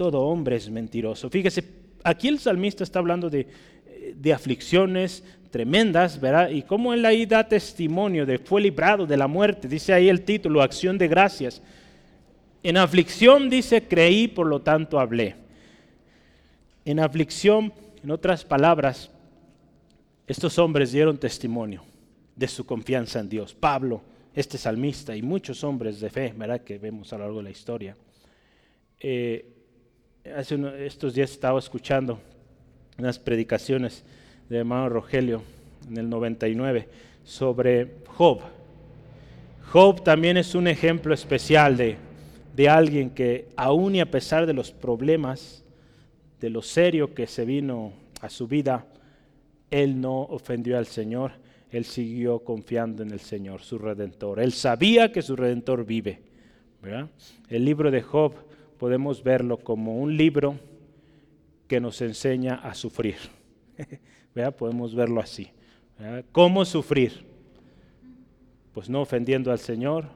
todo 0.00 0.22
hombre 0.22 0.56
es 0.56 0.70
mentiroso. 0.70 1.28
Fíjese, 1.28 1.62
aquí 2.02 2.28
el 2.28 2.38
salmista 2.38 2.82
está 2.82 3.00
hablando 3.00 3.28
de, 3.28 3.46
de 4.16 4.32
aflicciones 4.32 5.22
tremendas, 5.50 6.18
¿verdad? 6.18 6.48
Y 6.48 6.62
cómo 6.62 6.94
él 6.94 7.04
ahí 7.04 7.26
da 7.26 7.46
testimonio 7.46 8.24
de 8.24 8.38
fue 8.38 8.62
librado 8.62 9.04
de 9.04 9.18
la 9.18 9.26
muerte. 9.26 9.68
Dice 9.68 9.92
ahí 9.92 10.08
el 10.08 10.22
título, 10.22 10.62
acción 10.62 10.96
de 10.96 11.06
gracias. 11.06 11.60
En 12.62 12.78
aflicción 12.78 13.50
dice, 13.50 13.86
creí, 13.86 14.26
por 14.26 14.46
lo 14.46 14.62
tanto 14.62 14.98
hablé. 14.98 15.34
En 16.86 16.98
aflicción, 16.98 17.70
en 18.02 18.10
otras 18.10 18.42
palabras, 18.42 19.10
estos 20.26 20.58
hombres 20.58 20.92
dieron 20.92 21.18
testimonio 21.18 21.84
de 22.34 22.48
su 22.48 22.64
confianza 22.64 23.20
en 23.20 23.28
Dios. 23.28 23.52
Pablo, 23.52 24.00
este 24.34 24.56
salmista 24.56 25.14
y 25.14 25.20
muchos 25.20 25.62
hombres 25.62 26.00
de 26.00 26.08
fe, 26.08 26.32
¿verdad? 26.34 26.62
Que 26.62 26.78
vemos 26.78 27.12
a 27.12 27.18
lo 27.18 27.24
largo 27.24 27.40
de 27.40 27.44
la 27.44 27.50
historia. 27.50 27.94
Eh, 28.98 29.49
hace 30.36 30.86
estos 30.86 31.14
días 31.14 31.30
estaba 31.30 31.58
escuchando 31.58 32.18
unas 32.98 33.18
predicaciones 33.18 34.04
de 34.48 34.58
hermano 34.58 34.88
Rogelio 34.88 35.42
en 35.88 35.96
el 35.96 36.08
99 36.08 36.88
sobre 37.24 37.94
Job. 38.06 38.40
Job 39.72 40.02
también 40.02 40.36
es 40.36 40.54
un 40.54 40.66
ejemplo 40.66 41.14
especial 41.14 41.76
de, 41.76 41.96
de 42.54 42.68
alguien 42.68 43.10
que 43.10 43.48
aún 43.56 43.96
y 43.96 44.00
a 44.00 44.10
pesar 44.10 44.46
de 44.46 44.52
los 44.52 44.72
problemas, 44.72 45.64
de 46.40 46.50
lo 46.50 46.62
serio 46.62 47.14
que 47.14 47.26
se 47.26 47.44
vino 47.44 47.92
a 48.20 48.28
su 48.28 48.46
vida, 48.46 48.86
él 49.70 50.00
no 50.00 50.22
ofendió 50.22 50.76
al 50.76 50.86
Señor, 50.86 51.32
él 51.70 51.84
siguió 51.84 52.40
confiando 52.40 53.02
en 53.02 53.12
el 53.12 53.20
Señor, 53.20 53.62
su 53.62 53.78
redentor. 53.78 54.40
Él 54.40 54.52
sabía 54.52 55.12
que 55.12 55.22
su 55.22 55.36
redentor 55.36 55.84
vive. 55.84 56.20
El 57.48 57.64
libro 57.64 57.90
de 57.90 58.02
Job 58.02 58.34
podemos 58.80 59.22
verlo 59.22 59.58
como 59.58 59.98
un 59.98 60.16
libro 60.16 60.58
que 61.68 61.80
nos 61.80 62.00
enseña 62.00 62.54
a 62.54 62.74
sufrir. 62.74 63.16
Podemos 64.56 64.94
verlo 64.94 65.20
así. 65.20 65.50
¿Cómo 66.32 66.64
sufrir? 66.64 67.26
Pues 68.72 68.88
no 68.88 69.02
ofendiendo 69.02 69.52
al 69.52 69.58
Señor, 69.58 70.06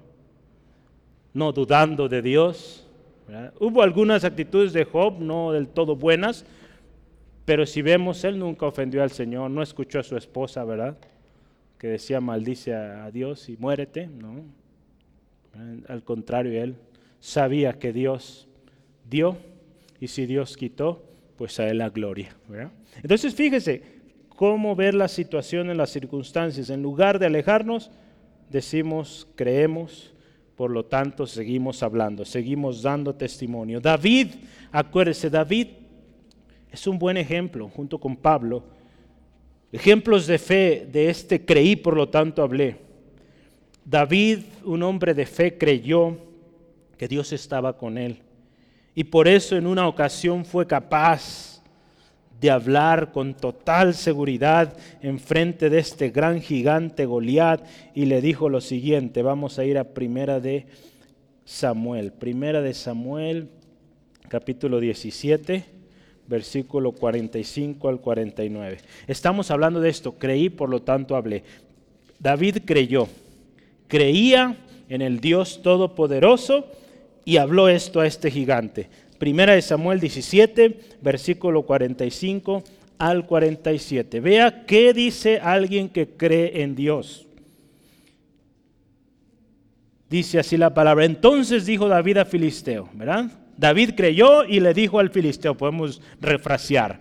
no 1.34 1.52
dudando 1.52 2.08
de 2.08 2.22
Dios. 2.22 2.88
Hubo 3.60 3.82
algunas 3.82 4.24
actitudes 4.24 4.72
de 4.72 4.86
Job 4.86 5.20
no 5.20 5.52
del 5.52 5.68
todo 5.68 5.94
buenas, 5.94 6.46
pero 7.44 7.66
si 7.66 7.82
vemos, 7.82 8.24
él 8.24 8.38
nunca 8.38 8.64
ofendió 8.64 9.02
al 9.02 9.10
Señor, 9.10 9.50
no 9.50 9.62
escuchó 9.62 9.98
a 9.98 10.02
su 10.02 10.16
esposa, 10.16 10.64
¿verdad? 10.64 10.96
Que 11.76 11.88
decía 11.88 12.22
maldice 12.22 12.74
a 12.74 13.10
Dios 13.10 13.50
y 13.50 13.58
muérete, 13.58 14.06
¿no? 14.06 14.42
Al 15.86 16.02
contrario, 16.02 16.62
él 16.62 16.76
sabía 17.20 17.74
que 17.74 17.92
Dios 17.92 18.48
dio 19.08 19.36
y 20.00 20.08
si 20.08 20.26
Dios 20.26 20.56
quitó, 20.56 21.02
pues 21.36 21.58
a 21.60 21.68
él 21.68 21.78
la 21.78 21.90
gloria. 21.90 22.34
Entonces 23.02 23.34
fíjese 23.34 23.82
cómo 24.28 24.74
ver 24.76 24.94
la 24.94 25.08
situación 25.08 25.70
en 25.70 25.76
las 25.76 25.90
circunstancias. 25.90 26.70
En 26.70 26.82
lugar 26.82 27.18
de 27.18 27.26
alejarnos, 27.26 27.90
decimos, 28.50 29.26
creemos, 29.34 30.12
por 30.56 30.70
lo 30.70 30.84
tanto 30.84 31.26
seguimos 31.26 31.82
hablando, 31.82 32.24
seguimos 32.24 32.82
dando 32.82 33.14
testimonio. 33.14 33.80
David, 33.80 34.28
acuérdese, 34.70 35.30
David 35.30 35.68
es 36.70 36.86
un 36.86 36.98
buen 36.98 37.16
ejemplo, 37.16 37.68
junto 37.68 37.98
con 37.98 38.16
Pablo. 38.16 38.64
Ejemplos 39.72 40.26
de 40.26 40.38
fe 40.38 40.88
de 40.90 41.10
este 41.10 41.44
creí, 41.44 41.76
por 41.76 41.96
lo 41.96 42.08
tanto 42.08 42.42
hablé. 42.42 42.76
David, 43.84 44.40
un 44.64 44.82
hombre 44.82 45.14
de 45.14 45.26
fe, 45.26 45.58
creyó 45.58 46.16
que 46.96 47.08
Dios 47.08 47.32
estaba 47.32 47.76
con 47.76 47.98
él. 47.98 48.23
Y 48.94 49.04
por 49.04 49.28
eso 49.28 49.56
en 49.56 49.66
una 49.66 49.88
ocasión 49.88 50.44
fue 50.44 50.66
capaz 50.66 51.62
de 52.40 52.50
hablar 52.50 53.12
con 53.12 53.34
total 53.34 53.94
seguridad 53.94 54.76
en 55.00 55.18
frente 55.18 55.70
de 55.70 55.78
este 55.78 56.10
gran 56.10 56.40
gigante 56.40 57.06
Goliat 57.06 57.64
y 57.94 58.06
le 58.06 58.20
dijo 58.20 58.48
lo 58.48 58.60
siguiente, 58.60 59.22
vamos 59.22 59.58
a 59.58 59.64
ir 59.64 59.78
a 59.78 59.84
primera 59.84 60.40
de 60.40 60.66
Samuel, 61.44 62.12
primera 62.12 62.60
de 62.60 62.74
Samuel 62.74 63.48
capítulo 64.28 64.80
17 64.80 65.74
versículo 66.26 66.92
45 66.92 67.88
al 67.88 68.00
49. 68.00 68.78
Estamos 69.06 69.50
hablando 69.50 69.80
de 69.80 69.90
esto, 69.90 70.12
creí, 70.12 70.48
por 70.48 70.68
lo 70.68 70.82
tanto 70.82 71.16
hablé. 71.16 71.44
David 72.18 72.58
creyó, 72.64 73.08
creía 73.88 74.56
en 74.88 75.02
el 75.02 75.20
Dios 75.20 75.62
Todopoderoso 75.62 76.66
y 77.24 77.36
habló 77.36 77.68
esto 77.68 78.00
a 78.00 78.06
este 78.06 78.30
gigante. 78.30 78.88
Primera 79.18 79.54
de 79.54 79.62
Samuel 79.62 80.00
17, 80.00 80.78
versículo 81.00 81.62
45 81.62 82.62
al 82.98 83.26
47. 83.26 84.20
Vea 84.20 84.64
qué 84.66 84.92
dice 84.92 85.38
alguien 85.38 85.88
que 85.88 86.08
cree 86.08 86.62
en 86.62 86.74
Dios. 86.74 87.26
Dice 90.10 90.38
así 90.38 90.56
la 90.56 90.74
palabra. 90.74 91.04
Entonces 91.04 91.66
dijo 91.66 91.88
David 91.88 92.18
a 92.18 92.24
Filisteo, 92.24 92.88
¿verdad? 92.92 93.30
David 93.56 93.92
creyó 93.96 94.44
y 94.44 94.60
le 94.60 94.74
dijo 94.74 94.98
al 94.98 95.10
filisteo, 95.10 95.56
podemos 95.56 96.00
refrasear, 96.20 97.00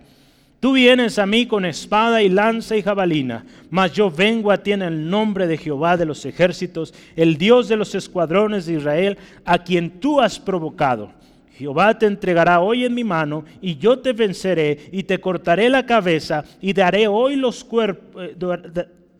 tú 0.64 0.72
vienes 0.72 1.18
a 1.18 1.26
mí 1.26 1.44
con 1.44 1.66
espada 1.66 2.22
y 2.22 2.30
lanza 2.30 2.74
y 2.74 2.80
jabalina, 2.80 3.44
mas 3.68 3.92
yo 3.92 4.10
vengo 4.10 4.50
a 4.50 4.56
ti 4.56 4.72
en 4.72 4.80
el 4.80 5.10
nombre 5.10 5.46
de 5.46 5.58
Jehová 5.58 5.98
de 5.98 6.06
los 6.06 6.24
ejércitos, 6.24 6.94
el 7.16 7.36
Dios 7.36 7.68
de 7.68 7.76
los 7.76 7.94
escuadrones 7.94 8.64
de 8.64 8.72
Israel, 8.72 9.18
a 9.44 9.58
quien 9.58 10.00
tú 10.00 10.22
has 10.22 10.40
provocado. 10.40 11.12
Jehová 11.52 11.98
te 11.98 12.06
entregará 12.06 12.60
hoy 12.60 12.86
en 12.86 12.94
mi 12.94 13.04
mano 13.04 13.44
y 13.60 13.76
yo 13.76 13.98
te 13.98 14.14
venceré 14.14 14.88
y 14.90 15.02
te 15.02 15.20
cortaré 15.20 15.68
la 15.68 15.84
cabeza 15.84 16.46
y 16.62 16.72
daré 16.72 17.08
hoy 17.08 17.36
los 17.36 17.62
cuerpos 17.62 18.24
eh, 18.24 18.34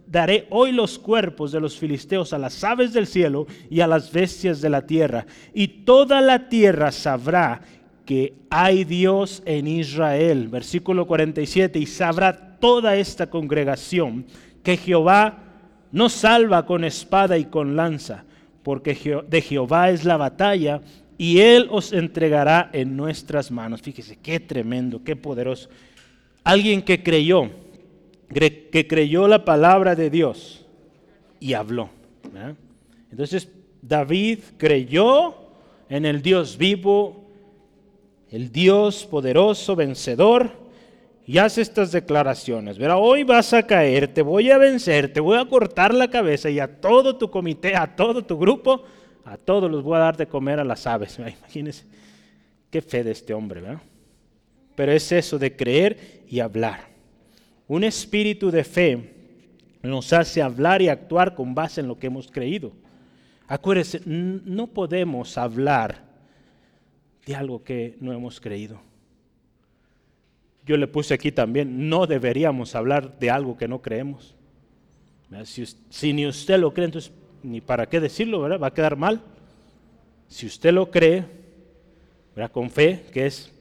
daré 0.07 0.47
hoy 0.49 0.73
los 0.73 0.99
cuerpos 0.99 1.53
de 1.53 1.61
los 1.61 1.77
filisteos 1.77 2.33
a 2.33 2.39
las 2.39 2.65
aves 2.65 2.95
del 2.95 3.07
cielo 3.07 3.47
y 3.69 3.81
a 3.81 3.87
las 3.87 4.11
bestias 4.11 4.63
de 4.63 4.71
la 4.71 4.87
tierra. 4.87 5.27
Y 5.53 5.69
toda 5.69 6.23
la 6.23 6.49
tierra 6.49 6.91
sabrá 6.91 7.61
que 8.05 8.35
hay 8.51 8.85
Dios 8.85 9.43
en 9.47 9.67
Israel. 9.67 10.49
Versículo 10.49 11.07
47. 11.07 11.79
Y 11.79 11.87
sabrá 11.87 12.59
toda 12.59 12.97
esta 12.97 13.29
congregación 13.29 14.27
que 14.63 14.77
Jehová 14.77 15.39
no 15.93 16.09
salva 16.09 16.67
con 16.67 16.85
espada 16.85 17.39
y 17.39 17.45
con 17.45 17.77
lanza, 17.77 18.25
porque 18.63 19.23
de 19.29 19.41
Jehová 19.41 19.91
es 19.91 20.05
la 20.05 20.17
batalla 20.17 20.81
y 21.17 21.39
Él 21.39 21.69
os 21.71 21.93
entregará 21.93 22.71
en 22.73 22.97
nuestras 22.97 23.51
manos. 23.51 23.83
Fíjese, 23.83 24.19
qué 24.23 24.41
tremendo, 24.41 25.03
qué 25.05 25.15
poderoso. 25.15 25.69
Alguien 26.43 26.83
que 26.83 27.03
creyó 27.03 27.51
que 28.35 28.87
creyó 28.89 29.29
la 29.29 29.45
palabra 29.45 29.95
de 29.95 30.11
Dios 30.11 30.67
y 31.41 31.55
habló. 31.55 31.91
Entonces 33.11 33.49
David 33.81 34.41
creyó 34.57 35.37
en 35.89 36.05
el 36.05 36.23
Dios 36.23 36.57
vivo, 36.57 37.24
el 38.35 38.51
Dios 38.51 39.07
poderoso, 39.07 39.77
vencedor, 39.77 40.51
y 41.25 41.39
hace 41.39 41.63
estas 41.63 41.93
declaraciones. 41.93 42.79
Verá, 42.79 42.97
hoy 42.97 43.23
vas 43.23 43.53
a 43.53 43.65
caer, 43.65 44.13
te 44.13 44.23
voy 44.23 44.51
a 44.51 44.59
vencer, 44.59 45.13
te 45.13 45.21
voy 45.21 45.39
a 45.39 45.45
cortar 45.45 45.95
la 45.95 46.09
cabeza 46.09 46.51
y 46.51 46.59
a 46.59 46.81
todo 46.81 47.17
tu 47.17 47.31
comité, 47.31 47.77
a 47.77 47.95
todo 47.95 48.25
tu 48.25 48.37
grupo, 48.37 48.83
a 49.25 49.37
todos 49.37 49.71
los 49.71 49.85
voy 49.85 49.95
a 49.95 50.01
dar 50.01 50.17
de 50.17 50.27
comer 50.27 50.59
a 50.59 50.65
las 50.65 50.85
aves. 50.85 51.17
Imagínense 51.39 51.85
qué 52.73 52.83
fe 52.83 53.05
de 53.05 53.13
este 53.13 53.33
hombre, 53.33 53.61
¿verdad? 53.61 53.83
Pero 54.75 54.91
es 54.91 55.13
eso 55.13 55.39
de 55.39 55.55
creer 55.55 56.25
y 56.29 56.41
hablar. 56.41 56.89
Un 57.69 57.85
espíritu 57.85 58.51
de 58.51 58.65
fe 58.65 59.15
nos 59.81 60.13
hace 60.13 60.43
hablar 60.43 60.83
y 60.83 60.89
actuar 60.89 61.37
con 61.37 61.55
base 61.55 61.83
en 61.83 61.87
lo 61.87 61.97
que 61.97 62.09
hemos 62.09 62.29
creído. 62.33 62.73
Acuérdense, 63.47 64.01
no 64.05 64.67
podemos 64.67 65.39
hablar 65.39 66.14
de 67.27 67.35
algo 67.35 67.65
que 67.65 67.97
no 68.01 68.13
hemos 68.13 68.41
creído. 68.41 68.81
Yo 70.67 70.77
le 70.77 70.87
puse 70.87 71.15
aquí 71.15 71.31
también, 71.31 71.89
no 71.89 72.07
deberíamos 72.07 72.75
hablar 72.75 73.19
de 73.19 73.31
algo 73.31 73.57
que 73.57 73.69
no 73.69 73.83
creemos. 73.83 74.35
Si, 75.91 76.13
ni 76.13 76.27
usted 76.27 76.59
lo 76.59 76.73
cree, 76.73 76.87
entonces 76.87 77.13
ni 77.43 77.61
para 77.61 77.89
qué 77.89 78.01
decirlo, 78.01 78.41
¿verdad? 78.41 78.61
Va 78.61 78.69
a 78.69 78.75
quedar 78.75 78.97
mal. 78.97 79.21
Si 80.29 80.47
usted 80.47 80.73
lo 80.73 80.91
cree, 80.91 81.25
¿verdad? 82.35 82.51
con 82.51 82.71
fe, 82.71 83.05
que 83.13 83.27
es 83.27 83.53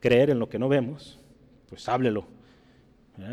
creer 0.00 0.30
en 0.30 0.38
lo 0.38 0.48
que 0.48 0.58
no 0.58 0.68
vemos, 0.68 1.18
pues 1.68 1.88
háblelo. 1.88 2.26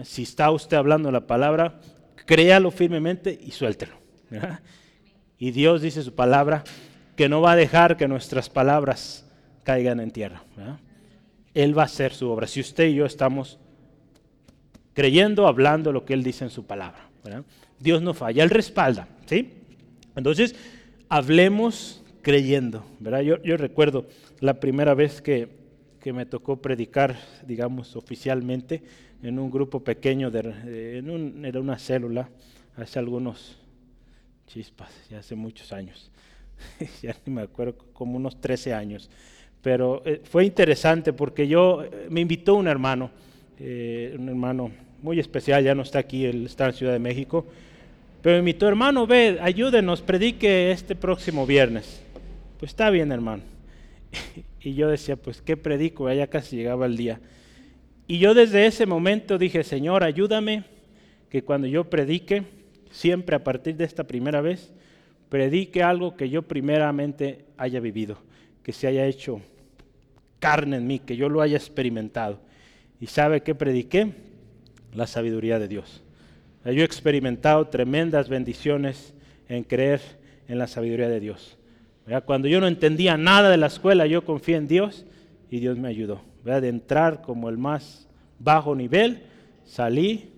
Si 0.03 0.23
está 0.23 0.51
usted 0.51 0.77
hablando 0.77 1.11
la 1.11 1.27
palabra, 1.27 1.79
créalo 2.25 2.71
firmemente 2.71 3.37
y 3.41 3.51
suéltelo. 3.51 3.93
Y 5.37 5.49
Dios 5.49 5.81
dice 5.81 6.03
su 6.03 6.13
palabra 6.13 6.63
que 7.15 7.27
no 7.27 7.41
va 7.41 7.53
a 7.53 7.55
dejar 7.55 7.97
que 7.97 8.07
nuestras 8.07 8.47
palabras 8.47 9.25
caigan 9.63 9.99
en 9.99 10.11
tierra. 10.11 10.43
Él 11.53 11.77
va 11.77 11.83
a 11.83 11.85
hacer 11.85 12.13
su 12.13 12.29
obra. 12.29 12.47
Si 12.47 12.59
usted 12.59 12.87
y 12.87 12.95
yo 12.95 13.05
estamos 13.05 13.59
creyendo, 14.93 15.47
hablando 15.47 15.91
lo 15.91 16.05
que 16.05 16.13
Él 16.13 16.23
dice 16.23 16.43
en 16.43 16.49
su 16.49 16.65
palabra. 16.65 17.09
Dios 17.79 18.01
no 18.01 18.13
falla, 18.13 18.43
Él 18.43 18.49
respalda. 18.49 19.07
¿sí? 19.25 19.53
Entonces, 20.15 20.55
hablemos 21.09 22.03
creyendo. 22.21 22.85
Yo, 22.99 23.41
yo 23.43 23.57
recuerdo 23.57 24.07
la 24.39 24.59
primera 24.59 24.93
vez 24.93 25.21
que, 25.21 25.49
que 25.99 26.13
me 26.13 26.25
tocó 26.25 26.61
predicar, 26.61 27.17
digamos, 27.45 27.95
oficialmente 27.95 28.83
en 29.23 29.39
un 29.39 29.51
grupo 29.51 29.83
pequeño, 29.83 30.31
de, 30.31 30.97
en 30.97 31.09
un, 31.09 31.45
era 31.45 31.59
una 31.59 31.77
célula, 31.77 32.29
hace 32.75 32.99
algunos 32.99 33.57
chispas, 34.47 34.89
ya 35.09 35.19
hace 35.19 35.35
muchos 35.35 35.71
años, 35.71 36.11
ya 37.01 37.15
ni 37.25 37.33
me 37.33 37.41
acuerdo, 37.41 37.77
como 37.93 38.17
unos 38.17 38.39
13 38.41 38.73
años. 38.73 39.09
Pero 39.61 40.01
eh, 40.05 40.21
fue 40.23 40.45
interesante 40.45 41.13
porque 41.13 41.47
yo, 41.47 41.83
eh, 41.83 42.07
me 42.09 42.21
invitó 42.21 42.55
un 42.55 42.67
hermano, 42.67 43.11
eh, 43.59 44.15
un 44.17 44.29
hermano 44.29 44.71
muy 45.01 45.19
especial, 45.19 45.63
ya 45.63 45.75
no 45.75 45.83
está 45.83 45.99
aquí, 45.99 46.25
él 46.25 46.45
está 46.45 46.67
en 46.67 46.73
Ciudad 46.73 46.93
de 46.93 46.99
México, 46.99 47.45
pero 48.21 48.35
me 48.35 48.39
invitó, 48.39 48.67
hermano, 48.67 49.07
ve, 49.07 49.39
ayúdenos, 49.41 50.01
predique 50.01 50.71
este 50.71 50.95
próximo 50.95 51.45
viernes. 51.45 52.01
Pues 52.59 52.71
está 52.71 52.89
bien, 52.89 53.11
hermano. 53.11 53.43
Y 54.63 54.75
yo 54.75 54.89
decía, 54.89 55.15
pues, 55.15 55.41
¿qué 55.41 55.57
predico? 55.57 56.11
Ya 56.13 56.27
casi 56.27 56.55
llegaba 56.55 56.85
el 56.85 56.95
día. 56.95 57.19
Y 58.05 58.19
yo 58.19 58.35
desde 58.35 58.67
ese 58.67 58.85
momento 58.85 59.39
dije, 59.39 59.63
Señor, 59.63 60.03
ayúdame 60.03 60.65
que 61.29 61.43
cuando 61.43 61.65
yo 61.65 61.89
predique, 61.89 62.43
siempre 62.91 63.35
a 63.35 63.43
partir 63.43 63.75
de 63.75 63.85
esta 63.85 64.03
primera 64.03 64.39
vez, 64.41 64.71
predique 65.29 65.81
algo 65.81 66.15
que 66.15 66.29
yo 66.29 66.43
primeramente 66.43 67.45
haya 67.57 67.79
vivido, 67.79 68.17
que 68.63 68.73
se 68.73 68.87
haya 68.87 69.05
hecho 69.05 69.41
carne 70.39 70.77
en 70.77 70.87
mí, 70.87 70.99
que 70.99 71.15
yo 71.15 71.29
lo 71.29 71.41
haya 71.41 71.57
experimentado. 71.57 72.39
¿Y 72.99 73.07
sabe 73.07 73.41
qué 73.41 73.55
prediqué? 73.55 74.13
La 74.93 75.07
sabiduría 75.07 75.59
de 75.59 75.67
Dios. 75.67 76.03
Yo 76.65 76.81
he 76.81 76.83
experimentado 76.83 77.67
tremendas 77.67 78.29
bendiciones 78.29 79.13
en 79.49 79.63
creer 79.63 80.01
en 80.47 80.57
la 80.57 80.67
sabiduría 80.67 81.09
de 81.09 81.19
Dios. 81.19 81.57
Cuando 82.25 82.47
yo 82.47 82.59
no 82.59 82.67
entendía 82.67 83.17
nada 83.17 83.49
de 83.49 83.57
la 83.57 83.67
escuela, 83.67 84.05
yo 84.05 84.25
confié 84.25 84.57
en 84.57 84.67
Dios 84.67 85.05
y 85.49 85.59
Dios 85.59 85.77
me 85.77 85.87
ayudó. 85.87 86.21
De 86.43 86.67
entrar 86.67 87.21
como 87.21 87.49
el 87.49 87.57
más 87.57 88.07
bajo 88.39 88.75
nivel, 88.75 89.23
salí 89.63 90.31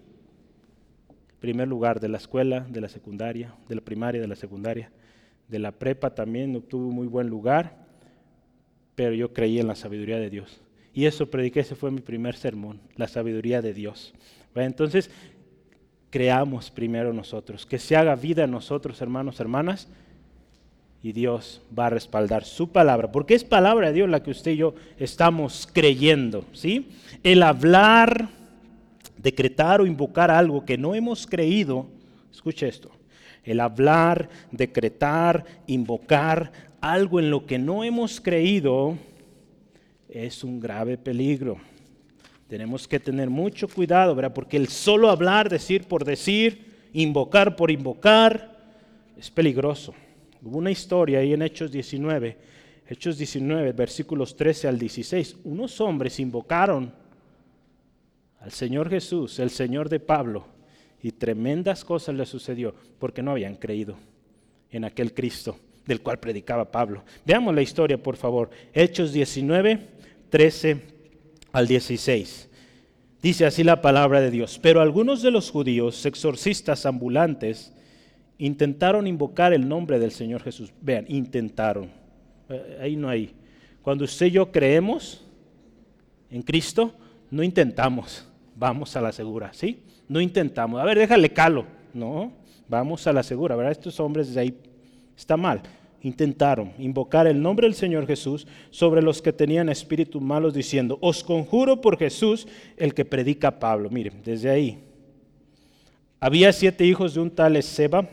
primer 1.40 1.68
lugar 1.68 2.00
de 2.00 2.08
la 2.08 2.20
escuela, 2.20 2.62
de 2.70 2.80
la 2.80 2.88
secundaria, 2.88 3.54
de 3.68 3.76
la 3.76 3.82
primaria, 3.82 4.22
de 4.22 4.28
la 4.28 4.36
secundaria, 4.36 4.92
de 5.50 5.60
la 5.60 5.74
prepa 5.74 6.16
también 6.16 6.56
obtuve 6.56 6.94
muy 6.94 7.08
buen 7.08 7.28
lugar, 7.28 7.83
pero 8.96 9.14
yo 9.14 9.34
creí 9.34 9.60
en 9.60 9.68
la 9.68 9.76
sabiduría 9.76 10.18
de 10.20 10.30
Dios. 10.30 10.62
Y 10.94 11.06
eso 11.06 11.30
prediqué, 11.30 11.62
ese 11.62 11.76
fue 11.76 11.92
mi 11.92 12.02
primer 12.02 12.36
sermón, 12.36 12.80
la 12.96 13.08
sabiduría 13.08 13.62
de 13.62 13.74
Dios. 13.74 14.14
Entonces, 14.56 15.10
creamos 16.10 16.70
primero 16.70 17.12
nosotros, 17.14 17.66
que 17.66 17.80
se 17.80 17.96
haga 17.96 18.16
vida 18.16 18.44
en 18.44 18.52
nosotros, 18.52 19.02
hermanos, 19.02 19.40
hermanas, 19.40 19.88
y 21.02 21.12
Dios 21.12 21.62
va 21.78 21.88
a 21.88 21.90
respaldar 21.90 22.46
su 22.46 22.72
palabra, 22.72 23.12
porque 23.12 23.34
es 23.34 23.44
palabra 23.44 23.88
de 23.88 23.94
Dios 23.94 24.10
la 24.10 24.24
que 24.24 24.32
usted 24.32 24.52
y 24.52 24.58
yo 24.58 24.76
estamos 24.98 25.68
creyendo, 25.74 26.46
¿sí? 26.54 26.88
El 27.24 27.44
hablar 27.44 28.30
decretar 29.24 29.80
o 29.82 29.86
invocar 29.86 30.30
algo 30.30 30.66
que 30.66 30.78
no 30.78 30.94
hemos 30.94 31.26
creído, 31.26 31.88
escuche 32.32 32.68
esto, 32.68 32.92
el 33.44 33.62
hablar, 33.62 34.30
decretar, 34.52 35.46
invocar 35.66 36.52
algo 36.84 37.22
en 37.22 37.32
lo 37.32 37.46
que 37.46 37.58
no 37.58 37.86
hemos 37.86 38.20
creído 38.20 38.98
es 40.10 40.44
un 40.44 40.60
grave 40.60 40.98
peligro. 40.98 41.56
Tenemos 42.50 42.90
que 42.90 43.00
tener 43.00 43.30
mucho 43.30 43.70
cuidado, 43.70 44.14
¿verdad? 44.14 44.34
Porque 44.34 44.58
el 44.58 44.68
solo 44.68 45.10
hablar, 45.10 45.50
decir 45.50 45.86
por 45.86 46.04
decir, 46.04 46.90
invocar 46.92 47.56
por 47.56 47.72
invocar, 47.72 48.60
es 49.18 49.32
peligroso. 49.32 49.94
Hubo 50.42 50.58
una 50.58 50.72
historia 50.72 51.20
ahí 51.20 51.32
en 51.32 51.44
Hechos 51.44 51.72
19, 51.72 52.38
Hechos 52.90 53.18
19, 53.18 53.72
versículos 53.72 54.36
13 54.36 54.68
al 54.68 54.78
16. 54.78 55.38
Unos 55.46 55.80
hombres 55.80 56.20
invocaron 56.20 56.94
al 58.42 58.52
Señor 58.52 58.90
Jesús, 58.90 59.40
el 59.40 59.52
Señor 59.52 59.88
de 59.88 60.02
Pablo, 60.02 60.46
y 61.02 61.14
tremendas 61.14 61.86
cosas 61.86 62.14
le 62.14 62.26
sucedió 62.26 62.76
porque 63.00 63.24
no 63.24 63.32
habían 63.32 63.56
creído 63.56 63.96
en 64.70 64.84
aquel 64.84 65.14
Cristo 65.14 65.58
del 65.86 66.02
cual 66.02 66.20
predicaba 66.20 66.72
Pablo. 66.72 67.04
Veamos 67.26 67.54
la 67.54 67.62
historia, 67.62 68.02
por 68.02 68.16
favor. 68.16 68.50
Hechos 68.74 69.14
19, 69.14 69.80
13 70.30 70.82
al 71.52 71.68
16. 71.68 72.50
Dice 73.22 73.46
así 73.46 73.64
la 73.64 73.82
palabra 73.82 74.22
de 74.22 74.32
Dios. 74.32 74.60
Pero 74.62 74.82
algunos 74.82 75.22
de 75.22 75.32
los 75.32 75.52
judíos, 75.52 76.06
exorcistas 76.06 76.86
ambulantes, 76.86 77.74
intentaron 78.38 79.08
invocar 79.08 79.54
el 79.54 79.68
nombre 79.68 80.00
del 80.00 80.12
Señor 80.12 80.44
Jesús. 80.44 80.74
Vean, 80.82 81.06
intentaron. 81.08 81.90
Eh, 82.50 82.80
ahí 82.82 82.96
no 82.96 83.10
hay. 83.10 83.34
Cuando 83.82 84.06
usted 84.06 84.28
y 84.28 84.32
yo 84.32 84.52
creemos 84.52 85.26
en 86.30 86.42
Cristo, 86.42 86.94
no 87.30 87.44
intentamos 87.44 88.28
vamos 88.56 88.96
a 88.96 89.02
la 89.02 89.12
segura, 89.12 89.52
¿sí? 89.54 89.84
No 90.08 90.22
intentamos, 90.22 90.82
a 90.82 90.86
ver, 90.86 90.98
déjale 90.98 91.32
calo, 91.32 91.66
no, 91.94 92.34
vamos 92.68 93.06
a 93.08 93.14
la 93.14 93.24
segura, 93.24 93.56
¿verdad? 93.56 93.72
Estos 93.72 94.00
hombres 94.00 94.34
de 94.34 94.42
ahí 94.42 94.58
está 95.18 95.38
mal. 95.38 95.62
Intentaron 96.02 96.74
invocar 96.78 97.28
el 97.28 97.42
nombre 97.42 97.66
del 97.66 97.76
Señor 97.76 98.06
Jesús 98.06 98.46
sobre 98.72 99.02
los 99.02 99.22
que 99.22 99.32
tenían 99.32 99.70
espíritus 99.70 100.22
malos, 100.22 100.54
diciendo, 100.54 100.98
os 101.02 101.24
conjuro 101.24 101.80
por 101.80 101.98
Jesús, 101.98 102.48
el 102.76 102.94
que 102.94 103.06
predica 103.06 103.60
Pablo. 103.60 103.90
Miren, 103.90 104.22
desde 104.24 104.50
ahí. 104.50 104.80
Había 106.20 106.52
siete 106.52 106.86
hijos 106.86 107.14
de 107.14 107.22
un 107.22 107.32
tal 107.32 107.62
Seba, 107.64 108.10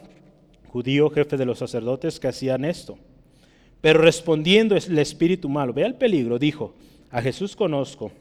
judío, 0.68 1.10
jefe 1.10 1.36
de 1.36 1.46
los 1.46 1.58
sacerdotes, 1.58 2.20
que 2.20 2.28
hacían 2.28 2.64
esto. 2.64 2.96
Pero 3.80 4.00
respondiendo 4.00 4.76
el 4.76 4.98
espíritu 4.98 5.48
malo, 5.48 5.72
vea 5.72 5.86
el 5.86 5.94
peligro, 5.94 6.38
dijo, 6.38 6.74
a 7.10 7.20
Jesús 7.20 7.56
conozco 7.56 8.12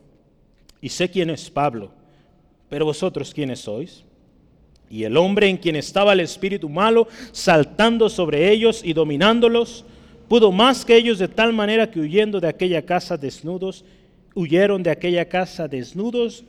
y 0.81 0.89
sé 0.89 1.09
quién 1.11 1.29
es 1.29 1.49
Pablo 1.49 1.91
pero 2.69 2.85
vosotros 2.85 3.33
quiénes 3.33 3.59
sois? 3.59 4.03
Y 4.89 5.03
el 5.03 5.17
hombre 5.17 5.47
en 5.47 5.57
quien 5.57 5.75
estaba 5.75 6.13
el 6.13 6.19
espíritu 6.19 6.69
malo, 6.69 7.07
saltando 7.31 8.09
sobre 8.09 8.51
ellos 8.51 8.81
y 8.83 8.93
dominándolos, 8.93 9.85
pudo 10.27 10.51
más 10.51 10.83
que 10.85 10.95
ellos 10.95 11.19
de 11.19 11.27
tal 11.27 11.53
manera 11.53 11.91
que 11.91 11.99
huyendo 11.99 12.39
de 12.39 12.47
aquella 12.47 12.83
casa 12.83 13.17
desnudos, 13.17 13.85
huyeron 14.33 14.81
de 14.83 14.91
aquella 14.91 15.25
casa 15.25 15.67
desnudos 15.67 16.43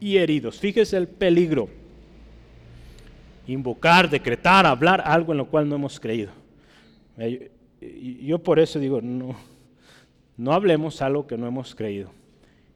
y 0.00 0.16
heridos. 0.16 0.58
Fíjese 0.58 0.96
el 0.96 1.08
peligro. 1.08 1.68
Invocar, 3.46 4.10
decretar, 4.10 4.66
hablar 4.66 5.02
algo 5.04 5.32
en 5.32 5.38
lo 5.38 5.46
cual 5.46 5.68
no 5.68 5.76
hemos 5.76 5.98
creído. 6.00 6.30
Yo 7.80 8.38
por 8.38 8.58
eso 8.58 8.78
digo, 8.78 9.00
no, 9.00 9.36
no 10.36 10.52
hablemos 10.52 11.00
algo 11.00 11.26
que 11.26 11.38
no 11.38 11.46
hemos 11.46 11.74
creído 11.74 12.10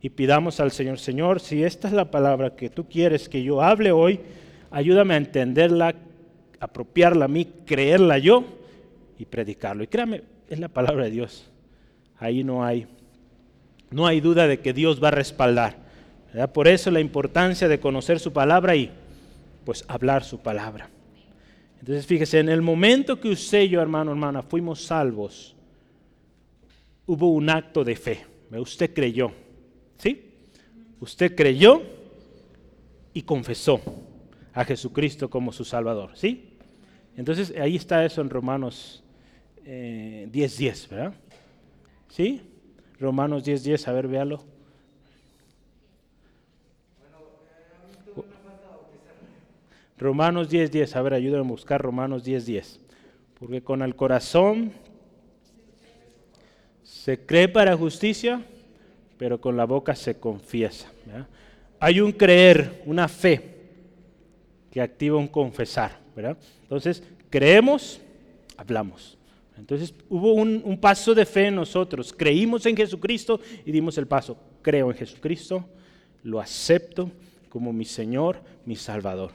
y 0.02 0.08
pidamos 0.08 0.60
al 0.60 0.70
Señor, 0.70 0.98
Señor, 0.98 1.40
si 1.40 1.62
esta 1.62 1.88
es 1.88 1.94
la 1.94 2.10
palabra 2.10 2.56
que 2.56 2.70
tú 2.70 2.86
quieres 2.88 3.28
que 3.28 3.42
yo 3.42 3.60
hable 3.60 3.92
hoy, 3.92 4.20
ayúdame 4.70 5.14
a 5.14 5.18
entenderla, 5.18 5.94
apropiarla 6.58 7.24
a 7.24 7.28
mí, 7.28 7.46
creerla 7.66 8.18
yo 8.18 8.44
y 9.18 9.24
predicarlo. 9.24 9.82
Y 9.82 9.86
créame, 9.86 10.22
es 10.48 10.58
la 10.58 10.68
palabra 10.68 11.04
de 11.04 11.10
Dios. 11.10 11.50
Ahí 12.18 12.44
no 12.44 12.64
hay, 12.64 12.86
no 13.90 14.06
hay 14.06 14.20
duda 14.20 14.46
de 14.46 14.60
que 14.60 14.72
Dios 14.72 15.02
va 15.02 15.08
a 15.08 15.12
respaldar. 15.12 15.76
Por 16.52 16.68
eso 16.68 16.90
la 16.90 17.00
importancia 17.00 17.66
de 17.66 17.80
conocer 17.80 18.20
su 18.20 18.32
palabra 18.32 18.76
y 18.76 18.90
pues 19.64 19.84
hablar 19.88 20.22
su 20.22 20.38
palabra. 20.38 20.88
Entonces 21.80 22.06
fíjese, 22.06 22.38
en 22.38 22.50
el 22.50 22.62
momento 22.62 23.18
que 23.18 23.30
usted 23.30 23.62
y 23.62 23.70
yo, 23.70 23.80
hermano, 23.80 24.10
hermana, 24.10 24.42
fuimos 24.42 24.82
salvos, 24.82 25.56
hubo 27.06 27.30
un 27.30 27.50
acto 27.50 27.82
de 27.82 27.96
fe. 27.96 28.26
Usted 28.50 28.92
creyó. 28.92 29.32
¿Sí? 29.96 30.30
Usted 31.00 31.34
creyó 31.34 31.82
y 33.12 33.22
confesó 33.22 33.80
a 34.52 34.64
Jesucristo 34.64 35.30
como 35.30 35.52
su 35.52 35.64
Salvador. 35.64 36.10
¿Sí? 36.14 36.56
Entonces 37.16 37.54
ahí 37.60 37.76
está 37.76 38.04
eso 38.04 38.20
en 38.20 38.30
Romanos 38.30 39.02
10.10, 39.64 39.66
eh, 39.66 40.28
10, 40.32 40.88
¿verdad? 40.88 41.14
¿Sí? 42.08 42.42
Romanos 42.98 43.44
10.10, 43.44 43.62
10, 43.62 43.88
a 43.88 43.92
ver, 43.92 44.08
véalo. 44.08 44.44
Romanos 49.98 50.50
10.10, 50.50 50.70
10, 50.70 50.96
a 50.96 51.02
ver, 51.02 51.14
ayúdame 51.14 51.44
a 51.44 51.48
buscar 51.48 51.82
Romanos 51.82 52.24
10.10. 52.24 52.44
10. 52.44 52.80
Porque 53.38 53.62
con 53.62 53.82
el 53.82 53.94
corazón 53.96 54.72
se 56.82 57.18
cree 57.24 57.48
para 57.48 57.76
justicia 57.76 58.42
pero 59.20 59.38
con 59.38 59.54
la 59.54 59.66
boca 59.66 59.94
se 59.94 60.18
confiesa. 60.18 60.90
Hay 61.78 62.00
un 62.00 62.10
creer, 62.10 62.82
una 62.86 63.06
fe 63.06 63.59
que 64.70 64.80
activa 64.80 65.18
un 65.18 65.28
confesar. 65.28 65.98
¿verdad? 66.14 66.36
Entonces, 66.62 67.02
creemos, 67.28 68.00
hablamos. 68.56 69.16
Entonces 69.56 69.94
hubo 70.08 70.32
un, 70.32 70.78
paso 70.80 71.14
de 71.14 71.26
fe 71.26 71.48
en 71.48 71.56
nosotros. 71.56 72.14
Creímos 72.16 72.64
en 72.64 72.76
Jesucristo 72.76 73.40
y 73.64 73.72
dimos 73.72 73.98
el 73.98 74.06
paso. 74.06 74.38
Creo 74.62 74.90
en 74.90 74.96
Jesucristo, 74.96 75.68
lo 76.22 76.40
acepto 76.40 77.10
como 77.50 77.72
mi 77.72 77.84
Señor, 77.84 78.42
mi 78.64 78.76
Salvador. 78.76 79.32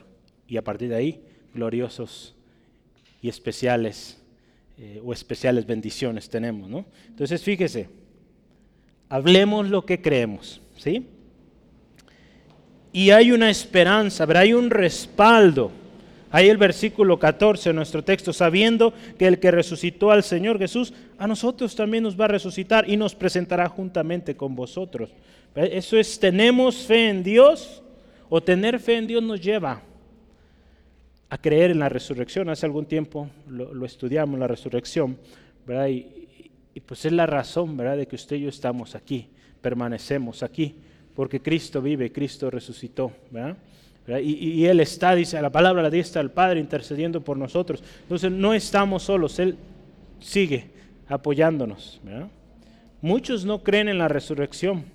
Y 0.47 0.57
a 0.57 0.63
partir 0.63 0.89
de 0.89 0.95
ahí, 0.95 1.21
gloriosos 1.53 2.35
y 3.21 3.29
especiales 3.29 4.19
eh, 4.79 4.99
o 5.03 5.13
especiales 5.13 5.65
bendiciones 5.65 6.27
tenemos. 6.27 6.69
¿no? 6.69 6.85
Entonces 7.07 7.43
fíjese, 7.43 7.87
Hablemos 9.09 9.69
lo 9.69 9.85
que 9.85 10.01
creemos, 10.01 10.61
¿sí? 10.77 11.07
Y 12.95 13.11
hay 13.11 13.33
una 13.33 13.49
esperanza, 13.49 14.25
pero 14.25 14.39
hay 14.39 14.53
un 14.53 14.69
respaldo. 14.69 15.69
Hay 16.31 16.47
el 16.47 16.55
versículo 16.55 17.19
14 17.19 17.67
de 17.67 17.73
nuestro 17.73 18.05
texto, 18.05 18.31
sabiendo 18.31 18.93
que 19.19 19.27
el 19.27 19.37
que 19.37 19.51
resucitó 19.51 20.11
al 20.11 20.23
Señor 20.23 20.57
Jesús, 20.57 20.93
a 21.17 21.27
nosotros 21.27 21.75
también 21.75 22.03
nos 22.05 22.17
va 22.17 22.23
a 22.23 22.29
resucitar 22.29 22.89
y 22.89 22.95
nos 22.95 23.13
presentará 23.13 23.67
juntamente 23.67 24.37
con 24.37 24.55
vosotros. 24.55 25.09
Eso 25.55 25.97
es, 25.97 26.17
tenemos 26.17 26.85
fe 26.85 27.09
en 27.09 27.21
Dios 27.21 27.83
o 28.29 28.41
tener 28.41 28.79
fe 28.79 28.95
en 28.95 29.07
Dios 29.07 29.21
nos 29.21 29.41
lleva 29.41 29.81
a 31.29 31.37
creer 31.37 31.71
en 31.71 31.79
la 31.79 31.89
resurrección. 31.89 32.47
Hace 32.47 32.65
algún 32.65 32.85
tiempo 32.85 33.29
lo, 33.49 33.85
estudiamos, 33.85 34.39
la 34.39 34.47
resurrección, 34.47 35.17
¿verdad? 35.67 35.89
Y, 35.89 36.29
y 36.73 36.79
pues 36.79 37.03
es 37.03 37.11
la 37.11 37.25
razón, 37.25 37.75
¿verdad?, 37.75 37.97
de 37.97 38.07
que 38.07 38.15
usted 38.15 38.37
y 38.37 38.43
yo 38.43 38.49
estamos 38.49 38.95
aquí, 38.95 39.27
permanecemos 39.59 40.43
aquí, 40.43 40.75
porque 41.15 41.41
Cristo 41.41 41.81
vive, 41.81 42.11
Cristo 42.11 42.51
resucitó. 42.51 43.11
Y, 44.07 44.61
y, 44.61 44.65
Él 44.65 44.79
está, 44.81 45.15
dice 45.15 45.41
la 45.41 45.51
palabra, 45.51 45.81
la 45.81 45.89
diestra 45.89 46.21
del 46.21 46.31
Padre 46.31 46.59
intercediendo 46.59 47.21
por 47.21 47.37
nosotros. 47.37 47.83
Entonces 48.03 48.31
no 48.31 48.53
estamos 48.53 49.03
solos, 49.03 49.39
Él 49.39 49.57
sigue 50.19 50.65
apoyándonos. 51.07 52.01
Muchos 53.01 53.45
no 53.45 53.63
creen 53.63 53.89
en 53.89 53.97
la 53.97 54.07
resurrección. 54.07 54.85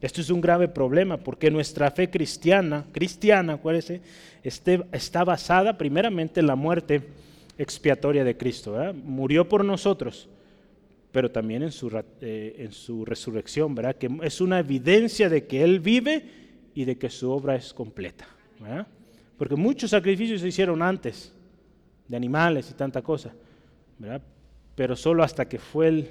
Esto 0.00 0.20
es 0.20 0.30
un 0.30 0.40
grave 0.40 0.66
problema 0.68 1.16
porque 1.16 1.50
nuestra 1.50 1.90
fe 1.90 2.10
cristiana, 2.10 2.84
cristiana, 2.92 3.54
acuérdense, 3.54 4.00
este, 4.42 4.82
está 4.90 5.22
basada 5.22 5.78
primeramente 5.78 6.40
en 6.40 6.48
la 6.48 6.56
muerte 6.56 7.02
expiatoria 7.56 8.24
de 8.24 8.36
Cristo. 8.36 8.76
Murió 9.04 9.48
por 9.48 9.64
nosotros, 9.64 10.28
pero 11.12 11.30
también 11.30 11.62
en 11.62 11.70
su, 11.70 11.90
eh, 12.20 12.54
en 12.58 12.72
su 12.72 13.04
resurrección, 13.04 13.74
¿verdad? 13.74 13.96
que 13.96 14.10
es 14.22 14.40
una 14.40 14.58
evidencia 14.58 15.28
de 15.28 15.46
que 15.46 15.62
Él 15.62 15.78
vive 15.78 16.24
y 16.74 16.86
de 16.86 16.96
que 16.96 17.10
su 17.10 17.30
obra 17.30 17.54
es 17.54 17.72
completa. 17.74 18.26
Porque 19.36 19.56
muchos 19.56 19.90
sacrificios 19.90 20.40
se 20.40 20.48
hicieron 20.48 20.82
antes, 20.82 21.32
de 22.08 22.16
animales 22.16 22.70
y 22.70 22.74
tanta 22.74 23.02
cosa, 23.02 23.32
pero 24.74 24.96
solo 24.96 25.22
hasta 25.22 25.48
que 25.48 25.58
fue 25.58 25.88
el 25.88 26.10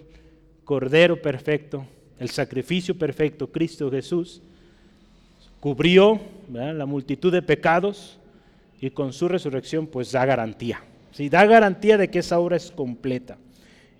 Cordero 0.63 1.21
perfecto, 1.21 1.85
el 2.19 2.29
sacrificio 2.29 2.97
perfecto, 2.97 3.51
Cristo 3.51 3.89
Jesús, 3.89 4.41
cubrió 5.59 6.19
la 6.51 6.85
multitud 6.85 7.31
de 7.31 7.41
pecados 7.41 8.19
y 8.79 8.91
con 8.91 9.13
su 9.13 9.27
resurrección 9.27 9.87
pues 9.87 10.11
da 10.11 10.25
garantía. 10.25 10.83
¿sí? 11.11 11.29
Da 11.29 11.45
garantía 11.45 11.97
de 11.97 12.09
que 12.09 12.19
esa 12.19 12.39
obra 12.39 12.57
es 12.57 12.71
completa. 12.71 13.37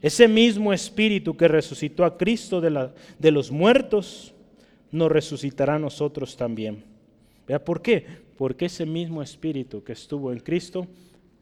Ese 0.01 0.27
mismo 0.27 0.73
espíritu 0.73 1.37
que 1.37 1.47
resucitó 1.47 2.03
a 2.03 2.17
Cristo 2.17 2.59
de, 2.59 3.31
los 3.31 3.51
muertos, 3.51 4.33
nos 4.91 5.11
resucitará 5.11 5.75
a 5.75 5.79
nosotros 5.79 6.35
también. 6.35 6.83
¿Por 7.65 7.81
qué? 7.81 8.05
Porque 8.37 8.65
ese 8.65 8.85
mismo 8.85 9.21
espíritu 9.21 9.83
que 9.83 9.93
estuvo 9.93 10.31
en 10.31 10.39
Cristo 10.39 10.87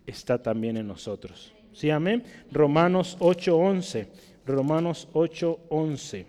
está 0.05 0.41
también 0.41 0.76
en 0.76 0.88
nosotros. 0.88 1.53
¿Sí, 1.72 1.89
amén? 1.89 2.24
Romanos 2.51 3.16
8:11. 3.20 4.07
Romanos 4.45 5.07
8:11. 5.14 6.26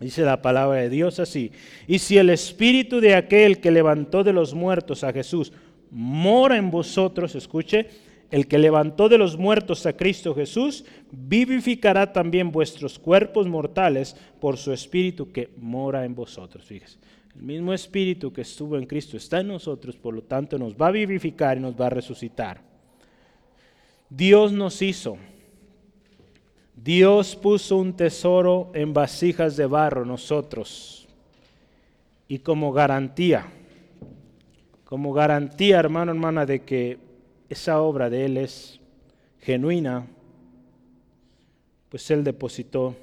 Dice 0.00 0.22
la 0.22 0.40
palabra 0.40 0.80
de 0.80 0.88
Dios 0.88 1.20
así. 1.20 1.52
Y 1.86 1.98
si 1.98 2.16
el 2.16 2.30
espíritu 2.30 3.00
de 3.00 3.14
aquel 3.14 3.60
que 3.60 3.70
levantó 3.70 4.24
de 4.24 4.32
los 4.32 4.54
muertos 4.54 5.04
a 5.04 5.12
Jesús 5.12 5.52
mora 5.90 6.56
en 6.56 6.70
vosotros, 6.70 7.34
escuche, 7.34 7.88
el 8.34 8.48
que 8.48 8.58
levantó 8.58 9.08
de 9.08 9.16
los 9.16 9.38
muertos 9.38 9.86
a 9.86 9.92
Cristo 9.92 10.34
Jesús, 10.34 10.84
vivificará 11.12 12.12
también 12.12 12.50
vuestros 12.50 12.98
cuerpos 12.98 13.46
mortales 13.46 14.16
por 14.40 14.56
su 14.56 14.72
espíritu 14.72 15.30
que 15.30 15.50
mora 15.56 16.04
en 16.04 16.16
vosotros. 16.16 16.64
Fíjese, 16.64 16.98
el 17.36 17.42
mismo 17.42 17.72
espíritu 17.72 18.32
que 18.32 18.40
estuvo 18.40 18.76
en 18.76 18.86
Cristo 18.86 19.16
está 19.16 19.38
en 19.38 19.46
nosotros, 19.46 19.94
por 19.94 20.14
lo 20.14 20.22
tanto 20.22 20.58
nos 20.58 20.74
va 20.74 20.88
a 20.88 20.90
vivificar 20.90 21.58
y 21.58 21.60
nos 21.60 21.80
va 21.80 21.86
a 21.86 21.90
resucitar. 21.90 22.60
Dios 24.10 24.50
nos 24.50 24.82
hizo. 24.82 25.16
Dios 26.74 27.36
puso 27.36 27.76
un 27.76 27.92
tesoro 27.92 28.72
en 28.74 28.92
vasijas 28.92 29.56
de 29.56 29.66
barro 29.66 30.04
nosotros. 30.04 31.06
Y 32.26 32.40
como 32.40 32.72
garantía, 32.72 33.46
como 34.86 35.12
garantía, 35.12 35.78
hermano, 35.78 36.10
hermana, 36.10 36.44
de 36.44 36.62
que 36.62 37.03
esa 37.48 37.80
obra 37.80 38.10
de 38.10 38.24
Él 38.24 38.36
es 38.36 38.80
genuina, 39.40 40.06
pues 41.88 42.10
Él 42.10 42.24
depositó 42.24 42.96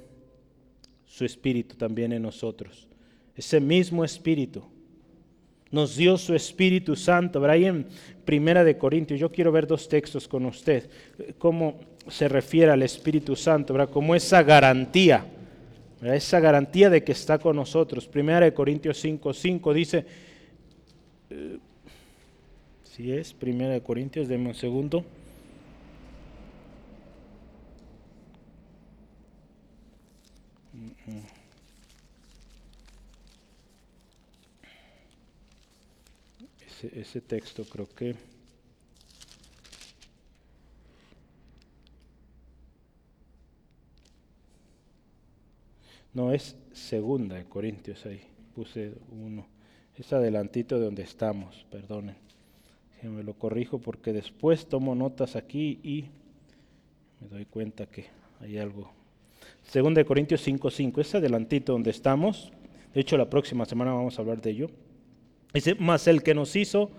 su 1.06 1.24
espíritu 1.24 1.76
también 1.76 2.12
en 2.12 2.22
nosotros. 2.22 2.88
Ese 3.36 3.60
mismo 3.60 4.04
espíritu 4.04 4.62
nos 5.72 5.96
dio 5.96 6.18
su 6.18 6.34
Espíritu 6.34 6.94
Santo. 6.94 7.44
Ahí 7.46 7.64
en 7.64 7.86
Primera 8.24 8.62
de 8.62 8.78
Corintios, 8.78 9.18
yo 9.18 9.32
quiero 9.32 9.50
ver 9.50 9.66
dos 9.66 9.88
textos 9.88 10.28
con 10.28 10.44
usted, 10.46 10.88
cómo 11.38 11.80
se 12.08 12.28
refiere 12.28 12.70
al 12.70 12.82
Espíritu 12.82 13.34
Santo, 13.34 13.72
¿verdad? 13.72 13.92
como 13.92 14.14
esa 14.14 14.42
garantía, 14.42 15.24
esa 16.02 16.40
garantía 16.40 16.90
de 16.90 17.02
que 17.02 17.12
está 17.12 17.38
con 17.38 17.56
nosotros. 17.56 18.06
Primera 18.06 18.44
de 18.44 18.52
Corintios 18.52 18.98
5, 19.00 19.32
5 19.32 19.74
dice, 19.74 20.04
si 22.94 23.10
es, 23.10 23.32
Primera 23.32 23.72
de 23.72 23.82
Corintios, 23.82 24.28
denme 24.28 24.48
un 24.48 24.54
segundo. 24.54 25.02
Ese, 36.66 37.00
ese 37.00 37.20
texto 37.22 37.64
creo 37.64 37.88
que... 37.88 38.14
No, 46.12 46.30
es 46.30 46.56
segunda 46.74 47.36
de 47.36 47.46
Corintios 47.46 48.04
ahí. 48.04 48.20
Puse 48.54 48.92
uno. 49.10 49.46
Es 49.96 50.12
adelantito 50.12 50.78
de 50.78 50.84
donde 50.84 51.02
estamos, 51.04 51.64
perdonen 51.70 52.31
me 53.08 53.22
lo 53.22 53.34
corrijo 53.34 53.78
porque 53.78 54.12
después 54.12 54.66
tomo 54.66 54.94
notas 54.94 55.36
aquí 55.36 55.80
y 55.82 56.04
me 57.20 57.28
doy 57.28 57.44
cuenta 57.46 57.86
que 57.86 58.06
hay 58.40 58.58
algo. 58.58 58.90
Según 59.62 59.94
de 59.94 60.04
Corintios 60.04 60.46
5.5, 60.46 61.00
es 61.00 61.14
adelantito 61.14 61.72
donde 61.72 61.90
estamos. 61.90 62.52
De 62.94 63.00
hecho, 63.00 63.16
la 63.16 63.28
próxima 63.28 63.64
semana 63.64 63.92
vamos 63.92 64.18
a 64.18 64.22
hablar 64.22 64.40
de 64.40 64.50
ello. 64.50 64.70
Dice, 65.52 65.74
más 65.76 66.06
el 66.06 66.22
que 66.22 66.34
nos 66.34 66.54
hizo 66.56 66.90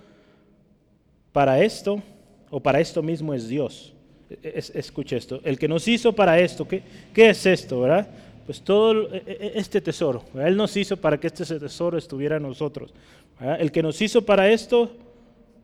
para 1.32 1.64
esto, 1.64 2.01
o 2.49 2.60
para 2.60 2.80
esto 2.80 3.01
mismo 3.01 3.34
es 3.34 3.47
Dios. 3.47 3.93
Es, 4.41 4.72
escuche 4.76 5.18
esto, 5.18 5.41
el 5.43 5.60
que 5.60 5.68
nos 5.68 5.88
hizo 5.88 6.14
para 6.14 6.39
esto, 6.39 6.68
¿qué, 6.68 6.82
¿qué 7.14 7.30
es 7.30 7.45
esto, 7.45 7.82
verdad? 7.82 8.08
Pues 8.45 8.62
todo 8.62 9.14
e, 9.14 9.24
e, 9.26 9.51
este 9.56 9.80
tesoro, 9.82 10.24
Él 10.36 10.56
nos 10.56 10.76
hizo 10.76 10.97
para 10.97 11.20
que 11.20 11.28
este 11.28 11.45
tesoro 11.45 11.97
estuviera 11.97 12.38
en 12.38 12.43
nosotros. 12.43 12.93
El 13.39 13.72
que 13.72 13.84
nos 13.84 14.01
hizo 14.01 14.24
para 14.26 14.49
esto 14.49 14.91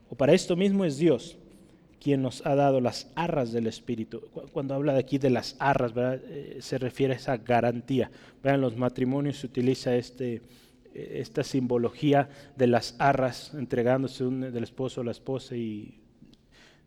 o 0.09 0.15
para 0.15 0.33
esto 0.33 0.55
mismo 0.55 0.85
es 0.85 0.97
Dios 0.97 1.37
quien 1.99 2.21
nos 2.21 2.45
ha 2.45 2.55
dado 2.55 2.79
las 2.79 3.11
arras 3.15 3.51
del 3.51 3.67
Espíritu. 3.67 4.21
Cuando 4.53 4.73
habla 4.73 4.93
de 4.93 4.99
aquí 4.99 5.17
de 5.17 5.29
las 5.29 5.55
arras, 5.59 5.91
eh, 5.97 6.57
se 6.61 6.77
refiere 6.77 7.13
a 7.13 7.17
esa 7.17 7.37
garantía. 7.37 8.09
En 8.43 8.61
los 8.61 8.77
matrimonios 8.77 9.39
se 9.39 9.47
utiliza 9.47 9.95
este, 9.95 10.41
eh, 10.93 11.17
esta 11.19 11.43
simbología 11.43 12.29
de 12.55 12.67
las 12.67 12.95
arras 12.99 13.53
entregándose 13.53 14.23
del 14.23 14.63
esposo 14.63 15.01
a 15.01 15.03
la 15.03 15.11
esposa 15.11 15.55
y 15.55 15.99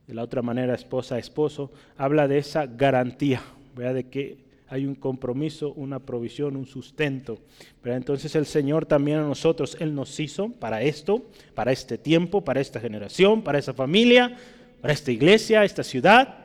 de 0.07 0.15
la 0.15 0.23
otra 0.23 0.43
manera 0.43 0.75
esposa 0.75 1.17
a 1.17 1.19
esposo. 1.19 1.71
Habla 1.97 2.27
de 2.27 2.39
esa 2.39 2.67
garantía, 2.67 3.43
de 3.77 4.09
que 4.09 4.52
hay 4.73 4.87
un 4.87 4.95
compromiso, 4.95 5.75
una 5.75 5.99
provisión, 5.99 6.57
un 6.57 6.67
sustento. 6.67 7.39
Pero 7.83 7.95
entonces 7.95 8.35
el 8.37 8.47
Señor 8.47 8.87
también 8.87 9.19
a 9.19 9.23
nosotros, 9.23 9.77
Él 9.81 9.95
nos 9.95 10.19
hizo 10.19 10.49
para 10.49 10.81
esto, 10.81 11.27
para 11.55 11.73
este 11.73 11.99
tiempo, 11.99 12.41
para 12.41 12.63
esta 12.63 12.81
generación, 12.81 13.43
para 13.43 13.59
esa 13.59 13.75
familia, 13.75 14.35
para 14.81 14.95
esta 14.95 15.13
iglesia, 15.13 15.63
esta 15.63 15.85
ciudad. 15.85 16.37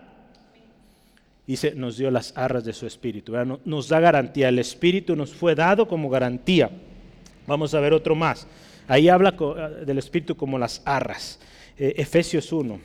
Dice, 1.47 1.73
nos 1.73 1.95
dio 1.95 2.11
las 2.11 2.33
arras 2.35 2.65
de 2.65 2.73
su 2.73 2.85
espíritu. 2.85 3.33
Nos 3.63 3.87
da 3.87 4.01
garantía. 4.01 4.49
El 4.49 4.59
espíritu 4.59 5.15
nos 5.15 5.33
fue 5.33 5.55
dado 5.55 5.87
como 5.87 6.09
garantía. 6.09 6.69
Vamos 7.47 7.73
a 7.73 7.79
ver 7.79 7.93
otro 7.93 8.13
más. 8.13 8.45
Ahí 8.89 9.07
habla 9.07 9.31
del 9.85 9.99
espíritu 9.99 10.35
como 10.35 10.59
las 10.59 10.81
arras. 10.83 11.39
Eh, 11.77 11.93
Efesios 11.95 12.51
1. 12.51 12.77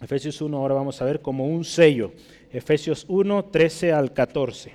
Efesios 0.00 0.40
1 0.40 0.56
ahora 0.56 0.74
vamos 0.74 1.02
a 1.02 1.04
ver 1.04 1.20
como 1.20 1.48
un 1.48 1.64
sello. 1.64 2.12
Efesios 2.52 3.04
1, 3.08 3.44
13 3.46 3.92
al 3.92 4.12
14. 4.12 4.72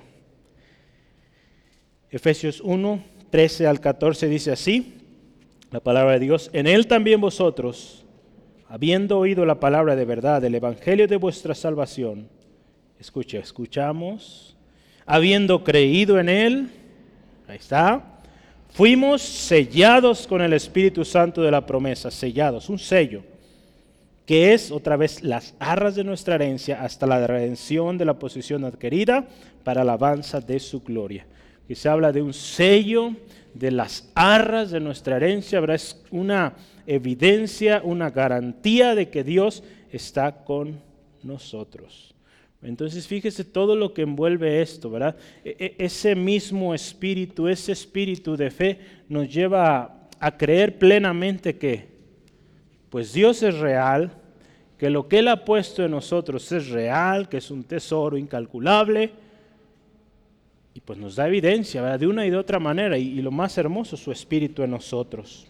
Efesios 2.10 2.60
1, 2.62 3.04
13 3.30 3.66
al 3.66 3.80
14 3.80 4.28
dice 4.28 4.52
así, 4.52 4.94
la 5.70 5.80
palabra 5.80 6.12
de 6.12 6.20
Dios, 6.20 6.48
en 6.54 6.66
él 6.66 6.86
también 6.86 7.20
vosotros, 7.20 8.06
habiendo 8.68 9.18
oído 9.18 9.44
la 9.44 9.60
palabra 9.60 9.94
de 9.94 10.04
verdad, 10.04 10.42
el 10.44 10.54
evangelio 10.54 11.06
de 11.06 11.16
vuestra 11.16 11.54
salvación, 11.54 12.28
escucha, 12.98 13.38
escuchamos, 13.38 14.56
habiendo 15.04 15.62
creído 15.62 16.18
en 16.18 16.28
él, 16.30 16.70
ahí 17.46 17.56
está, 17.56 18.20
fuimos 18.70 19.20
sellados 19.20 20.26
con 20.26 20.40
el 20.40 20.54
Espíritu 20.54 21.04
Santo 21.04 21.42
de 21.42 21.50
la 21.50 21.66
promesa, 21.66 22.10
sellados, 22.10 22.70
un 22.70 22.78
sello 22.78 23.35
que 24.26 24.52
es 24.52 24.70
otra 24.70 24.96
vez 24.96 25.22
las 25.22 25.54
arras 25.58 25.94
de 25.94 26.04
nuestra 26.04 26.34
herencia 26.34 26.82
hasta 26.82 27.06
la 27.06 27.26
redención 27.26 27.96
de 27.96 28.04
la 28.04 28.18
posición 28.18 28.64
adquirida 28.64 29.26
para 29.64 29.82
alabanza 29.82 30.40
de 30.40 30.58
su 30.58 30.80
gloria. 30.82 31.26
Y 31.68 31.76
se 31.76 31.88
habla 31.88 32.12
de 32.12 32.22
un 32.22 32.32
sello 32.32 33.12
de 33.54 33.70
las 33.70 34.10
arras 34.14 34.70
de 34.70 34.80
nuestra 34.80 35.16
herencia, 35.16 35.60
es 35.72 36.04
una 36.10 36.54
evidencia, 36.86 37.80
una 37.82 38.10
garantía 38.10 38.94
de 38.94 39.08
que 39.08 39.24
Dios 39.24 39.62
está 39.90 40.44
con 40.44 40.80
nosotros. 41.22 42.14
Entonces 42.62 43.06
fíjese 43.06 43.44
todo 43.44 43.76
lo 43.76 43.94
que 43.94 44.02
envuelve 44.02 44.60
esto, 44.60 44.90
¿verdad? 44.90 45.16
E, 45.44 45.56
e, 45.58 45.84
ese 45.84 46.14
mismo 46.14 46.74
espíritu, 46.74 47.48
ese 47.48 47.72
espíritu 47.72 48.36
de 48.36 48.50
fe 48.50 48.78
nos 49.08 49.32
lleva 49.32 50.08
a, 50.18 50.36
creer 50.36 50.78
plenamente 50.78 51.56
que, 51.56 51.95
pues 52.96 53.12
Dios 53.12 53.42
es 53.42 53.58
real, 53.58 54.10
que 54.78 54.88
lo 54.88 55.06
que 55.06 55.18
Él 55.18 55.28
ha 55.28 55.44
puesto 55.44 55.84
en 55.84 55.90
nosotros 55.90 56.50
es 56.50 56.70
real, 56.70 57.28
que 57.28 57.36
es 57.36 57.50
un 57.50 57.62
tesoro 57.62 58.16
incalculable, 58.16 59.12
y 60.72 60.80
pues 60.80 60.98
nos 60.98 61.14
da 61.14 61.28
evidencia. 61.28 61.98
De 61.98 62.06
una 62.06 62.24
y 62.24 62.30
de 62.30 62.38
otra 62.38 62.58
manera, 62.58 62.96
y, 62.96 63.02
y 63.02 63.20
lo 63.20 63.30
más 63.30 63.58
hermoso, 63.58 63.98
su 63.98 64.10
espíritu 64.10 64.62
en 64.62 64.70
nosotros. 64.70 65.46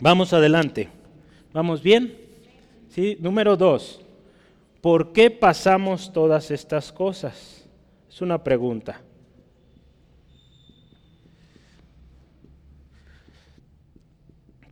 Vamos 0.00 0.32
adelante. 0.32 0.88
¿Vamos 1.52 1.80
bien? 1.80 2.18
¿Sí? 2.88 3.16
Número 3.20 3.56
dos. 3.56 4.00
¿Por 4.80 5.12
qué 5.12 5.30
pasamos 5.30 6.12
todas 6.12 6.50
estas 6.50 6.90
cosas? 6.90 7.68
Es 8.10 8.20
una 8.20 8.42
pregunta. 8.42 9.00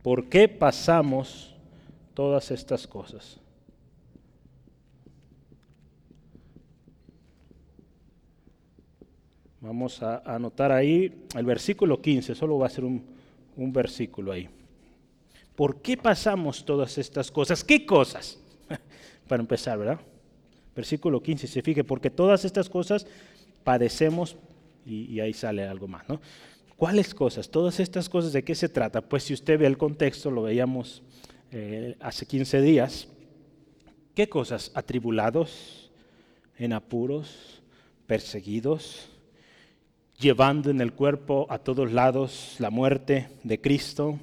¿Por 0.05 0.29
qué 0.29 0.47
pasamos 0.47 1.55
todas 2.13 2.51
estas 2.51 2.85
cosas? 2.85 3.39
Vamos 9.59 10.03
a 10.03 10.17
anotar 10.19 10.71
ahí 10.71 11.25
el 11.35 11.43
versículo 11.43 11.99
15, 11.99 12.35
solo 12.35 12.59
va 12.59 12.67
a 12.67 12.69
ser 12.69 12.83
un, 12.83 13.03
un 13.57 13.73
versículo 13.73 14.31
ahí. 14.31 14.47
¿Por 15.55 15.81
qué 15.81 15.97
pasamos 15.97 16.63
todas 16.63 16.99
estas 16.99 17.31
cosas? 17.31 17.63
¿Qué 17.63 17.83
cosas? 17.83 18.37
para 19.27 19.41
empezar, 19.41 19.79
¿verdad? 19.79 19.99
Versículo 20.75 21.23
15, 21.23 21.47
se 21.47 21.63
fije, 21.63 21.83
porque 21.83 22.11
todas 22.11 22.45
estas 22.45 22.69
cosas 22.69 23.07
padecemos, 23.63 24.37
y, 24.85 25.19
ahí 25.19 25.33
sale 25.33 25.63
algo 25.67 25.87
más, 25.87 26.07
¿no? 26.07 26.21
¿Cuáles 26.77 27.15
cosas? 27.15 27.49
Todas 27.49 27.79
estas 27.79 28.09
cosas, 28.09 28.33
¿de 28.33 28.43
qué 28.43 28.53
se 28.53 28.67
trata? 28.67 29.01
Pues 29.01 29.23
si 29.23 29.33
usted 29.33 29.57
ve 29.57 29.65
el 29.65 29.77
contexto, 29.77 30.29
lo 30.29 30.43
veíamos 30.43 31.03
eh, 31.51 31.95
hace 32.01 32.25
15 32.25 32.61
días, 32.61 33.07
¿qué 34.13 34.27
cosas? 34.27 34.71
Atribulados, 34.73 35.89
en 36.57 36.73
apuros, 36.73 37.61
perseguidos, 38.07 39.07
llevando 40.19 40.69
en 40.69 40.81
el 40.81 40.93
cuerpo 40.93 41.47
a 41.49 41.59
todos 41.59 41.93
lados 41.93 42.55
la 42.59 42.69
muerte 42.69 43.29
de 43.43 43.61
Cristo, 43.61 44.19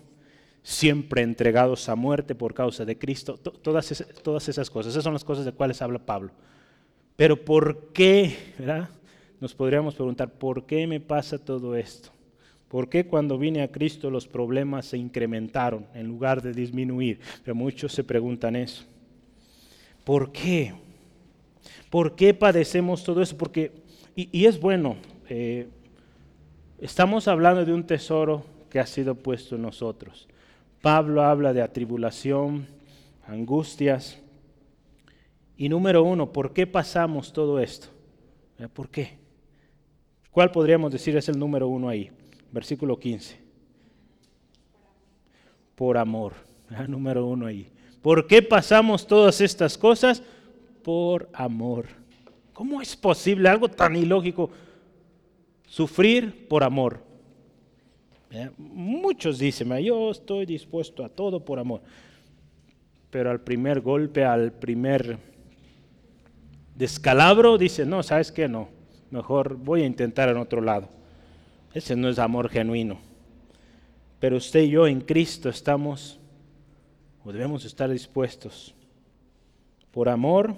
siempre 0.62 1.22
entregados 1.22 1.88
a 1.88 1.94
muerte 1.94 2.34
por 2.34 2.52
causa 2.52 2.84
de 2.84 2.98
Cristo, 2.98 3.38
todas, 3.38 3.90
esas, 3.92 4.08
todas 4.22 4.46
esas 4.48 4.68
cosas, 4.68 4.92
esas 4.92 5.04
son 5.04 5.14
las 5.14 5.24
cosas 5.24 5.46
de 5.46 5.52
cuales 5.52 5.80
habla 5.80 5.98
Pablo. 5.98 6.32
Pero 7.16 7.42
¿por 7.42 7.92
qué? 7.92 8.36
¿verdad? 8.58 8.90
Nos 9.40 9.54
podríamos 9.54 9.94
preguntar, 9.94 10.30
¿por 10.30 10.66
qué 10.66 10.86
me 10.86 11.00
pasa 11.00 11.38
todo 11.38 11.74
esto? 11.76 12.10
¿Por 12.72 12.88
qué 12.88 13.04
cuando 13.04 13.36
vine 13.36 13.60
a 13.60 13.70
Cristo 13.70 14.10
los 14.10 14.26
problemas 14.26 14.86
se 14.86 14.96
incrementaron 14.96 15.84
en 15.92 16.06
lugar 16.06 16.40
de 16.40 16.54
disminuir? 16.54 17.20
Pero 17.44 17.54
muchos 17.54 17.92
se 17.92 18.02
preguntan 18.02 18.56
eso. 18.56 18.84
¿Por 20.04 20.32
qué? 20.32 20.72
¿Por 21.90 22.16
qué 22.16 22.32
padecemos 22.32 23.04
todo 23.04 23.20
eso? 23.20 23.36
Porque, 23.36 23.72
y, 24.16 24.46
es 24.46 24.58
bueno, 24.58 24.96
eh, 25.28 25.68
estamos 26.80 27.28
hablando 27.28 27.62
de 27.62 27.74
un 27.74 27.84
tesoro 27.84 28.42
que 28.70 28.80
ha 28.80 28.86
sido 28.86 29.16
puesto 29.16 29.56
en 29.56 29.60
nosotros. 29.60 30.26
Pablo 30.80 31.20
habla 31.20 31.52
de 31.52 31.60
atribulación, 31.60 32.66
angustias. 33.26 34.18
Y 35.58 35.68
número 35.68 36.04
uno, 36.04 36.32
¿por 36.32 36.54
qué 36.54 36.66
pasamos 36.66 37.34
todo 37.34 37.60
esto? 37.60 37.88
¿Eh? 38.58 38.68
¿Por 38.72 38.88
qué? 38.88 39.18
¿Cuál 40.30 40.50
podríamos 40.50 40.90
decir 40.90 41.14
es 41.18 41.28
el 41.28 41.38
número 41.38 41.68
uno 41.68 41.90
ahí? 41.90 42.10
Versículo 42.52 42.98
15. 42.98 43.40
Por 45.74 45.96
amor. 45.96 46.34
¿eh? 46.70 46.86
Número 46.86 47.26
uno 47.26 47.46
ahí. 47.46 47.68
¿Por 48.02 48.26
qué 48.26 48.42
pasamos 48.42 49.06
todas 49.06 49.40
estas 49.40 49.78
cosas? 49.78 50.22
Por 50.82 51.28
amor. 51.32 51.86
¿Cómo 52.52 52.82
es 52.82 52.94
posible 52.94 53.48
algo 53.48 53.68
tan 53.68 53.96
ilógico? 53.96 54.50
Sufrir 55.66 56.46
por 56.48 56.62
amor. 56.62 57.00
Muchos 58.56 59.38
dicen, 59.38 59.76
yo 59.78 60.10
estoy 60.10 60.46
dispuesto 60.46 61.04
a 61.04 61.08
todo 61.08 61.44
por 61.44 61.58
amor. 61.58 61.82
Pero 63.10 63.30
al 63.30 63.40
primer 63.40 63.80
golpe, 63.80 64.24
al 64.24 64.52
primer 64.52 65.18
descalabro, 66.74 67.58
dice, 67.58 67.84
no, 67.84 68.02
¿sabes 68.02 68.32
qué? 68.32 68.48
No, 68.48 68.68
mejor 69.10 69.56
voy 69.56 69.82
a 69.82 69.86
intentar 69.86 70.28
en 70.28 70.38
otro 70.38 70.60
lado. 70.60 70.88
Ese 71.74 71.96
no 71.96 72.08
es 72.08 72.18
amor 72.18 72.48
genuino. 72.48 73.00
Pero 74.20 74.36
usted 74.36 74.60
y 74.60 74.70
yo 74.70 74.86
en 74.86 75.00
Cristo 75.00 75.48
estamos, 75.48 76.20
o 77.24 77.32
debemos 77.32 77.64
estar 77.64 77.90
dispuestos, 77.90 78.74
por 79.90 80.08
amor, 80.08 80.54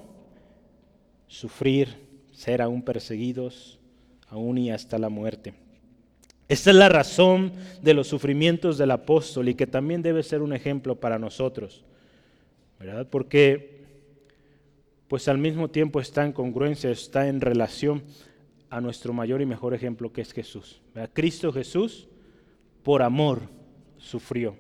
sufrir, 1.29 1.89
ser 2.33 2.63
aún 2.63 2.83
perseguidos, 2.83 3.79
aún 4.29 4.59
y 4.59 4.71
hasta 4.71 4.99
la 4.99 5.09
muerte. 5.09 5.55
Esta 6.49 6.71
es 6.71 6.77
la 6.77 6.89
razón 6.89 7.53
de 7.83 7.95
los 7.95 8.07
sufrimientos 8.07 8.77
del 8.77 8.91
apóstol 8.91 9.49
y 9.49 9.55
que 9.55 9.67
también 9.67 10.03
debe 10.03 10.23
ser 10.23 10.43
un 10.43 10.53
ejemplo 10.53 10.97
para 10.97 11.19
nosotros, 11.19 11.85
¿verdad? 12.79 13.07
Porque 13.09 13.83
pues 15.09 15.27
al 15.29 15.39
mismo 15.39 15.69
tiempo 15.69 16.01
está 16.01 16.25
en 16.25 16.33
congruencia, 16.33 16.91
está 16.91 17.29
en 17.29 17.41
relación 17.41 18.03
a 18.75 18.81
nuestro 18.81 19.13
mayor 19.13 19.41
y 19.41 19.47
mejor 19.47 19.75
ejemplo 19.75 20.13
que 20.13 20.23
es 20.23 20.33
Jesús. 20.33 20.81
Cristo 21.13 21.53
Jesús 21.53 22.09
por 22.83 23.03
amor 23.03 23.43
sufrió. 23.99 24.57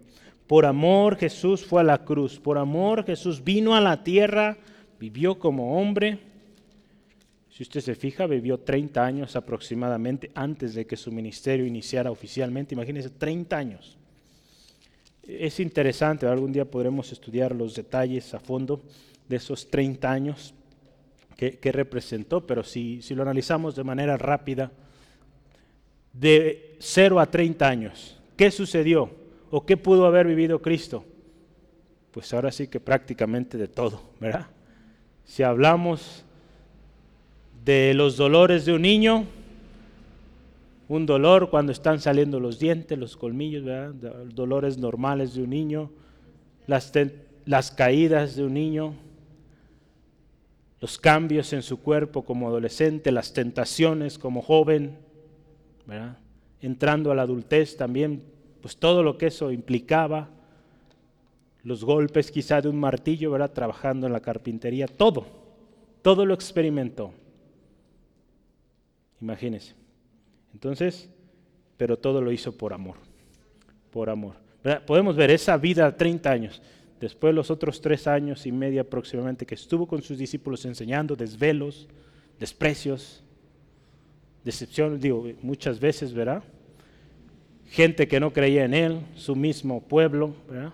Por 0.46 0.66
amor 0.66 1.16
Jesús 1.16 1.64
fue 1.64 1.80
a 1.80 1.84
la 1.84 2.04
cruz. 2.04 2.38
Por 2.38 2.58
amor 2.58 3.04
Jesús 3.04 3.42
vino 3.42 3.74
a 3.74 3.80
la 3.80 4.04
tierra, 4.04 4.58
vivió 5.00 5.38
como 5.38 5.80
hombre 5.80 6.20
si 7.54 7.62
usted 7.62 7.82
se 7.82 7.94
fija, 7.94 8.26
vivió 8.26 8.58
30 8.58 9.04
años 9.04 9.36
aproximadamente 9.36 10.32
antes 10.34 10.74
de 10.74 10.88
que 10.88 10.96
su 10.96 11.12
ministerio 11.12 11.64
iniciara 11.64 12.10
oficialmente. 12.10 12.74
Imagínense, 12.74 13.10
30 13.10 13.56
años. 13.56 13.96
Es 15.22 15.60
interesante, 15.60 16.26
algún 16.26 16.50
día 16.50 16.64
podremos 16.64 17.12
estudiar 17.12 17.54
los 17.54 17.76
detalles 17.76 18.34
a 18.34 18.40
fondo 18.40 18.82
de 19.28 19.36
esos 19.36 19.70
30 19.70 20.10
años 20.10 20.52
que, 21.36 21.72
representó, 21.72 22.46
pero 22.46 22.62
si, 22.62 23.02
si 23.02 23.14
lo 23.14 23.22
analizamos 23.22 23.74
de 23.74 23.84
manera 23.84 24.16
rápida, 24.16 24.70
de 26.12 26.76
0 26.78 27.20
a 27.20 27.26
30 27.26 27.68
años, 27.68 28.18
¿qué 28.36 28.50
sucedió? 28.50 29.10
¿O 29.50 29.66
qué 29.66 29.76
pudo 29.76 30.06
haber 30.06 30.26
vivido 30.26 30.62
Cristo? 30.62 31.04
Pues 32.12 32.32
ahora 32.32 32.52
sí 32.52 32.68
que 32.68 32.80
prácticamente 32.80 33.58
de 33.58 33.68
todo, 33.68 34.00
¿verdad? 34.20 34.46
Si 35.24 35.42
hablamos 35.42 36.24
de 37.64 37.94
los 37.94 38.16
dolores 38.16 38.64
de 38.64 38.74
un 38.74 38.82
niño, 38.82 39.24
un 40.88 41.06
dolor 41.06 41.50
cuando 41.50 41.72
están 41.72 42.00
saliendo 42.00 42.38
los 42.38 42.58
dientes, 42.58 42.98
los 42.98 43.16
colmillos, 43.16 43.64
dolores 44.34 44.78
normales 44.78 45.34
de 45.34 45.42
un 45.42 45.50
niño, 45.50 45.90
las, 46.66 46.92
las 47.46 47.70
caídas 47.70 48.36
de 48.36 48.44
un 48.44 48.54
niño, 48.54 48.94
los 50.84 50.98
cambios 50.98 51.54
en 51.54 51.62
su 51.62 51.80
cuerpo 51.80 52.26
como 52.26 52.46
adolescente, 52.46 53.10
las 53.10 53.32
tentaciones 53.32 54.18
como 54.18 54.42
joven, 54.42 54.98
entrando 56.60 57.10
a 57.10 57.14
la 57.14 57.22
adultez 57.22 57.78
también, 57.78 58.22
pues 58.60 58.76
todo 58.76 59.02
lo 59.02 59.16
que 59.16 59.28
eso 59.28 59.50
implicaba, 59.50 60.28
los 61.62 61.82
golpes 61.86 62.30
quizá 62.30 62.60
de 62.60 62.68
un 62.68 62.78
martillo, 62.78 63.30
¿verdad? 63.30 63.52
trabajando 63.52 64.06
en 64.06 64.12
la 64.12 64.20
carpintería, 64.20 64.86
todo, 64.86 65.24
todo 66.02 66.26
lo 66.26 66.34
experimentó. 66.34 67.14
Imagínense. 69.22 69.72
Entonces, 70.52 71.08
pero 71.78 71.96
todo 71.96 72.20
lo 72.20 72.30
hizo 72.30 72.52
por 72.52 72.74
amor. 72.74 72.96
Por 73.90 74.10
amor. 74.10 74.34
Podemos 74.86 75.16
ver 75.16 75.30
esa 75.30 75.56
vida 75.56 75.96
30 75.96 76.30
años. 76.30 76.60
Después 77.04 77.34
los 77.34 77.50
otros 77.50 77.82
tres 77.82 78.06
años 78.06 78.46
y 78.46 78.50
medio 78.50 78.80
aproximadamente 78.80 79.44
que 79.44 79.54
estuvo 79.54 79.86
con 79.86 80.00
sus 80.00 80.16
discípulos 80.16 80.64
enseñando 80.64 81.14
desvelos, 81.14 81.86
desprecios, 82.40 83.22
decepción, 84.42 84.98
digo, 84.98 85.28
muchas 85.42 85.78
veces, 85.78 86.14
¿verdad? 86.14 86.42
Gente 87.66 88.08
que 88.08 88.20
no 88.20 88.32
creía 88.32 88.64
en 88.64 88.72
él, 88.72 89.00
su 89.16 89.36
mismo 89.36 89.82
pueblo, 89.82 90.34
¿verdad? 90.48 90.72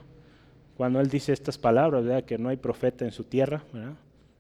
Cuando 0.77 1.01
él 1.01 1.09
dice 1.09 1.33
estas 1.33 1.59
palabras, 1.59 2.05
¿verdad? 2.05 2.25
Que 2.25 2.39
no 2.39 2.49
hay 2.49 2.59
profeta 2.59 3.05
en 3.05 3.11
su 3.11 3.25
tierra, 3.25 3.65
¿verdad? 3.73 3.95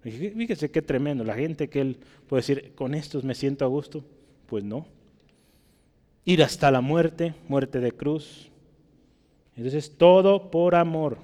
Fíjese 0.04 0.70
qué 0.70 0.82
tremendo. 0.82 1.24
La 1.24 1.34
gente 1.34 1.68
que 1.68 1.80
él 1.80 1.98
puede 2.28 2.42
decir, 2.42 2.72
con 2.76 2.94
estos 2.94 3.24
me 3.24 3.34
siento 3.34 3.64
a 3.64 3.68
gusto. 3.68 4.04
Pues 4.46 4.62
no. 4.62 4.86
Ir 6.24 6.44
hasta 6.44 6.70
la 6.70 6.82
muerte, 6.82 7.34
muerte 7.48 7.80
de 7.80 7.90
cruz. 7.90 8.48
Entonces, 9.56 9.92
todo 9.98 10.52
por 10.52 10.76
amor. 10.76 11.18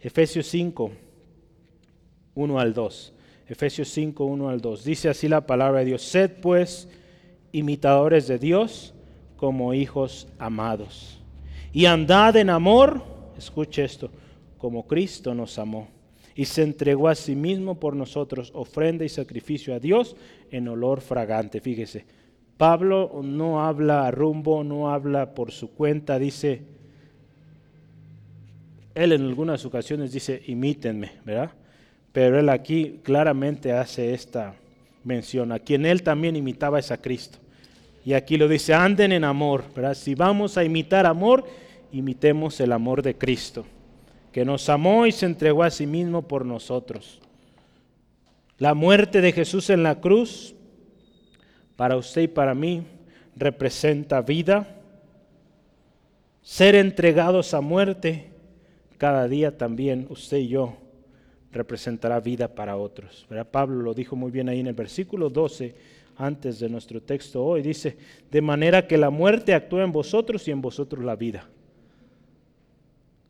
Efesios 0.00 0.46
5, 0.46 0.90
1 2.34 2.60
al 2.60 2.74
2. 2.74 3.12
Efesios 3.48 3.88
5, 3.88 4.24
1 4.24 4.48
al 4.48 4.60
2. 4.60 4.84
Dice 4.84 5.08
así 5.08 5.28
la 5.28 5.46
palabra 5.46 5.80
de 5.80 5.86
Dios. 5.86 6.02
Sed 6.02 6.32
pues 6.42 6.88
imitadores 7.52 8.26
de 8.26 8.38
Dios 8.38 8.94
como 9.36 9.74
hijos 9.74 10.28
amados. 10.38 11.20
Y 11.72 11.86
andad 11.86 12.36
en 12.36 12.50
amor, 12.50 13.02
escuche 13.36 13.84
esto, 13.84 14.10
como 14.58 14.86
Cristo 14.86 15.34
nos 15.34 15.58
amó 15.58 15.88
y 16.36 16.44
se 16.44 16.62
entregó 16.62 17.08
a 17.08 17.14
sí 17.14 17.34
mismo 17.34 17.80
por 17.80 17.96
nosotros, 17.96 18.52
ofrenda 18.54 19.06
y 19.06 19.08
sacrificio 19.08 19.74
a 19.74 19.80
Dios 19.80 20.16
en 20.50 20.68
olor 20.68 21.00
fragante. 21.00 21.62
Fíjese, 21.62 22.04
Pablo 22.58 23.22
no 23.24 23.64
habla 23.64 24.10
rumbo, 24.10 24.62
no 24.62 24.90
habla 24.90 25.34
por 25.34 25.50
su 25.50 25.72
cuenta, 25.72 26.18
dice, 26.18 26.62
él 28.96 29.12
en 29.12 29.22
algunas 29.22 29.64
ocasiones 29.64 30.12
dice, 30.12 30.42
imítenme, 30.46 31.12
¿verdad? 31.24 31.50
Pero 32.12 32.40
él 32.40 32.48
aquí 32.48 33.00
claramente 33.02 33.72
hace 33.72 34.14
esta 34.14 34.54
mención, 35.04 35.52
a 35.52 35.58
quien 35.58 35.86
él 35.86 36.02
también 36.02 36.34
imitaba 36.34 36.78
es 36.78 36.90
a 36.90 37.00
Cristo. 37.00 37.38
Y 38.04 38.14
aquí 38.14 38.36
lo 38.36 38.48
dice, 38.48 38.74
anden 38.74 39.12
en 39.12 39.24
amor, 39.24 39.64
¿verdad? 39.74 39.94
Si 39.94 40.14
vamos 40.14 40.56
a 40.56 40.64
imitar 40.64 41.06
amor, 41.06 41.44
imitemos 41.92 42.58
el 42.60 42.72
amor 42.72 43.02
de 43.02 43.16
Cristo 43.16 43.64
que 44.36 44.44
nos 44.44 44.68
amó 44.68 45.06
y 45.06 45.12
se 45.12 45.24
entregó 45.24 45.62
a 45.62 45.70
sí 45.70 45.86
mismo 45.86 46.20
por 46.28 46.44
nosotros. 46.44 47.22
La 48.58 48.74
muerte 48.74 49.22
de 49.22 49.32
Jesús 49.32 49.70
en 49.70 49.82
la 49.82 49.98
cruz, 49.98 50.54
para 51.74 51.96
usted 51.96 52.20
y 52.20 52.28
para 52.28 52.54
mí, 52.54 52.82
representa 53.34 54.20
vida. 54.20 54.76
Ser 56.42 56.74
entregados 56.74 57.54
a 57.54 57.62
muerte, 57.62 58.30
cada 58.98 59.28
día 59.28 59.56
también 59.56 60.06
usted 60.10 60.38
y 60.38 60.48
yo 60.48 60.76
representará 61.52 62.20
vida 62.20 62.54
para 62.54 62.76
otros. 62.76 63.26
Pablo 63.50 63.82
lo 63.82 63.94
dijo 63.94 64.16
muy 64.16 64.30
bien 64.30 64.48
ahí 64.48 64.60
en 64.60 64.66
el 64.66 64.74
versículo 64.74 65.30
12, 65.30 65.74
antes 66.16 66.58
de 66.58 66.68
nuestro 66.68 67.02
texto 67.02 67.44
hoy. 67.44 67.62
Dice, 67.62 67.96
de 68.30 68.40
manera 68.40 68.86
que 68.86 68.96
la 68.96 69.10
muerte 69.10 69.54
actúa 69.54 69.84
en 69.84 69.92
vosotros 69.92 70.46
y 70.48 70.50
en 70.50 70.60
vosotros 70.60 71.04
la 71.04 71.16
vida. 71.16 71.48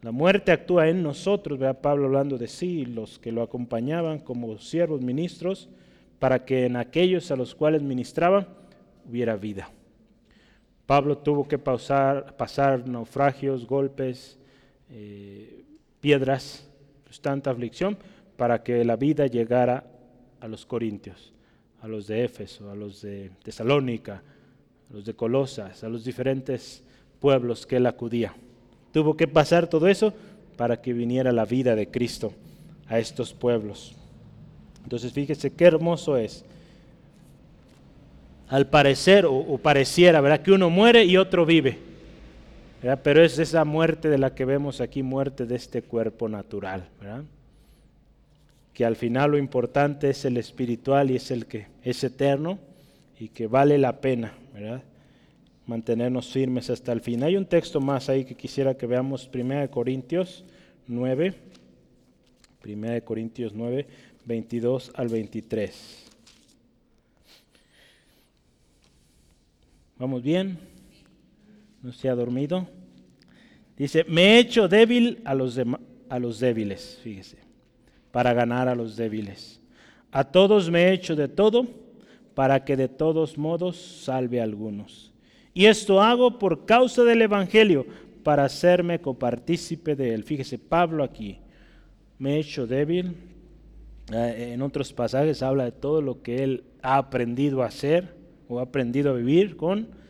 La 0.03 0.13
muerte 0.13 0.53
actúa 0.53 0.89
en 0.89 1.03
nosotros, 1.03 1.59
vea 1.59 1.81
Pablo 1.81 2.07
hablando 2.07 2.39
de 2.39 2.47
sí, 2.49 2.85
los 2.85 3.19
que 3.19 3.33
lo 3.33 3.43
acompañaban 3.43 4.19
como 4.21 4.59
siervos 4.59 5.01
ministros, 5.01 5.69
para 6.19 6.45
que 6.45 6.67
en 6.67 6.77
aquellos 6.77 7.31
a 7.31 7.37
los 7.37 7.55
cuales 7.55 7.83
ministraba 7.83 8.47
hubiera 9.09 9.37
vida. 9.37 9.71
Pablo 10.87 11.19
tuvo 11.19 11.49
que 11.49 11.59
pasar 11.59 12.87
naufragios, 12.87 13.67
golpes, 13.67 14.39
eh, 14.91 15.65
piedras, 16.01 16.69
pues, 17.05 17.21
tanta 17.21 17.51
aflicción, 17.51 17.97
para 18.37 18.63
que 18.63 18.85
la 18.85 18.97
vida 18.97 19.27
llegara 19.27 19.85
a 20.41 20.49
los 20.49 20.67
corintios, 20.67 21.33
a 21.81 21.89
los 21.89 22.07
de 22.07 22.25
Éfeso, 22.25 22.71
a 22.71 22.75
los 22.75 23.03
de 23.03 23.31
Tesalónica, 23.43 24.23
a 24.91 24.95
los 24.95 25.05
de 25.05 25.15
Colosas, 25.15 25.83
a 25.83 25.89
los 25.89 26.05
diferentes 26.05 26.83
pueblos 27.21 27.67
que 27.67 27.77
él 27.77 27.87
acudía. 27.87 28.35
Tuvo 28.93 29.17
que 29.17 29.27
pasar 29.27 29.69
todo 29.69 29.89
eso 29.89 30.13
para 30.57 30.81
que 30.81 30.93
viniera 30.93 31.33
la 31.33 31.45
vida 31.45 31.75
de 31.75 31.89
Cristo 31.89 32.33
a 32.89 32.99
estos 32.99 33.35
pueblos. 33.35 33.95
Entonces 34.83 35.13
fíjese 35.13 35.53
qué 35.53 35.65
hermoso 35.65 36.17
es. 36.17 36.45
Al 38.49 38.69
parecer 38.69 39.27
o, 39.27 39.59
pareciera, 39.59 40.21
¿verdad? 40.21 40.41
Que 40.41 40.53
uno 40.53 40.71
muere 40.71 41.05
y 41.05 41.17
otro 41.17 41.45
vive. 41.45 41.79
Pero 42.81 43.25
es 43.25 43.39
esa 43.39 43.65
muerte 43.65 44.09
de 44.09 44.19
la 44.19 44.35
que 44.35 44.45
vemos 44.45 44.81
aquí, 44.81 45.03
muerte 45.03 45.47
de 45.47 45.57
este 45.57 45.83
cuerpo 45.83 46.29
natural. 46.29 46.89
Que 48.73 48.85
al 48.85 48.97
final 48.97 49.33
lo 49.33 49.39
importante 49.39 50.11
es 50.11 50.25
el 50.25 50.37
espiritual 50.37 51.11
y 51.11 51.17
es 51.17 51.31
el 51.31 51.47
que 51.47 51.67
es 51.83 52.05
eterno 52.05 52.59
y 53.19 53.29
que 53.29 53.47
vale 53.47 53.79
la 53.79 54.01
pena. 54.01 54.35
mantenernos 55.67 56.31
firmes 56.31 56.71
hasta 56.71 56.93
el 56.93 57.01
fin. 57.01 57.25
Hay 57.25 57.37
un 57.37 57.47
texto 57.47 57.81
más 57.81 58.09
ahí 58.09 58.25
que 58.25 58.37
quisiera 58.37 58.77
que 58.77 58.87
veamos, 58.87 59.29
1 59.33 59.69
Corintios 59.71 60.45
9, 60.87 61.35
1 62.65 63.05
Corintios 63.05 63.53
9, 63.53 63.87
22 64.27 64.93
al 64.95 65.09
23. 65.09 66.05
¿Vamos 69.99 70.23
bien? 70.23 70.76
¿No 71.87 71.93
se 71.93 72.09
ha 72.09 72.17
dormido? 72.17 72.67
Dice, 73.77 74.05
me 74.09 74.23
he 74.23 74.39
hecho 74.41 74.67
débil 74.67 75.21
a 75.25 75.37
los, 75.37 75.57
a 76.09 76.19
los 76.19 76.41
débiles, 76.41 76.99
fíjese, 77.05 77.39
para 78.11 78.35
ganar 78.35 78.67
a 78.67 78.75
los 78.75 78.97
débiles. 78.97 79.61
A 80.11 80.25
todos 80.25 80.69
me 80.69 80.83
he 80.89 80.93
hecho 80.93 81.15
de 81.15 81.29
todo, 81.29 81.65
para 82.35 82.65
que 82.65 82.77
de 82.77 82.89
todos 82.89 83.39
modos 83.39 83.77
salve 84.03 84.41
a 84.41 84.43
algunos. 84.43 85.13
Y 85.55 85.67
esto 85.67 86.03
hago 86.03 86.41
por 86.41 86.67
causa 86.67 87.05
del 87.05 87.23
Evangelio, 87.23 87.87
para 88.25 88.47
hacerme 88.47 89.01
copartícipe 89.01 89.95
de 89.95 90.13
él. 90.13 90.25
Fíjese, 90.25 90.59
Pablo 90.59 91.05
aquí, 91.05 91.39
me 92.19 92.35
he 92.35 92.41
hecho 92.41 92.67
débil. 92.67 93.15
Eh, 94.13 94.55
en 94.55 94.63
otros 94.63 94.93
pasajes 94.93 95.41
habla 95.41 95.67
de 95.67 95.73
todo 95.73 96.03
lo 96.03 96.21
que 96.21 96.43
él 96.43 96.65
ha 96.83 96.97
aprendido 96.97 97.63
a 97.63 97.67
hacer 97.67 98.17
o 98.49 98.59
ha 98.59 98.63
aprendido 98.63 99.11
a 99.11 99.17
vivir 99.17 99.57
con. 99.57 100.05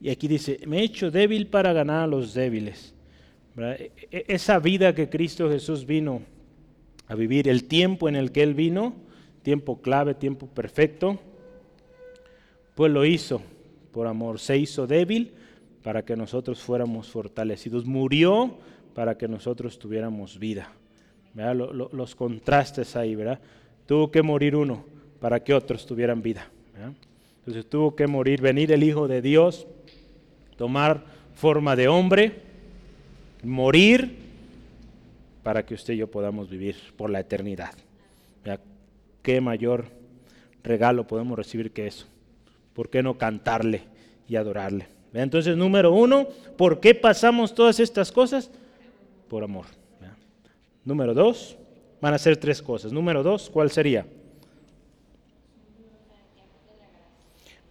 Y 0.00 0.10
aquí 0.10 0.28
dice, 0.28 0.60
me 0.66 0.78
he 0.78 0.82
hecho 0.84 1.10
débil 1.10 1.46
para 1.48 1.72
ganar 1.72 2.04
a 2.04 2.06
los 2.06 2.34
débiles. 2.34 2.94
E, 3.56 3.90
e, 4.10 4.24
esa 4.28 4.58
vida 4.58 4.94
que 4.94 5.08
Cristo 5.08 5.50
Jesús 5.50 5.84
vino 5.84 6.22
a 7.08 7.14
vivir, 7.14 7.48
el 7.48 7.64
tiempo 7.64 8.08
en 8.08 8.16
el 8.16 8.30
que 8.30 8.42
Él 8.42 8.54
vino, 8.54 8.94
tiempo 9.42 9.80
clave, 9.80 10.14
tiempo 10.14 10.46
perfecto, 10.46 11.18
pues 12.74 12.92
lo 12.92 13.04
hizo 13.04 13.42
por 13.92 14.06
amor. 14.06 14.38
Se 14.38 14.56
hizo 14.56 14.86
débil 14.86 15.32
para 15.82 16.04
que 16.04 16.16
nosotros 16.16 16.60
fuéramos 16.60 17.08
fortalecidos. 17.08 17.84
Murió 17.86 18.56
para 18.94 19.16
que 19.16 19.26
nosotros 19.26 19.78
tuviéramos 19.78 20.38
vida. 20.38 20.72
los 21.34 22.14
contrastes 22.14 22.94
ahí, 22.94 23.14
¿verdad? 23.14 23.40
Tuvo 23.86 24.10
que 24.10 24.22
morir 24.22 24.54
uno 24.54 24.84
para 25.18 25.42
que 25.42 25.54
otros 25.54 25.86
tuvieran 25.86 26.22
vida. 26.22 26.50
Entonces 27.38 27.68
tuvo 27.68 27.96
que 27.96 28.06
morir, 28.06 28.40
venir 28.40 28.70
el 28.70 28.82
Hijo 28.82 29.08
de 29.08 29.22
Dios, 29.22 29.66
tomar 30.58 31.02
forma 31.34 31.74
de 31.74 31.88
hombre, 31.88 32.42
morir 33.42 34.18
para 35.42 35.64
que 35.64 35.72
usted 35.72 35.94
y 35.94 35.98
yo 35.98 36.10
podamos 36.10 36.50
vivir 36.50 36.76
por 36.98 37.08
la 37.08 37.20
eternidad. 37.20 37.72
¿Qué 39.22 39.40
mayor 39.40 39.86
regalo 40.62 41.06
podemos 41.06 41.38
recibir 41.38 41.70
que 41.70 41.86
eso? 41.86 42.06
¿por 42.78 42.90
qué 42.90 43.02
no 43.02 43.18
cantarle 43.18 43.82
y 44.28 44.36
adorarle? 44.36 44.86
Entonces, 45.12 45.56
número 45.56 45.92
uno, 45.92 46.28
¿por 46.56 46.78
qué 46.78 46.94
pasamos 46.94 47.52
todas 47.52 47.80
estas 47.80 48.12
cosas? 48.12 48.52
Por 49.26 49.42
amor. 49.42 49.64
Número 50.84 51.12
dos, 51.12 51.56
van 52.00 52.14
a 52.14 52.18
ser 52.18 52.36
tres 52.36 52.62
cosas. 52.62 52.92
Número 52.92 53.24
dos, 53.24 53.50
¿cuál 53.50 53.72
sería? 53.72 54.06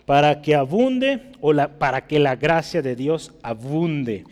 Para 0.08 0.42
que 0.42 0.56
abunde 0.56 1.22
o 1.40 1.54
para 1.78 2.08
que 2.08 2.18
la 2.18 2.36
gracia 2.36 2.82
de 2.82 2.96
Dios 2.96 3.32
abunde. 3.44 4.24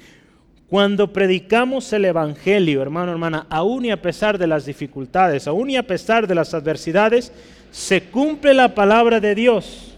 Cuando 0.67 1.13
predicamos 1.13 1.93
el 1.93 2.05
Evangelio, 2.05 2.81
hermano, 2.81 3.11
hermana, 3.11 3.45
aún 3.51 3.85
y 3.85 3.91
a 3.91 4.01
pesar 4.01 4.39
de 4.39 4.47
las 4.47 4.65
dificultades, 4.65 5.47
aún 5.47 5.69
y 5.69 5.77
a 5.77 5.85
pesar 5.85 6.25
de 6.25 6.33
las 6.33 6.55
adversidades, 6.55 7.31
se 7.69 8.01
cumple 8.01 8.55
la 8.55 8.73
palabra 8.73 9.19
de 9.19 9.35
Dios 9.35 9.91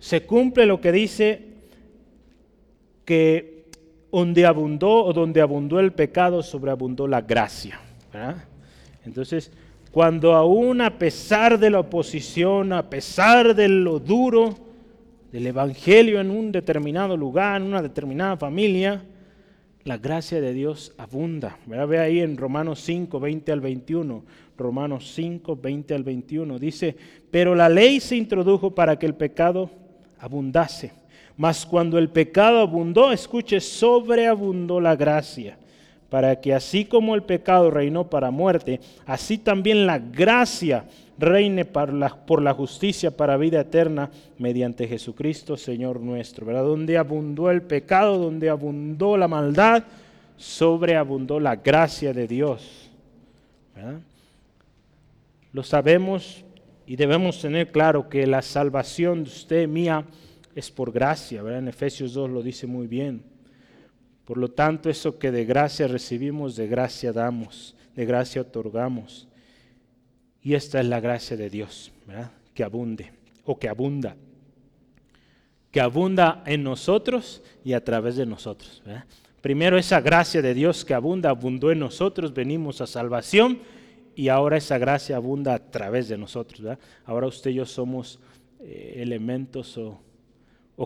se 0.00 0.22
cumple 0.22 0.66
lo 0.66 0.80
que 0.80 0.92
dice 0.92 1.44
que 3.04 3.66
donde 4.10 4.46
abundó 4.46 5.04
o 5.04 5.12
donde 5.12 5.40
abundó 5.40 5.78
el 5.78 5.92
pecado, 5.92 6.42
sobreabundó 6.42 7.06
la 7.06 7.20
gracia. 7.20 7.78
Entonces, 9.04 9.52
cuando 9.90 10.34
aún 10.34 10.80
a 10.80 10.98
pesar 10.98 11.58
de 11.58 11.70
la 11.70 11.80
oposición, 11.80 12.72
a 12.72 12.88
pesar 12.88 13.54
de 13.54 13.68
lo 13.68 13.98
duro 13.98 14.54
del 15.32 15.46
Evangelio 15.46 16.20
en 16.20 16.30
un 16.30 16.52
determinado 16.52 17.16
lugar, 17.16 17.60
en 17.60 17.68
una 17.68 17.82
determinada 17.82 18.36
familia, 18.36 19.02
la 19.84 19.96
gracia 19.96 20.40
de 20.40 20.52
Dios 20.52 20.92
abunda. 20.98 21.58
Ve 21.66 21.98
ahí 21.98 22.20
en 22.20 22.36
Romanos 22.36 22.80
5, 22.80 23.18
20 23.18 23.52
al 23.52 23.60
21. 23.60 24.22
Romanos 24.56 25.12
5, 25.14 25.56
20 25.56 25.94
al 25.94 26.04
21. 26.04 26.58
Dice, 26.58 26.96
pero 27.30 27.54
la 27.54 27.68
ley 27.68 27.98
se 28.00 28.16
introdujo 28.16 28.74
para 28.74 28.98
que 28.98 29.06
el 29.06 29.14
pecado 29.14 29.70
abundase. 30.18 30.92
Mas 31.36 31.64
cuando 31.64 31.96
el 31.98 32.10
pecado 32.10 32.60
abundó, 32.60 33.12
escuche, 33.12 33.60
sobreabundó 33.60 34.80
la 34.80 34.94
gracia, 34.94 35.58
para 36.10 36.40
que 36.40 36.52
así 36.52 36.84
como 36.84 37.14
el 37.14 37.22
pecado 37.22 37.70
reinó 37.70 38.10
para 38.10 38.30
muerte, 38.30 38.80
así 39.06 39.38
también 39.38 39.86
la 39.86 39.98
gracia 39.98 40.84
reine 41.18 41.64
por 41.64 41.92
la, 41.92 42.54
justicia 42.54 43.16
para 43.16 43.36
vida 43.36 43.60
eterna 43.60 44.10
mediante 44.38 44.88
Jesucristo, 44.88 45.56
Señor 45.56 46.00
nuestro. 46.00 46.46
¿verdad? 46.46 46.64
Donde 46.64 46.98
abundó 46.98 47.50
el 47.50 47.62
pecado, 47.62 48.18
donde 48.18 48.50
abundó 48.50 49.16
la 49.16 49.28
maldad, 49.28 49.84
sobreabundó 50.36 51.38
la 51.38 51.56
gracia 51.56 52.12
de 52.12 52.26
Dios. 52.26 52.90
Lo 55.52 55.62
sabemos 55.62 56.44
y 56.86 56.96
debemos 56.96 57.40
tener 57.40 57.70
claro 57.70 58.08
que 58.08 58.26
la 58.26 58.42
salvación 58.42 59.24
de 59.24 59.30
usted, 59.30 59.68
mía, 59.68 60.04
es 60.54 60.70
por 60.70 60.90
gracia, 60.90 61.42
¿verdad? 61.42 61.60
En 61.60 61.68
Efesios 61.68 62.14
2 62.14 62.30
lo 62.30 62.42
dice 62.42 62.66
muy 62.66 62.86
bien. 62.86 63.22
Por 64.30 64.38
lo 64.38 64.52
tanto, 64.52 64.88
eso 64.88 65.18
que 65.18 65.32
de 65.32 65.44
gracia 65.44 65.88
recibimos, 65.88 66.54
de 66.54 66.68
gracia 66.68 67.12
damos, 67.12 67.74
de 67.96 68.06
gracia 68.06 68.42
otorgamos. 68.42 69.26
Y 70.40 70.54
esta 70.54 70.78
es 70.78 70.86
la 70.86 71.00
gracia 71.00 71.36
de 71.36 71.50
Dios, 71.50 71.90
¿verdad? 72.06 72.30
Que 72.54 72.62
abunde 72.62 73.10
o 73.44 73.58
que 73.58 73.68
abunda. 73.68 74.14
Que 75.72 75.80
abunda 75.80 76.44
en 76.46 76.62
nosotros 76.62 77.42
y 77.64 77.72
a 77.72 77.82
través 77.82 78.14
de 78.14 78.24
nosotros. 78.24 78.80
Primero 79.40 79.76
esa 79.76 80.00
gracia 80.00 80.40
de 80.40 80.54
Dios 80.54 80.84
que 80.84 80.94
abunda, 80.94 81.30
abundó 81.30 81.72
en 81.72 81.80
nosotros, 81.80 82.32
venimos 82.32 82.80
a 82.80 82.86
salvación 82.86 83.58
y 84.14 84.28
ahora 84.28 84.58
esa 84.58 84.78
gracia 84.78 85.16
abunda 85.16 85.54
a 85.54 85.58
través 85.58 86.08
de 86.08 86.16
nosotros. 86.16 86.60
¿verdad? 86.60 86.78
Ahora 87.04 87.26
usted 87.26 87.50
y 87.50 87.54
yo 87.54 87.66
somos 87.66 88.20
eh, 88.60 88.94
elementos 88.98 89.76
o, 89.76 89.98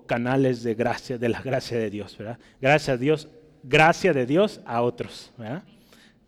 canales 0.03 0.62
de 0.62 0.74
gracia, 0.74 1.18
de 1.18 1.28
la 1.28 1.40
gracia 1.40 1.78
de 1.78 1.90
Dios. 1.90 2.16
¿verdad? 2.18 2.38
Gracias 2.61 2.95
a 2.95 2.97
Dios, 2.97 3.28
gracia 3.62 4.12
de 4.12 4.26
Dios 4.26 4.61
a 4.66 4.82
otros. 4.82 5.32
¿verdad? 5.36 5.62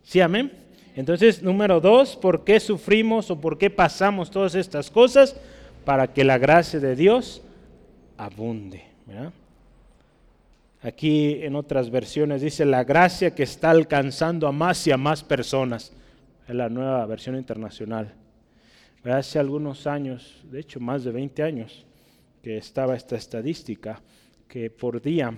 ¿Sí, 0.03 0.21
amén? 0.21 0.51
Entonces, 0.95 1.43
número 1.43 1.79
dos, 1.79 2.15
¿por 2.15 2.43
qué 2.43 2.59
sufrimos 2.59 3.29
o 3.29 3.39
por 3.39 3.57
qué 3.57 3.69
pasamos 3.69 4.31
todas 4.31 4.55
estas 4.55 4.89
cosas? 4.89 5.35
Para 5.85 6.11
que 6.11 6.23
la 6.23 6.37
gracia 6.37 6.79
de 6.79 6.95
Dios 6.95 7.41
abunde. 8.17 8.83
¿verdad? 9.05 9.31
Aquí 10.81 11.39
en 11.41 11.55
otras 11.55 11.89
versiones 11.89 12.41
dice 12.41 12.65
la 12.65 12.83
gracia 12.83 13.33
que 13.33 13.43
está 13.43 13.71
alcanzando 13.71 14.47
a 14.47 14.51
más 14.51 14.85
y 14.87 14.91
a 14.91 14.97
más 14.97 15.23
personas 15.23 15.91
es 16.47 16.55
la 16.55 16.69
nueva 16.69 17.05
versión 17.05 17.35
internacional. 17.35 18.13
Hace 19.03 19.39
algunos 19.39 19.87
años, 19.87 20.41
de 20.51 20.59
hecho 20.59 20.79
más 20.79 21.03
de 21.03 21.11
20 21.11 21.43
años, 21.43 21.85
estaba 22.55 22.95
esta 22.95 23.17
estadística 23.17 24.01
que 24.47 24.69
por 24.69 25.01
día 25.01 25.37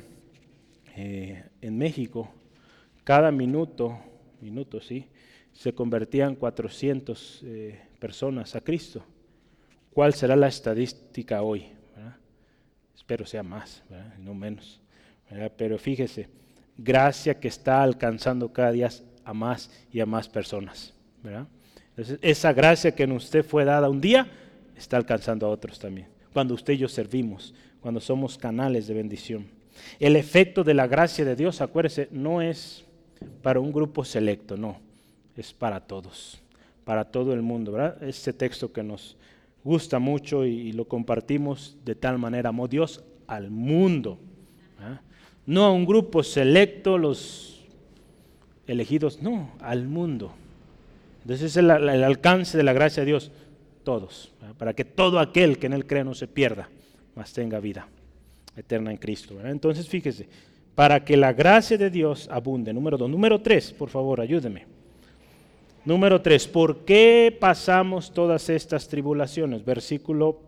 eh, 0.95 1.43
en 1.61 1.77
México, 1.77 2.31
cada 3.03 3.31
minuto, 3.31 3.97
minuto 4.41 4.79
sí, 4.79 5.07
se 5.53 5.73
convertían 5.73 6.35
400 6.35 7.41
eh, 7.43 7.79
personas 7.99 8.55
a 8.55 8.61
Cristo. 8.61 9.03
¿Cuál 9.91 10.13
será 10.13 10.35
la 10.35 10.47
estadística 10.47 11.41
hoy? 11.41 11.65
Espero 12.95 13.25
sea 13.25 13.41
más, 13.41 13.81
no 14.19 14.33
menos. 14.33 14.81
Pero 15.57 15.79
fíjese, 15.79 16.27
gracia 16.77 17.39
que 17.39 17.47
está 17.47 17.81
alcanzando 17.81 18.51
cada 18.53 18.71
día 18.71 18.89
a 19.23 19.33
más 19.33 19.71
y 19.91 19.99
a 19.99 20.05
más 20.05 20.29
personas. 20.29 20.93
Esa 22.21 22.53
gracia 22.53 22.93
que 22.93 23.03
en 23.03 23.13
usted 23.13 23.43
fue 23.43 23.65
dada 23.65 23.89
un 23.89 23.99
día, 23.99 24.27
está 24.77 24.97
alcanzando 24.97 25.47
a 25.47 25.49
otros 25.49 25.79
también. 25.79 26.18
Cuando 26.33 26.53
usted 26.53 26.73
y 26.73 26.77
yo 26.77 26.87
servimos, 26.87 27.53
cuando 27.81 27.99
somos 27.99 28.37
canales 28.37 28.87
de 28.87 28.93
bendición. 28.93 29.47
El 29.99 30.15
efecto 30.15 30.63
de 30.63 30.73
la 30.73 30.87
gracia 30.87 31.25
de 31.25 31.35
Dios, 31.35 31.61
acuérdese, 31.61 32.09
no 32.11 32.41
es 32.41 32.85
para 33.41 33.59
un 33.59 33.71
grupo 33.71 34.03
selecto, 34.03 34.57
no, 34.57 34.79
es 35.35 35.53
para 35.53 35.79
todos, 35.79 36.41
para 36.83 37.05
todo 37.05 37.33
el 37.33 37.41
mundo. 37.41 37.71
¿verdad? 37.71 38.03
Este 38.03 38.33
texto 38.33 38.71
que 38.71 38.83
nos 38.83 39.15
gusta 39.63 39.99
mucho 39.99 40.45
y, 40.45 40.71
lo 40.73 40.85
compartimos 40.85 41.77
de 41.85 41.95
tal 41.95 42.17
manera, 42.17 42.49
amó 42.49 42.67
Dios 42.67 43.03
al 43.27 43.49
mundo, 43.49 44.19
no 45.45 45.65
a 45.65 45.71
un 45.71 45.85
grupo 45.85 46.23
selecto, 46.23 46.97
los 46.97 47.65
elegidos, 48.67 49.21
no, 49.21 49.51
al 49.59 49.87
mundo. 49.87 50.33
Entonces 51.21 51.51
es 51.51 51.57
el, 51.57 51.69
alcance 51.69 52.57
de 52.57 52.63
la 52.63 52.73
gracia 52.73 53.01
de 53.01 53.07
Dios, 53.07 53.31
todos, 53.89 54.31
para 54.59 54.75
que 54.75 54.85
todo 54.85 55.17
aquel 55.17 55.57
que 55.57 55.65
en 55.65 55.73
Él 55.73 55.87
cree 55.87 56.03
no 56.03 56.13
se 56.13 56.27
pierda, 56.27 56.69
mas 57.15 57.33
tenga 57.33 57.59
vida 57.59 57.87
eterna 58.55 58.91
en 58.91 58.97
Cristo. 58.97 59.35
Entonces 59.43 59.89
fíjese, 59.89 60.29
para 60.75 61.03
que 61.03 61.17
la 61.17 61.33
gracia 61.33 61.75
de 61.75 61.89
Dios 61.89 62.29
abunde. 62.31 62.71
Número 62.71 62.99
dos. 62.99 63.09
Número 63.09 63.41
tres, 63.41 63.73
por 63.73 63.89
favor, 63.89 64.21
ayúdeme. 64.21 64.67
Número 65.85 66.21
tres, 66.21 66.47
¿por 66.47 66.85
qué 66.85 67.35
pasamos 67.39 68.13
todas 68.13 68.47
estas 68.51 68.87
tribulaciones? 68.87 69.65
Versículo 69.65 70.39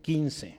15. 0.00 0.56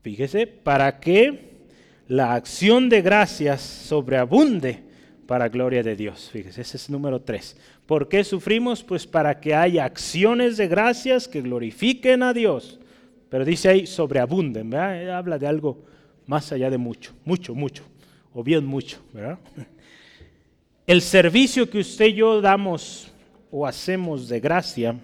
Fíjese, 0.00 0.46
para 0.46 1.00
que 1.00 1.66
la 2.06 2.34
acción 2.34 2.88
de 2.88 3.02
gracias 3.02 3.62
sobreabunde 3.62 4.89
para 5.30 5.48
gloria 5.48 5.80
de 5.84 5.94
Dios. 5.94 6.28
Fíjese, 6.32 6.60
ese 6.60 6.76
es 6.76 6.90
número 6.90 7.20
tres. 7.22 7.56
¿Por 7.86 8.08
qué 8.08 8.24
sufrimos? 8.24 8.82
Pues 8.82 9.06
para 9.06 9.38
que 9.38 9.54
haya 9.54 9.84
acciones 9.84 10.56
de 10.56 10.66
gracias 10.66 11.28
que 11.28 11.40
glorifiquen 11.40 12.24
a 12.24 12.32
Dios. 12.34 12.80
Pero 13.28 13.44
dice 13.44 13.68
ahí 13.68 13.86
sobreabunden, 13.86 14.68
¿verdad? 14.68 15.16
Habla 15.16 15.38
de 15.38 15.46
algo 15.46 15.84
más 16.26 16.50
allá 16.50 16.68
de 16.68 16.78
mucho, 16.78 17.14
mucho, 17.24 17.54
mucho, 17.54 17.84
o 18.34 18.42
bien 18.42 18.66
mucho, 18.66 19.04
¿verdad? 19.12 19.38
El 20.88 21.00
servicio 21.00 21.70
que 21.70 21.78
usted 21.78 22.06
y 22.06 22.14
yo 22.14 22.40
damos 22.40 23.12
o 23.52 23.68
hacemos 23.68 24.28
de 24.28 24.40
gracia 24.40 24.98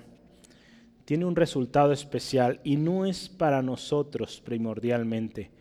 tiene 1.04 1.24
un 1.24 1.36
resultado 1.36 1.92
especial 1.92 2.58
y 2.64 2.74
no 2.74 3.06
es 3.06 3.28
para 3.28 3.62
nosotros 3.62 4.42
primordialmente. 4.44 5.52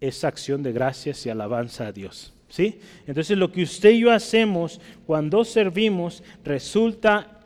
Es 0.00 0.22
acción 0.22 0.62
de 0.62 0.70
gracias 0.70 1.26
y 1.26 1.30
alabanza 1.30 1.88
a 1.88 1.92
Dios. 1.92 2.37
¿Sí? 2.48 2.80
Entonces 3.06 3.36
lo 3.36 3.52
que 3.52 3.62
usted 3.62 3.90
y 3.90 4.00
yo 4.00 4.10
hacemos 4.10 4.80
cuando 5.06 5.44
servimos 5.44 6.22
resulta 6.44 7.42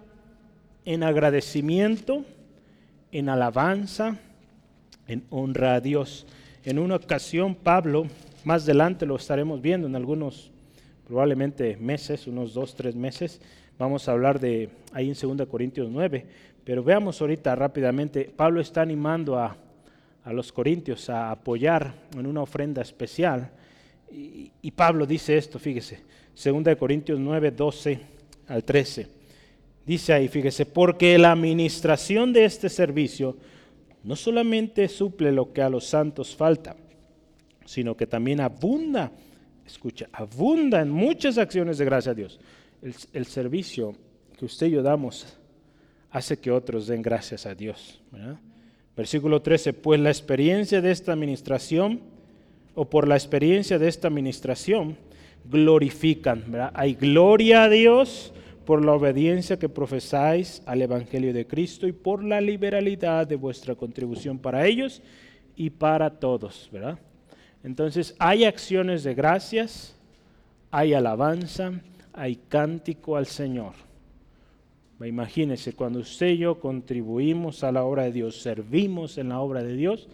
en 0.84 1.02
agradecimiento, 1.02 2.24
en 3.10 3.28
alabanza, 3.28 4.18
en 5.06 5.24
honra 5.30 5.74
a 5.74 5.80
Dios. 5.80 6.26
En 6.64 6.78
una 6.78 6.96
ocasión 6.96 7.54
Pablo, 7.54 8.06
más 8.44 8.64
adelante 8.64 9.06
lo 9.06 9.16
estaremos 9.16 9.60
viendo 9.60 9.86
en 9.86 9.96
algunos, 9.96 10.50
probablemente 11.06 11.76
meses, 11.76 12.26
unos 12.26 12.54
dos, 12.54 12.74
tres 12.74 12.94
meses, 12.94 13.40
vamos 13.78 14.08
a 14.08 14.12
hablar 14.12 14.38
de 14.38 14.70
ahí 14.92 15.08
en 15.10 15.36
2 15.38 15.48
Corintios 15.48 15.88
9, 15.90 16.24
pero 16.64 16.84
veamos 16.84 17.20
ahorita 17.20 17.54
rápidamente, 17.56 18.30
Pablo 18.34 18.60
está 18.60 18.82
animando 18.82 19.36
a, 19.36 19.56
a 20.24 20.32
los 20.32 20.52
corintios 20.52 21.10
a 21.10 21.32
apoyar 21.32 21.92
en 22.16 22.26
una 22.26 22.42
ofrenda 22.42 22.82
especial 22.82 23.50
y, 24.12 24.70
Pablo 24.72 25.06
dice 25.06 25.36
esto, 25.36 25.58
fíjese, 25.58 26.00
2 26.42 26.76
Corintios 26.76 27.18
9, 27.18 27.50
12 27.50 28.00
al 28.48 28.64
13. 28.64 29.08
Dice 29.86 30.12
ahí, 30.12 30.28
fíjese, 30.28 30.66
porque 30.66 31.18
la 31.18 31.32
administración 31.32 32.32
de 32.32 32.44
este 32.44 32.68
servicio 32.68 33.36
no 34.04 34.16
solamente 34.16 34.88
suple 34.88 35.32
lo 35.32 35.52
que 35.52 35.62
a 35.62 35.68
los 35.68 35.86
santos 35.86 36.36
falta, 36.36 36.76
sino 37.64 37.96
que 37.96 38.06
también 38.06 38.40
abunda, 38.40 39.12
escucha, 39.66 40.08
abunda 40.12 40.80
en 40.80 40.90
muchas 40.90 41.38
acciones 41.38 41.78
de 41.78 41.84
gracia 41.84 42.12
a 42.12 42.14
Dios. 42.14 42.38
El, 43.12 43.26
servicio 43.26 43.94
que 44.36 44.44
usted 44.44 44.66
y 44.66 44.70
yo 44.70 44.82
damos 44.82 45.38
hace 46.10 46.36
que 46.38 46.50
otros 46.50 46.88
den 46.88 47.00
gracias 47.00 47.46
a 47.46 47.54
Dios. 47.54 48.00
Versículo 48.96 49.40
13, 49.40 49.72
pues 49.72 50.00
la 50.00 50.10
experiencia 50.10 50.80
de 50.80 50.90
esta 50.90 51.12
administración 51.12 52.11
o 52.74 52.88
por 52.88 53.08
la 53.08 53.16
experiencia 53.16 53.78
de 53.78 53.88
esta 53.88 54.08
administración, 54.08 54.96
glorifican. 55.44 56.44
Hay 56.74 56.94
gloria 56.94 57.64
a 57.64 57.68
Dios 57.68 58.32
por 58.64 58.84
la 58.84 58.92
obediencia 58.92 59.58
que 59.58 59.68
profesáis 59.68 60.62
al 60.66 60.82
Evangelio 60.82 61.32
de 61.32 61.46
Cristo 61.46 61.86
y 61.86 61.92
por 61.92 62.24
la 62.24 62.40
liberalidad 62.40 63.26
de 63.26 63.36
vuestra 63.36 63.74
contribución 63.74 64.38
para 64.38 64.66
ellos 64.66 65.02
y 65.56 65.70
para 65.70 66.10
todos. 66.10 66.68
¿verdad? 66.72 66.98
Entonces 67.64 68.14
hay 68.18 68.44
acciones 68.44 69.04
de 69.04 69.14
gracias, 69.14 69.96
hay 70.70 70.94
alabanza, 70.94 71.72
hay 72.12 72.36
cántico 72.36 73.16
al 73.16 73.26
Señor. 73.26 73.74
Imagínense, 75.04 75.72
cuando 75.72 75.98
usted 75.98 76.28
y 76.28 76.38
yo 76.38 76.60
contribuimos 76.60 77.64
a 77.64 77.72
la 77.72 77.82
obra 77.82 78.04
de 78.04 78.12
Dios, 78.12 78.40
servimos 78.40 79.18
en 79.18 79.30
la 79.30 79.40
obra 79.40 79.62
de 79.62 79.74
Dios, 79.74 80.08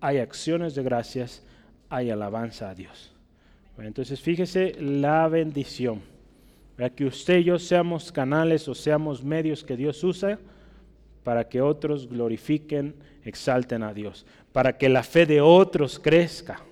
hay 0.00 0.18
acciones 0.18 0.74
de 0.74 0.82
gracias, 0.82 1.42
hay 1.92 2.08
alabanza 2.08 2.70
a 2.70 2.74
Dios. 2.74 3.12
entonces 3.76 4.18
fíjese 4.18 4.80
la 4.80 5.28
bendición. 5.28 6.00
Que 6.96 7.04
usted 7.04 7.38
y 7.38 7.44
yo 7.44 7.58
seamos 7.58 8.10
canales 8.10 8.66
o 8.66 8.74
seamos 8.74 9.22
medios 9.22 9.62
que 9.62 9.76
Dios 9.76 10.02
usa 10.02 10.38
para 11.22 11.48
que 11.48 11.60
otros 11.60 12.08
glorifiquen, 12.08 12.96
exalten 13.22 13.84
a 13.84 13.92
Dios, 13.92 14.26
para 14.52 14.76
que 14.78 14.88
la 14.88 15.04
fe 15.04 15.26
de 15.26 15.40
otros 15.40 16.00
crezca. 16.00 16.64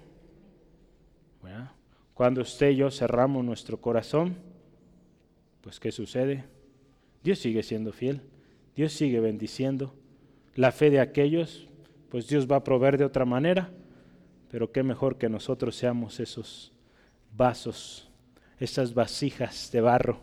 Cuando 2.15 2.41
usted 2.41 2.71
y 2.71 2.77
yo 2.77 2.91
cerramos 2.91 3.45
nuestro 3.45 3.81
corazón, 3.81 4.37
pues 5.61 5.79
¿qué 5.79 5.93
sucede? 5.93 6.45
Dios 7.23 7.39
sigue 7.39 7.63
siendo 7.63 7.93
fiel, 7.93 8.23
Dios 8.75 8.93
sigue 8.93 9.21
bendiciendo. 9.21 9.95
La 10.55 10.73
fe 10.73 10.91
de 10.91 11.01
aquellos, 11.01 11.69
pues 12.09 12.27
Dios 12.27 12.51
va 12.51 12.57
a 12.57 12.65
proveer 12.65 12.99
de 12.99 13.05
otra 13.05 13.25
manera 13.25 13.71
pero 14.51 14.73
qué 14.73 14.83
mejor 14.83 15.17
que 15.17 15.29
nosotros 15.29 15.77
seamos 15.77 16.19
esos 16.21 16.73
vasos, 17.37 18.09
esas 18.59 18.93
vasijas 18.95 19.71
de 19.73 19.81
barro 19.81 20.21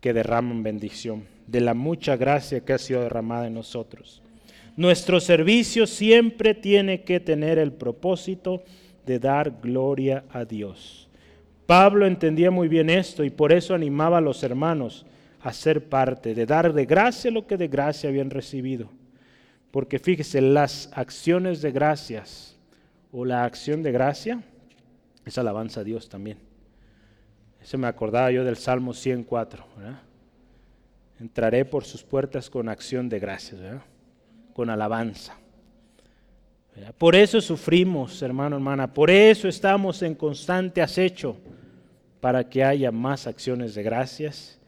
que 0.00 0.12
derraman 0.12 0.62
bendición, 0.62 1.24
de 1.46 1.60
la 1.60 1.74
mucha 1.74 2.16
gracia 2.16 2.64
que 2.64 2.72
ha 2.72 2.78
sido 2.78 3.02
derramada 3.02 3.46
en 3.46 3.54
nosotros. 3.54 4.22
Nuestro 4.76 5.20
servicio 5.20 5.86
siempre 5.86 6.54
tiene 6.54 7.02
que 7.02 7.20
tener 7.20 7.58
el 7.58 7.72
propósito 7.72 8.62
de 9.04 9.18
dar 9.18 9.60
gloria 9.60 10.24
a 10.30 10.44
Dios. 10.44 11.08
Pablo 11.66 12.06
entendía 12.06 12.50
muy 12.50 12.68
bien 12.68 12.90
esto 12.90 13.24
y 13.24 13.30
por 13.30 13.52
eso 13.52 13.74
animaba 13.74 14.18
a 14.18 14.22
los 14.22 14.42
hermanos 14.42 15.04
a 15.40 15.52
ser 15.52 15.88
parte, 15.88 16.34
de 16.34 16.46
dar 16.46 16.72
de 16.72 16.86
gracia 16.86 17.30
lo 17.30 17.46
que 17.46 17.56
de 17.56 17.68
gracia 17.68 18.08
habían 18.08 18.30
recibido. 18.30 18.88
Porque 19.72 19.98
fíjese, 19.98 20.42
las 20.42 20.90
acciones 20.92 21.62
de 21.62 21.72
gracias 21.72 22.56
o 23.10 23.24
la 23.24 23.44
acción 23.44 23.82
de 23.82 23.90
gracia 23.90 24.42
es 25.24 25.38
alabanza 25.38 25.80
a 25.80 25.84
Dios 25.84 26.08
también. 26.08 26.38
Eso 27.60 27.78
me 27.78 27.86
acordaba 27.86 28.30
yo 28.30 28.44
del 28.44 28.56
Salmo 28.56 28.92
104. 28.92 29.64
Entraré 31.20 31.64
por 31.64 31.84
sus 31.84 32.02
puertas 32.02 32.50
con 32.50 32.68
acción 32.68 33.08
de 33.08 33.18
gracias, 33.18 33.60
con 34.52 34.68
alabanza. 34.68 35.38
Por 36.98 37.14
eso 37.14 37.40
sufrimos, 37.40 38.20
hermano, 38.22 38.56
hermana. 38.56 38.92
Por 38.92 39.10
eso 39.10 39.48
estamos 39.48 40.02
en 40.02 40.14
constante 40.14 40.82
acecho 40.82 41.36
para 42.20 42.48
que 42.48 42.62
haya 42.62 42.92
más 42.92 43.26
acciones 43.26 43.74
de 43.74 43.82
gracias 43.82 44.60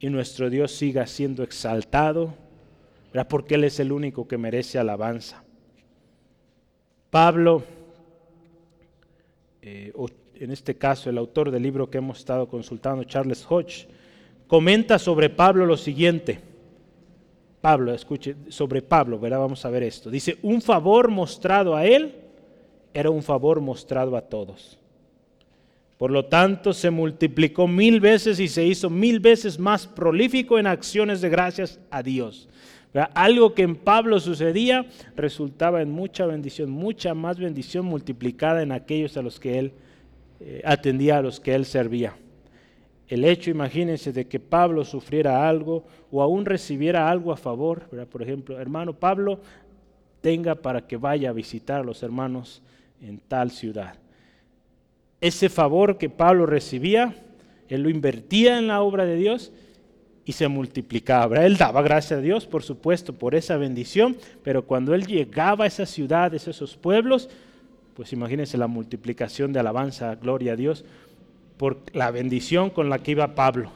y 0.00 0.08
nuestro 0.08 0.50
Dios 0.50 0.72
siga 0.72 1.06
siendo 1.06 1.44
exaltado 1.44 2.34
porque 3.28 3.56
Él 3.56 3.64
es 3.64 3.80
el 3.80 3.92
único 3.92 4.26
que 4.26 4.38
merece 4.38 4.78
alabanza. 4.78 5.42
Pablo, 7.10 7.64
eh, 9.62 9.92
en 10.36 10.50
este 10.50 10.76
caso 10.76 11.10
el 11.10 11.18
autor 11.18 11.50
del 11.50 11.62
libro 11.62 11.90
que 11.90 11.98
hemos 11.98 12.18
estado 12.18 12.48
consultando, 12.48 13.04
Charles 13.04 13.44
Hodge, 13.48 13.88
comenta 14.46 14.98
sobre 14.98 15.28
Pablo 15.28 15.66
lo 15.66 15.76
siguiente. 15.76 16.40
Pablo, 17.60 17.92
escuche, 17.92 18.36
sobre 18.48 18.80
Pablo, 18.80 19.18
¿verdad? 19.18 19.40
Vamos 19.40 19.64
a 19.64 19.70
ver 19.70 19.82
esto. 19.82 20.10
Dice, 20.10 20.38
un 20.42 20.62
favor 20.62 21.10
mostrado 21.10 21.76
a 21.76 21.84
él 21.84 22.14
era 22.94 23.10
un 23.10 23.22
favor 23.22 23.60
mostrado 23.60 24.16
a 24.16 24.22
todos. 24.22 24.78
Por 25.98 26.10
lo 26.10 26.24
tanto, 26.24 26.72
se 26.72 26.90
multiplicó 26.90 27.68
mil 27.68 28.00
veces 28.00 28.40
y 28.40 28.48
se 28.48 28.64
hizo 28.64 28.88
mil 28.88 29.20
veces 29.20 29.58
más 29.58 29.86
prolífico 29.86 30.58
en 30.58 30.66
acciones 30.66 31.20
de 31.20 31.28
gracias 31.28 31.78
a 31.90 32.02
Dios. 32.02 32.48
Algo 33.14 33.54
que 33.54 33.62
en 33.62 33.76
Pablo 33.76 34.18
sucedía 34.18 34.86
resultaba 35.14 35.80
en 35.80 35.90
mucha 35.90 36.26
bendición, 36.26 36.70
mucha 36.70 37.14
más 37.14 37.38
bendición 37.38 37.86
multiplicada 37.86 38.62
en 38.62 38.72
aquellos 38.72 39.16
a 39.16 39.22
los 39.22 39.38
que 39.38 39.58
él 39.60 39.72
eh, 40.40 40.60
atendía, 40.64 41.18
a 41.18 41.22
los 41.22 41.38
que 41.38 41.54
él 41.54 41.64
servía. 41.64 42.16
El 43.06 43.24
hecho, 43.24 43.50
imagínense, 43.50 44.12
de 44.12 44.26
que 44.26 44.40
Pablo 44.40 44.84
sufriera 44.84 45.48
algo 45.48 45.84
o 46.10 46.22
aún 46.22 46.44
recibiera 46.44 47.10
algo 47.10 47.32
a 47.32 47.36
favor, 47.36 47.82
por 48.08 48.22
ejemplo, 48.22 48.58
hermano 48.58 48.92
Pablo, 48.94 49.40
tenga 50.20 50.56
para 50.56 50.86
que 50.86 50.96
vaya 50.96 51.30
a 51.30 51.32
visitar 51.32 51.80
a 51.80 51.84
los 51.84 52.02
hermanos 52.02 52.62
en 53.00 53.18
tal 53.18 53.50
ciudad. 53.50 53.94
Ese 55.20 55.48
favor 55.48 55.98
que 55.98 56.08
Pablo 56.08 56.46
recibía, 56.46 57.14
él 57.68 57.82
lo 57.82 57.90
invertía 57.90 58.58
en 58.58 58.66
la 58.68 58.80
obra 58.80 59.04
de 59.04 59.16
Dios 59.16 59.52
y 60.24 60.32
se 60.32 60.48
multiplicaba. 60.48 61.44
Él 61.44 61.56
daba 61.56 61.82
gracias 61.82 62.18
a 62.18 62.22
Dios, 62.22 62.46
por 62.46 62.62
supuesto, 62.62 63.14
por 63.14 63.34
esa 63.34 63.56
bendición, 63.56 64.16
pero 64.42 64.66
cuando 64.66 64.94
él 64.94 65.06
llegaba 65.06 65.64
a 65.64 65.66
esas 65.66 65.90
ciudades, 65.90 66.46
a 66.46 66.50
esos 66.50 66.76
pueblos, 66.76 67.28
pues 67.94 68.12
imagínense 68.12 68.56
la 68.58 68.66
multiplicación 68.66 69.52
de 69.52 69.60
alabanza, 69.60 70.14
gloria 70.14 70.52
a 70.52 70.56
Dios, 70.56 70.84
por 71.56 71.78
la 71.92 72.10
bendición 72.10 72.70
con 72.70 72.88
la 72.88 72.98
que 72.98 73.12
iba 73.12 73.34
Pablo. 73.34 73.70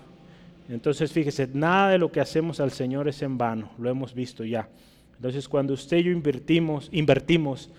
Entonces, 0.69 1.13
fíjese, 1.13 1.49
nada 1.53 1.91
de 1.91 1.99
lo 1.99 2.11
que 2.11 2.21
hacemos 2.21 2.61
al 2.61 2.71
Señor 2.71 3.09
es 3.09 3.21
en 3.23 3.37
vano, 3.37 3.71
lo 3.79 3.91
hemos 3.91 4.15
visto 4.15 4.45
ya. 4.45 4.69
Entonces, 5.17 5.49
cuando 5.49 5.75
usted 5.75 5.99
y 5.99 6.05
yo 6.05 6.11
invertimos, 6.11 7.71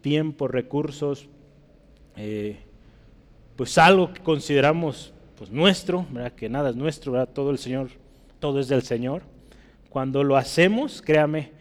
tiempo, 0.00 0.46
recursos, 0.46 1.28
eh, 2.16 2.56
pues 3.56 3.76
algo 3.78 4.12
que 4.12 4.22
consideramos 4.22 5.12
pues 5.36 5.50
nuestro, 5.50 6.06
que 6.36 6.48
nada 6.48 6.70
es 6.70 6.76
nuestro, 6.76 7.12
¿verdad? 7.12 7.28
todo 7.32 7.50
el 7.50 7.58
Señor 7.58 7.90
todo 8.40 8.60
es 8.60 8.68
del 8.68 8.82
Señor. 8.82 9.22
Cuando 9.88 10.22
lo 10.24 10.36
hacemos, 10.36 11.02
créame, 11.02 11.52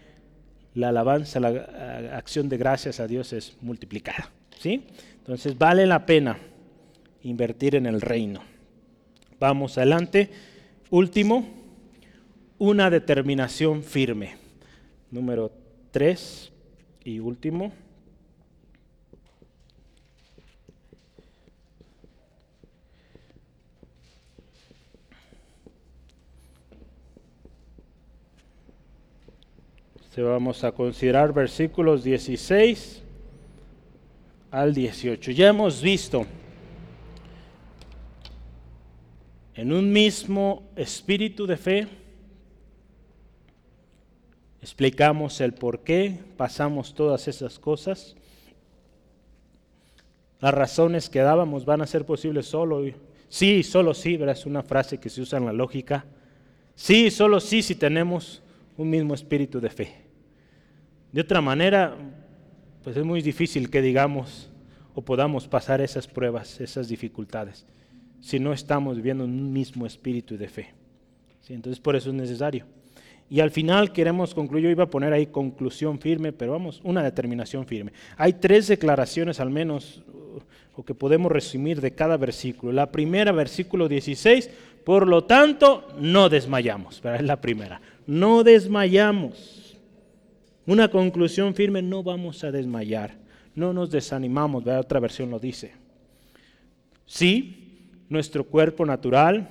la 0.74 0.90
alabanza, 0.90 1.40
la 1.40 2.18
acción 2.18 2.50
de 2.50 2.58
gracias 2.58 3.00
a 3.00 3.08
Dios 3.08 3.34
es 3.34 3.58
multiplicada. 3.62 4.30
¿sí? 4.60 4.84
Entonces 5.18 5.58
vale 5.58 5.86
la 5.86 6.06
pena 6.06 6.38
invertir 7.24 7.76
en 7.76 7.86
el 7.86 8.02
reino. 8.02 8.42
Vamos 9.40 9.78
adelante. 9.78 10.30
Último, 10.90 11.48
una 12.58 12.90
determinación 12.90 13.84
firme. 13.84 14.36
Número 15.12 15.52
tres 15.92 16.52
y 17.04 17.20
último. 17.20 17.72
Vamos 30.22 30.64
a 30.64 30.72
considerar 30.72 31.34
versículos 31.34 32.04
16 32.04 33.04
al 34.52 34.74
18. 34.74 35.32
Ya 35.32 35.50
hemos 35.50 35.82
visto 35.82 36.26
en 39.56 39.72
un 39.72 39.92
mismo 39.92 40.64
espíritu 40.76 41.46
de 41.48 41.58
fe, 41.58 41.88
explicamos 44.62 45.42
el 45.42 45.54
por 45.54 45.80
qué 45.80 46.16
pasamos 46.38 46.94
todas 46.94 47.28
esas 47.28 47.60
cosas. 47.60 48.16
Las 50.40 50.54
razones 50.54 51.10
que 51.10 51.20
dábamos 51.20 51.66
van 51.66 51.82
a 51.82 51.88
ser 51.88 52.06
posibles 52.06 52.46
solo. 52.46 52.84
Sí, 53.30 53.64
solo 53.64 53.94
sí, 53.94 54.20
es 54.22 54.46
una 54.46 54.62
frase 54.64 55.00
que 55.00 55.10
se 55.10 55.22
usa 55.22 55.40
en 55.40 55.46
la 55.46 55.54
lógica. 55.54 56.06
Sí, 56.76 57.10
solo 57.10 57.40
sí 57.40 57.64
si 57.64 57.76
tenemos 57.76 58.44
un 58.78 58.90
mismo 58.90 59.16
espíritu 59.16 59.60
de 59.60 59.70
fe. 59.70 60.07
De 61.12 61.22
otra 61.22 61.42
manera, 61.42 61.96
pues 62.84 62.98
es 62.98 63.04
muy 63.04 63.22
difícil 63.22 63.70
que 63.70 63.82
digamos 63.82 64.50
o 64.94 65.02
podamos 65.02 65.48
pasar 65.48 65.82
esas 65.82 66.08
pruebas, 66.08 66.60
esas 66.60 66.88
dificultades, 66.88 67.66
si 68.22 68.40
no 68.40 68.52
estamos 68.52 68.98
viviendo 68.98 69.24
un 69.26 69.54
mismo 69.54 69.86
espíritu 69.86 70.38
de 70.38 70.48
fe. 70.48 70.74
Entonces 71.50 71.80
por 71.80 71.96
eso 71.96 72.10
es 72.10 72.16
necesario. 72.16 72.66
Y 73.30 73.42
al 73.42 73.52
final 73.52 73.92
queremos 73.92 74.34
concluir, 74.34 74.66
yo 74.66 74.70
iba 74.70 74.86
a 74.86 74.90
poner 74.90 75.12
ahí 75.12 75.28
conclusión 75.28 76.00
firme, 76.00 76.32
pero 76.32 76.54
vamos, 76.54 76.80
una 76.84 77.04
determinación 77.04 77.66
firme. 77.66 77.92
Hay 78.16 78.34
tres 78.34 78.68
declaraciones 78.68 79.40
al 79.40 79.50
menos, 79.50 80.02
o 80.76 80.84
que 80.86 80.94
podemos 80.94 81.32
resumir 81.32 81.82
de 81.82 81.92
cada 81.92 82.16
versículo. 82.18 82.72
La 82.72 82.92
primera, 82.92 83.32
versículo 83.32 83.90
16, 83.90 84.50
por 84.86 85.08
lo 85.08 85.26
tanto, 85.26 85.88
no 86.00 86.30
desmayamos. 86.30 87.02
Es 87.04 87.22
la 87.24 87.42
primera, 87.42 87.82
no 88.06 88.44
desmayamos. 88.44 89.67
Una 90.68 90.90
conclusión 90.90 91.56
firme, 91.56 91.82
no 91.82 92.04
vamos 92.04 92.44
a 92.44 92.52
desmayar, 92.52 93.16
no 93.56 93.72
nos 93.72 93.90
desanimamos, 93.90 94.68
otra 94.68 95.00
versión 95.00 95.32
lo 95.32 95.40
dice. 95.40 95.72
Sí, 97.06 97.90
nuestro 98.10 98.44
cuerpo 98.44 98.86
natural 98.86 99.48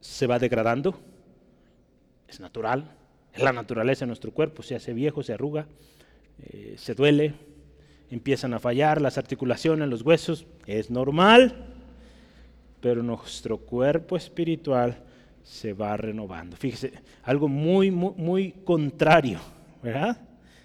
se 0.00 0.26
va 0.26 0.38
degradando, 0.38 0.98
es 2.26 2.40
natural, 2.40 2.90
es 3.30 3.42
la 3.42 3.52
naturaleza 3.52 4.06
de 4.06 4.06
nuestro 4.06 4.32
cuerpo, 4.32 4.62
se 4.62 4.74
hace 4.74 4.94
viejo, 4.94 5.22
se 5.22 5.34
arruga, 5.34 5.66
eh, 6.44 6.76
se 6.78 6.94
duele, 6.94 7.34
empiezan 8.10 8.54
a 8.54 8.60
fallar 8.60 9.02
las 9.02 9.18
articulaciones, 9.18 9.86
los 9.86 10.00
huesos, 10.00 10.46
es 10.64 10.88
normal, 10.88 11.66
pero 12.80 13.02
nuestro 13.02 13.58
cuerpo 13.58 14.16
espiritual 14.16 15.04
se 15.42 15.74
va 15.74 15.94
renovando. 15.98 16.56
Fíjese, 16.56 16.94
algo 17.24 17.48
muy, 17.48 17.90
muy, 17.90 18.14
muy 18.16 18.52
contrario 18.64 19.57
¿verdad? 19.82 20.18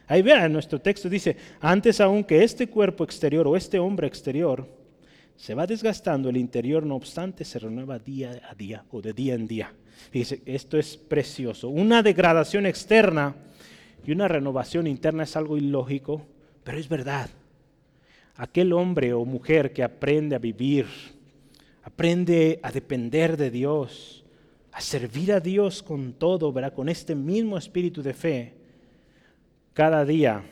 Ahí 0.07 0.21
vean, 0.21 0.51
nuestro 0.51 0.79
texto 0.79 1.09
dice, 1.09 1.37
antes 1.59 2.01
aún 2.01 2.23
que 2.23 2.43
este 2.43 2.67
cuerpo 2.67 3.03
exterior 3.03 3.47
o 3.47 3.55
este 3.55 3.79
hombre 3.79 4.07
exterior 4.07 4.67
se 5.35 5.55
va 5.55 5.65
desgastando, 5.65 6.29
el 6.29 6.37
interior 6.37 6.85
no 6.85 6.95
obstante 6.95 7.45
se 7.45 7.59
renueva 7.59 7.99
día 7.99 8.41
a 8.49 8.53
día 8.53 8.83
o 8.91 9.01
de 9.01 9.13
día 9.13 9.33
en 9.33 9.47
día. 9.47 9.73
Fíjese, 10.11 10.41
esto 10.45 10.77
es 10.77 10.97
precioso. 10.97 11.69
Una 11.69 12.03
degradación 12.03 12.65
externa 12.65 13.35
y 14.05 14.11
una 14.11 14.27
renovación 14.27 14.87
interna 14.87 15.23
es 15.23 15.35
algo 15.35 15.57
ilógico, 15.57 16.25
pero 16.63 16.77
es 16.77 16.89
verdad. 16.89 17.29
Aquel 18.35 18.73
hombre 18.73 19.13
o 19.13 19.25
mujer 19.25 19.73
que 19.73 19.83
aprende 19.83 20.35
a 20.35 20.39
vivir, 20.39 20.87
aprende 21.83 22.59
a 22.63 22.71
depender 22.71 23.37
de 23.37 23.51
Dios, 23.51 24.23
a 24.71 24.81
servir 24.81 25.31
a 25.31 25.39
Dios 25.39 25.83
con 25.83 26.13
todo, 26.13 26.51
¿verdad? 26.51 26.73
con 26.73 26.89
este 26.89 27.15
mismo 27.15 27.57
espíritu 27.57 28.01
de 28.01 28.13
fe, 28.13 28.62
cada 29.73 30.05
día 30.05 30.43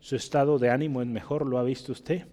su 0.00 0.16
estado 0.16 0.58
de 0.58 0.70
ánimo 0.70 1.02
es 1.02 1.08
mejor, 1.08 1.46
¿lo 1.46 1.58
ha 1.58 1.62
visto 1.62 1.92
usted? 1.92 2.26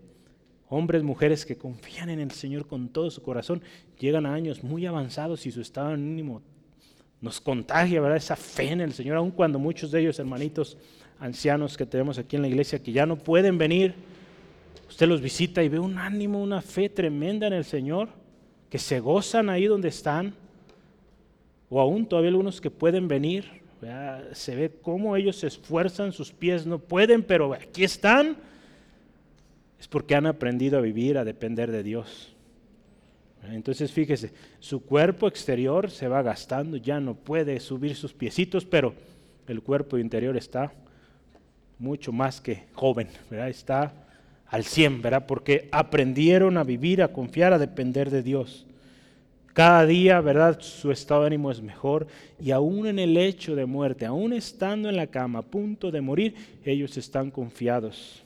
hombres, 0.71 1.03
mujeres 1.03 1.45
que 1.45 1.57
confían 1.57 2.09
en 2.09 2.21
el 2.21 2.31
Señor 2.31 2.65
con 2.65 2.87
todo 2.87 3.11
su 3.11 3.21
corazón, 3.21 3.61
llegan 3.99 4.25
a 4.25 4.33
años 4.33 4.63
muy 4.63 4.85
avanzados 4.85 5.45
y 5.45 5.51
su 5.51 5.59
estado 5.59 5.89
anímimo 5.89 6.41
nos 7.19 7.41
contagia, 7.41 7.99
¿verdad? 7.99 8.17
Esa 8.17 8.37
fe 8.37 8.71
en 8.71 8.79
el 8.79 8.93
Señor, 8.93 9.17
aun 9.17 9.31
cuando 9.31 9.59
muchos 9.59 9.91
de 9.91 9.99
ellos, 9.99 10.17
hermanitos 10.17 10.77
ancianos 11.19 11.77
que 11.77 11.85
tenemos 11.85 12.17
aquí 12.17 12.37
en 12.37 12.41
la 12.41 12.47
iglesia, 12.47 12.81
que 12.81 12.93
ya 12.93 13.05
no 13.05 13.17
pueden 13.17 13.57
venir, 13.57 13.93
usted 14.89 15.07
los 15.07 15.21
visita 15.21 15.61
y 15.61 15.67
ve 15.67 15.77
un 15.77 15.97
ánimo, 15.97 16.41
una 16.41 16.61
fe 16.61 16.87
tremenda 16.87 17.47
en 17.47 17.53
el 17.53 17.65
Señor, 17.65 18.07
que 18.69 18.79
se 18.79 19.01
gozan 19.01 19.49
ahí 19.49 19.65
donde 19.65 19.89
están, 19.89 20.33
o 21.69 21.81
aún 21.81 22.05
todavía 22.05 22.29
algunos 22.29 22.61
que 22.61 22.71
pueden 22.71 23.09
venir, 23.09 23.60
se 24.33 24.55
ve 24.55 24.71
cómo 24.81 25.15
ellos 25.15 25.37
se 25.37 25.47
esfuerzan, 25.47 26.11
sus 26.11 26.31
pies 26.31 26.65
no 26.65 26.79
pueden, 26.79 27.23
pero 27.23 27.53
aquí 27.53 27.83
están, 27.83 28.37
es 29.79 29.87
porque 29.87 30.15
han 30.15 30.27
aprendido 30.27 30.77
a 30.77 30.81
vivir, 30.81 31.17
a 31.17 31.25
depender 31.25 31.71
de 31.71 31.83
Dios. 31.83 32.35
Entonces 33.49 33.91
fíjese, 33.91 34.31
su 34.59 34.85
cuerpo 34.85 35.27
exterior 35.27 35.89
se 35.89 36.07
va 36.07 36.21
gastando, 36.21 36.77
ya 36.77 36.99
no 36.99 37.15
puede 37.15 37.59
subir 37.59 37.95
sus 37.95 38.13
piecitos, 38.13 38.65
pero 38.65 38.93
el 39.47 39.63
cuerpo 39.63 39.97
interior 39.97 40.37
está 40.37 40.71
mucho 41.79 42.11
más 42.11 42.39
que 42.39 42.65
joven, 42.73 43.07
está 43.31 43.93
al 44.45 44.63
100, 44.63 45.01
¿verdad? 45.01 45.25
porque 45.25 45.69
aprendieron 45.71 46.57
a 46.57 46.63
vivir, 46.63 47.01
a 47.01 47.07
confiar, 47.07 47.53
a 47.53 47.57
depender 47.57 48.11
de 48.11 48.21
Dios. 48.21 48.67
Cada 49.53 49.85
día, 49.85 50.21
¿verdad? 50.21 50.59
Su 50.61 50.91
estado 50.91 51.21
de 51.21 51.27
ánimo 51.27 51.51
es 51.51 51.61
mejor 51.61 52.07
y 52.39 52.51
aún 52.51 52.87
en 52.87 52.99
el 52.99 53.17
hecho 53.17 53.55
de 53.55 53.65
muerte, 53.65 54.05
aún 54.05 54.33
estando 54.33 54.87
en 54.89 54.95
la 54.95 55.07
cama 55.07 55.39
a 55.39 55.43
punto 55.43 55.91
de 55.91 55.99
morir, 55.99 56.35
ellos 56.63 56.95
están 56.97 57.31
confiados 57.31 58.23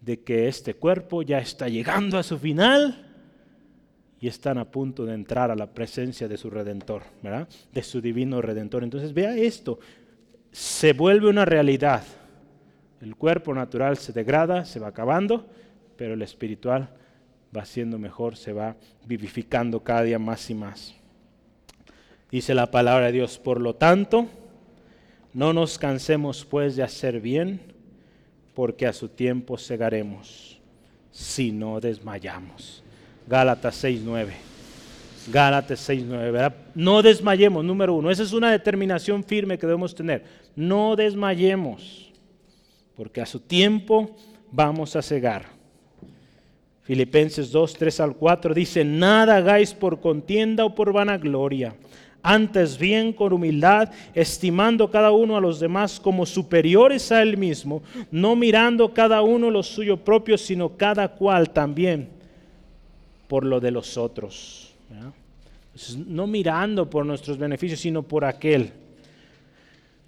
de 0.00 0.20
que 0.20 0.48
este 0.48 0.74
cuerpo 0.74 1.22
ya 1.22 1.38
está 1.38 1.68
llegando 1.68 2.18
a 2.18 2.22
su 2.22 2.38
final 2.38 3.10
y 4.20 4.28
están 4.28 4.58
a 4.58 4.66
punto 4.66 5.06
de 5.06 5.14
entrar 5.14 5.50
a 5.50 5.56
la 5.56 5.66
presencia 5.66 6.28
de 6.28 6.36
su 6.36 6.50
redentor, 6.50 7.02
¿verdad? 7.22 7.48
De 7.72 7.82
su 7.82 8.02
divino 8.02 8.42
redentor. 8.42 8.84
Entonces 8.84 9.14
vea 9.14 9.34
esto, 9.34 9.78
se 10.52 10.92
vuelve 10.92 11.28
una 11.28 11.46
realidad. 11.46 12.04
El 13.00 13.16
cuerpo 13.16 13.54
natural 13.54 13.96
se 13.96 14.12
degrada, 14.12 14.66
se 14.66 14.78
va 14.78 14.88
acabando, 14.88 15.46
pero 15.96 16.14
el 16.14 16.22
espiritual 16.22 16.90
va 17.54 17.64
siendo 17.64 17.98
mejor, 17.98 18.36
se 18.36 18.52
va 18.52 18.76
vivificando 19.06 19.80
cada 19.80 20.02
día 20.02 20.18
más 20.18 20.48
y 20.50 20.54
más. 20.54 20.94
Dice 22.30 22.54
la 22.54 22.70
palabra 22.70 23.06
de 23.06 23.12
Dios, 23.12 23.38
por 23.38 23.60
lo 23.60 23.74
tanto, 23.74 24.26
no 25.32 25.52
nos 25.52 25.78
cansemos 25.78 26.44
pues 26.44 26.76
de 26.76 26.82
hacer 26.82 27.20
bien, 27.20 27.60
porque 28.54 28.86
a 28.86 28.92
su 28.92 29.08
tiempo 29.08 29.58
segaremos, 29.58 30.58
si 31.10 31.52
no 31.52 31.80
desmayamos. 31.80 32.82
Gálatas 33.26 33.84
6.9. 33.84 34.30
Gálatas 35.32 35.88
6.9, 35.88 36.32
¿verdad? 36.32 36.54
No 36.74 37.02
desmayemos, 37.02 37.64
número 37.64 37.94
uno. 37.94 38.10
Esa 38.10 38.24
es 38.24 38.32
una 38.32 38.50
determinación 38.50 39.24
firme 39.24 39.58
que 39.58 39.66
debemos 39.66 39.94
tener. 39.94 40.24
No 40.54 40.96
desmayemos, 40.96 42.12
porque 42.96 43.20
a 43.20 43.26
su 43.26 43.40
tiempo 43.40 44.16
vamos 44.50 44.96
a 44.96 45.02
cegar. 45.02 45.53
Filipenses 46.84 47.50
2, 47.50 47.74
3 47.74 48.00
al 48.00 48.14
4 48.14 48.52
dice, 48.52 48.84
nada 48.84 49.36
hagáis 49.36 49.72
por 49.72 50.00
contienda 50.00 50.66
o 50.66 50.74
por 50.74 50.92
vanagloria, 50.92 51.74
antes 52.22 52.78
bien 52.78 53.12
con 53.12 53.32
humildad, 53.32 53.90
estimando 54.14 54.90
cada 54.90 55.10
uno 55.10 55.36
a 55.36 55.40
los 55.40 55.60
demás 55.60 55.98
como 55.98 56.26
superiores 56.26 57.10
a 57.10 57.22
él 57.22 57.38
mismo, 57.38 57.82
no 58.10 58.36
mirando 58.36 58.92
cada 58.92 59.22
uno 59.22 59.50
lo 59.50 59.62
suyo 59.62 59.96
propio, 59.96 60.36
sino 60.36 60.76
cada 60.76 61.08
cual 61.08 61.50
también 61.50 62.08
por 63.28 63.44
lo 63.44 63.60
de 63.60 63.70
los 63.70 63.96
otros. 63.96 64.74
no 66.06 66.26
mirando 66.26 66.88
por 66.88 67.04
nuestros 67.04 67.38
beneficios, 67.38 67.80
sino 67.80 68.02
por 68.02 68.24
aquel. 68.24 68.72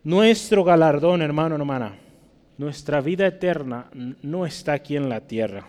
Nuestro 0.05 0.63
galardón, 0.63 1.23
hermano, 1.23 1.57
hermana, 1.57 1.95
nuestra 2.59 3.01
vida 3.01 3.27
eterna 3.27 3.87
no 4.23 4.47
está 4.47 4.75
aquí 4.75 4.95
en 4.97 5.09
la 5.09 5.21
tierra. 5.23 5.67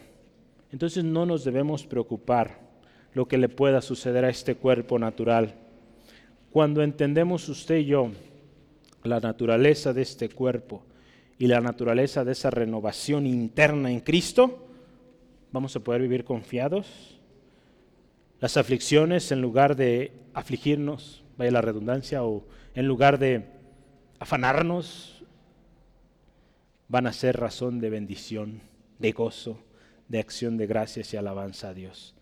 Entonces 0.77 1.03
no 1.03 1.25
nos 1.25 1.43
debemos 1.43 1.87
preocupar 1.87 2.59
lo 3.15 3.27
que 3.27 3.39
le 3.39 3.49
pueda 3.49 3.81
suceder 3.81 4.23
a 4.23 4.29
este 4.29 4.53
cuerpo 4.53 4.99
natural. 4.99 5.55
Cuando 6.51 6.83
entendemos 6.83 7.49
usted 7.49 7.77
y 7.77 7.85
yo 7.85 8.11
la 9.03 9.19
naturaleza 9.19 9.91
de 9.91 10.03
este 10.03 10.29
cuerpo 10.29 10.83
y 11.39 11.47
la 11.47 11.61
naturaleza 11.61 12.23
de 12.23 12.33
esa 12.33 12.51
renovación 12.51 13.25
interna 13.25 13.89
en 13.89 14.01
Cristo, 14.01 14.67
vamos 15.51 15.75
a 15.75 15.79
poder 15.79 16.03
vivir 16.03 16.23
confiados 16.23 17.17
las 18.39 18.55
aflicciones, 18.55 19.31
en 19.31 19.41
lugar 19.41 19.77
de 19.77 20.11
afligirnos, 20.35 21.23
vaya 21.39 21.49
la 21.49 21.61
redundancia, 21.61 22.23
o 22.23 22.45
en 22.75 22.85
lugar 22.85 23.17
de 23.17 23.45
afanarnos, 24.19 25.23
van 26.87 27.07
a 27.07 27.13
ser 27.13 27.35
razón 27.35 27.79
de 27.79 27.89
bendición, 27.89 28.61
de 28.99 29.11
gozo, 29.11 29.57
de 30.07 30.19
acción 30.19 30.57
de 30.57 30.67
gracias 30.67 31.13
y 31.13 31.17
alabanza 31.17 31.69
a 31.69 31.73
Dios. 31.73 32.15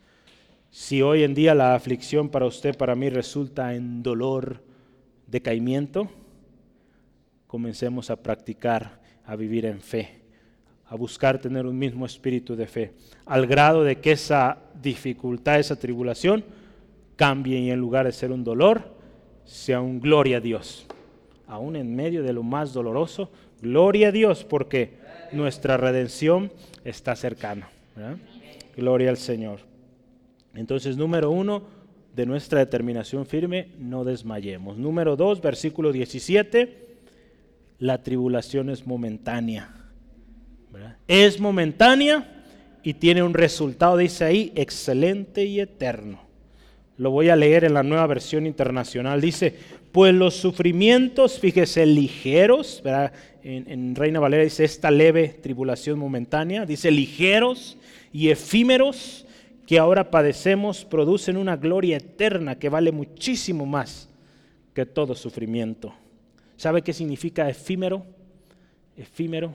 Si 0.71 1.01
hoy 1.01 1.23
en 1.23 1.33
día 1.33 1.55
la 1.55 1.75
aflicción 1.75 2.29
para 2.29 2.45
usted, 2.45 2.75
para 2.77 2.95
mí, 2.95 3.09
resulta 3.09 3.75
en 3.75 4.03
dolor, 4.03 4.63
decaimiento, 5.27 6.09
comencemos 7.47 8.09
a 8.09 8.21
practicar, 8.21 9.01
a 9.25 9.35
vivir 9.35 9.65
en 9.65 9.81
fe 9.81 10.25
a 10.87 10.95
buscar 10.95 11.39
tener 11.39 11.65
un 11.65 11.77
mismo 11.77 12.05
espíritu 12.05 12.55
de 12.55 12.67
fe, 12.67 12.93
al 13.25 13.47
grado 13.47 13.83
de 13.83 13.97
que 13.97 14.11
esa 14.11 14.57
dificultad, 14.81 15.59
esa 15.59 15.75
tribulación, 15.75 16.43
cambie 17.15 17.59
y 17.59 17.71
en 17.71 17.79
lugar 17.79 18.05
de 18.05 18.11
ser 18.11 18.31
un 18.31 18.43
dolor, 18.43 18.93
sea 19.45 19.81
un 19.81 19.99
gloria 19.99 20.37
a 20.37 20.41
Dios. 20.41 20.85
Aún 21.47 21.75
en 21.75 21.95
medio 21.95 22.23
de 22.23 22.33
lo 22.33 22.43
más 22.43 22.73
doloroso, 22.73 23.31
gloria 23.61 24.09
a 24.09 24.11
Dios, 24.11 24.43
porque 24.43 24.99
nuestra 25.31 25.77
redención 25.77 26.51
está 26.83 27.15
cercana. 27.15 27.69
Gloria 28.75 29.09
al 29.09 29.17
Señor. 29.17 29.59
Entonces, 30.53 30.97
número 30.97 31.31
uno, 31.31 31.63
de 32.15 32.25
nuestra 32.25 32.59
determinación 32.59 33.25
firme, 33.25 33.69
no 33.77 34.03
desmayemos. 34.03 34.77
Número 34.77 35.15
dos, 35.15 35.41
versículo 35.41 35.91
17, 35.91 36.97
la 37.79 38.03
tribulación 38.03 38.69
es 38.69 38.87
momentánea 38.87 39.85
es 41.07 41.39
momentánea 41.39 42.43
y 42.83 42.93
tiene 42.95 43.23
un 43.23 43.33
resultado, 43.33 43.97
dice 43.97 44.25
ahí, 44.25 44.51
excelente 44.55 45.45
y 45.45 45.59
eterno. 45.59 46.21
Lo 46.97 47.11
voy 47.11 47.29
a 47.29 47.35
leer 47.35 47.65
en 47.65 47.73
la 47.73 47.83
nueva 47.83 48.07
versión 48.07 48.45
internacional. 48.45 49.19
Dice, 49.19 49.55
pues 49.91 50.13
los 50.13 50.35
sufrimientos, 50.35 51.39
fíjese, 51.39 51.85
ligeros, 51.85 52.81
En, 53.43 53.69
en, 53.69 53.95
Reina 53.95 54.19
Valera 54.19 54.43
dice 54.43 54.63
esta 54.63 54.89
leve 54.89 55.27
tribulación 55.27 55.99
momentánea, 55.99 56.65
dice 56.65 56.89
ligeros 56.89 57.77
y 58.15 58.29
efímeros 58.29 59.25
que 59.67 59.77
ahora 59.77 60.09
padecemos 60.09 60.85
producen 60.85 61.35
una 61.35 61.57
gloria 61.57 61.97
eterna 61.97 62.57
que 62.57 62.69
vale 62.69 62.93
muchísimo 62.93 63.65
más 63.65 64.07
que 64.73 64.85
todo 64.85 65.15
sufrimiento. 65.15 65.93
¿Sabe 66.55 66.81
qué 66.81 66.93
significa 66.93 67.49
efímero? 67.49 68.05
Efímero 68.95 69.53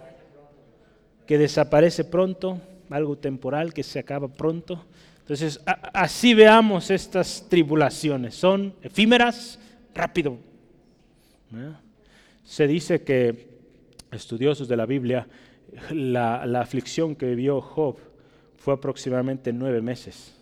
que 1.26 1.38
desaparece 1.38 2.04
pronto, 2.04 2.61
algo 2.90 3.16
temporal 3.16 3.72
que 3.72 3.82
se 3.82 3.98
acaba 3.98 4.28
pronto. 4.28 4.84
Entonces, 5.20 5.58
así 5.64 6.34
veamos 6.34 6.90
estas 6.90 7.46
tribulaciones. 7.48 8.34
Son 8.34 8.74
efímeras, 8.82 9.58
rápido. 9.94 10.36
Se 12.44 12.66
dice 12.66 13.04
que 13.04 13.48
estudiosos 14.12 14.68
de 14.68 14.76
la 14.76 14.84
Biblia, 14.84 15.26
la, 15.92 16.61
aflicción 16.61 17.16
que 17.16 17.24
vivió 17.24 17.62
Job 17.62 18.09
fue 18.61 18.74
aproximadamente 18.74 19.52
nueve 19.52 19.80
meses, 19.80 20.36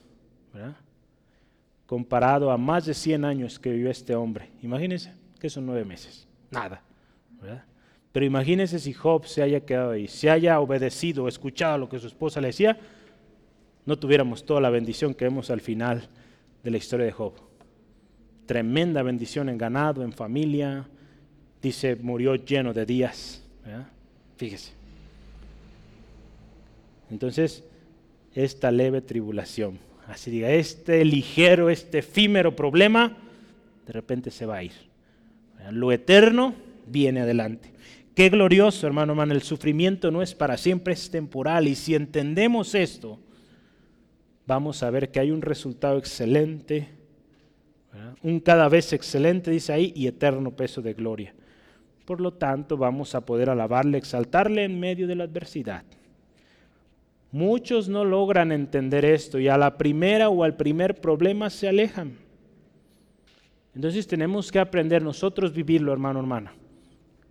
comparado 1.87 2.51
a 2.51 2.59
más 2.59 2.85
de 2.85 2.93
100 2.93 3.25
años 3.25 3.59
que 3.59 3.71
vivió 3.71 3.91
este 3.91 4.14
hombre. 4.14 4.51
Imagínense 4.61 5.14
que 5.39 5.49
son 5.49 5.64
nueve 5.64 5.85
meses, 5.85 6.27
nada. 6.51 6.83
¿verdad? 7.41 7.64
Pero 8.11 8.27
imagínense 8.27 8.81
si 8.81 8.93
Job 8.93 9.25
se 9.27 9.41
haya 9.41 9.61
quedado 9.61 9.93
ahí, 9.93 10.09
se 10.09 10.29
haya 10.29 10.59
obedecido, 10.59 11.29
escuchado 11.29 11.79
lo 11.79 11.89
que 11.89 12.01
su 12.01 12.09
esposa 12.09 12.41
le 12.41 12.49
decía, 12.49 12.77
no 13.87 13.97
tuviéramos 13.97 14.45
toda 14.45 14.61
la 14.61 14.71
bendición 14.71 15.14
que 15.14 15.25
vemos 15.25 15.49
al 15.51 15.61
final 15.61 16.09
de 16.64 16.71
la 16.73 16.77
historia 16.77 17.07
de 17.07 17.12
Job. 17.12 17.35
Tremenda 18.47 19.03
bendición 19.05 19.49
en 19.49 19.59
ganado, 19.59 20.03
en 20.03 20.12
familia. 20.12 20.89
Dice, 21.62 21.95
murió 21.95 22.35
lleno 22.35 22.75
de 22.75 22.85
días. 22.85 23.45
Fíjese. 24.37 24.73
Entonces, 27.11 27.62
esta 28.35 28.70
leve 28.70 29.01
tribulación, 29.01 29.79
así 30.07 30.31
diga, 30.31 30.51
este 30.51 31.05
ligero, 31.05 31.70
este 31.70 31.99
efímero 31.99 32.55
problema, 32.55 33.16
de 33.87 33.93
repente 33.93 34.31
se 34.31 34.47
va 34.47 34.57
a 34.57 34.64
ir. 34.64 34.72
Lo 35.70 35.93
eterno 35.93 36.55
viene 36.87 37.20
adelante. 37.20 37.72
Qué 38.14 38.31
glorioso, 38.31 38.87
hermano, 38.87 39.12
hermano, 39.12 39.33
el 39.33 39.43
sufrimiento 39.43 40.11
no 40.11 40.22
es 40.22 40.35
para 40.35 40.57
siempre, 40.57 40.95
es 40.95 41.11
temporal. 41.11 41.68
Y 41.68 41.74
si 41.74 41.95
entendemos 41.95 42.74
esto, 42.74 43.20
vamos 44.47 44.83
a 44.83 44.91
ver 44.91 45.11
que 45.11 45.20
hay 45.20 45.31
un 45.31 45.41
resultado 45.41 45.99
excelente, 45.99 46.89
un 48.22 48.41
cada 48.41 48.68
vez 48.68 48.93
excelente, 48.93 49.51
dice 49.51 49.72
ahí, 49.72 49.93
y 49.95 50.07
eterno 50.07 50.51
peso 50.51 50.83
de 50.83 50.95
gloria. 50.95 51.35
Por 52.05 52.20
lo 52.20 52.33
tanto, 52.33 52.76
vamos 52.76 53.14
a 53.14 53.24
poder 53.24 53.51
alabarle, 53.51 53.99
exaltarle 53.99 54.64
en 54.64 54.81
medio 54.81 55.07
de 55.07 55.14
la 55.14 55.24
adversidad. 55.24 55.85
Muchos 57.31 57.89
no 57.89 58.05
logran 58.05 58.53
entender 58.53 59.05
esto 59.05 59.39
y 59.39 59.49
a 59.49 59.59
la 59.59 59.76
primera 59.76 60.31
o 60.31 60.45
al 60.45 60.57
primer 60.57 61.01
problema 61.01 61.51
se 61.51 61.68
alejan. 61.68 62.16
Entonces 63.74 64.07
tenemos 64.07 64.51
que 64.51 64.59
aprender 64.59 65.03
nosotros 65.03 65.53
vivirlo, 65.53 65.93
hermano, 65.93 66.20
hermana. 66.20 66.53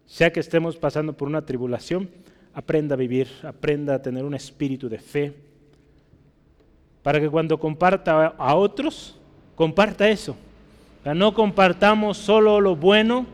Sea 0.05 0.31
que 0.31 0.39
estemos 0.39 0.77
pasando 0.77 1.13
por 1.13 1.27
una 1.27 1.45
tribulación, 1.45 2.09
aprenda 2.53 2.93
a 2.93 2.97
vivir, 2.97 3.27
aprenda 3.43 3.95
a 3.95 4.01
tener 4.01 4.23
un 4.23 4.33
espíritu 4.33 4.87
de 4.87 4.99
fe, 4.99 5.33
para 7.03 7.19
que 7.19 7.29
cuando 7.29 7.59
comparta 7.59 8.27
a 8.37 8.55
otros, 8.55 9.19
comparta 9.55 10.09
eso. 10.09 10.35
no 11.03 11.33
compartamos 11.33 12.17
solo 12.17 12.61
lo 12.61 12.75
bueno, 12.75 13.25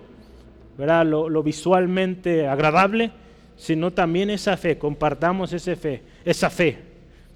¿verdad? 0.78 1.06
lo 1.06 1.44
visualmente 1.44 2.48
agradable, 2.48 3.12
sino 3.56 3.92
también 3.92 4.30
esa 4.30 4.58
fe, 4.58 4.78
compartamos 4.78 5.54
esa 5.54 5.76
fe, 5.76 6.02
esa 6.26 6.50
fe. 6.50 6.78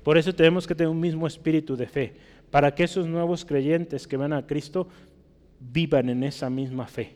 Por 0.03 0.17
eso 0.17 0.33
tenemos 0.33 0.65
que 0.65 0.75
tener 0.75 0.89
un 0.89 0.99
mismo 0.99 1.27
espíritu 1.27 1.75
de 1.75 1.88
fe, 1.88 2.13
para 2.49 2.73
que 2.73 2.83
esos 2.83 3.07
nuevos 3.07 3.43
creyentes 3.43 4.07
que 4.07 4.17
van 4.17 4.33
a 4.33 4.45
Cristo 4.45 4.88
vivan 5.59 6.09
en 6.09 6.23
esa 6.23 6.49
misma 6.49 6.88
fe. 6.88 7.15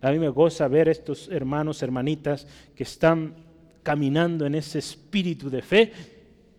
A 0.00 0.10
mí 0.10 0.18
me 0.18 0.28
goza 0.28 0.68
ver 0.68 0.88
estos 0.88 1.28
hermanos, 1.28 1.82
hermanitas 1.82 2.46
que 2.74 2.82
están 2.82 3.34
caminando 3.82 4.46
en 4.46 4.54
ese 4.54 4.78
espíritu 4.78 5.48
de 5.48 5.62
fe 5.62 5.92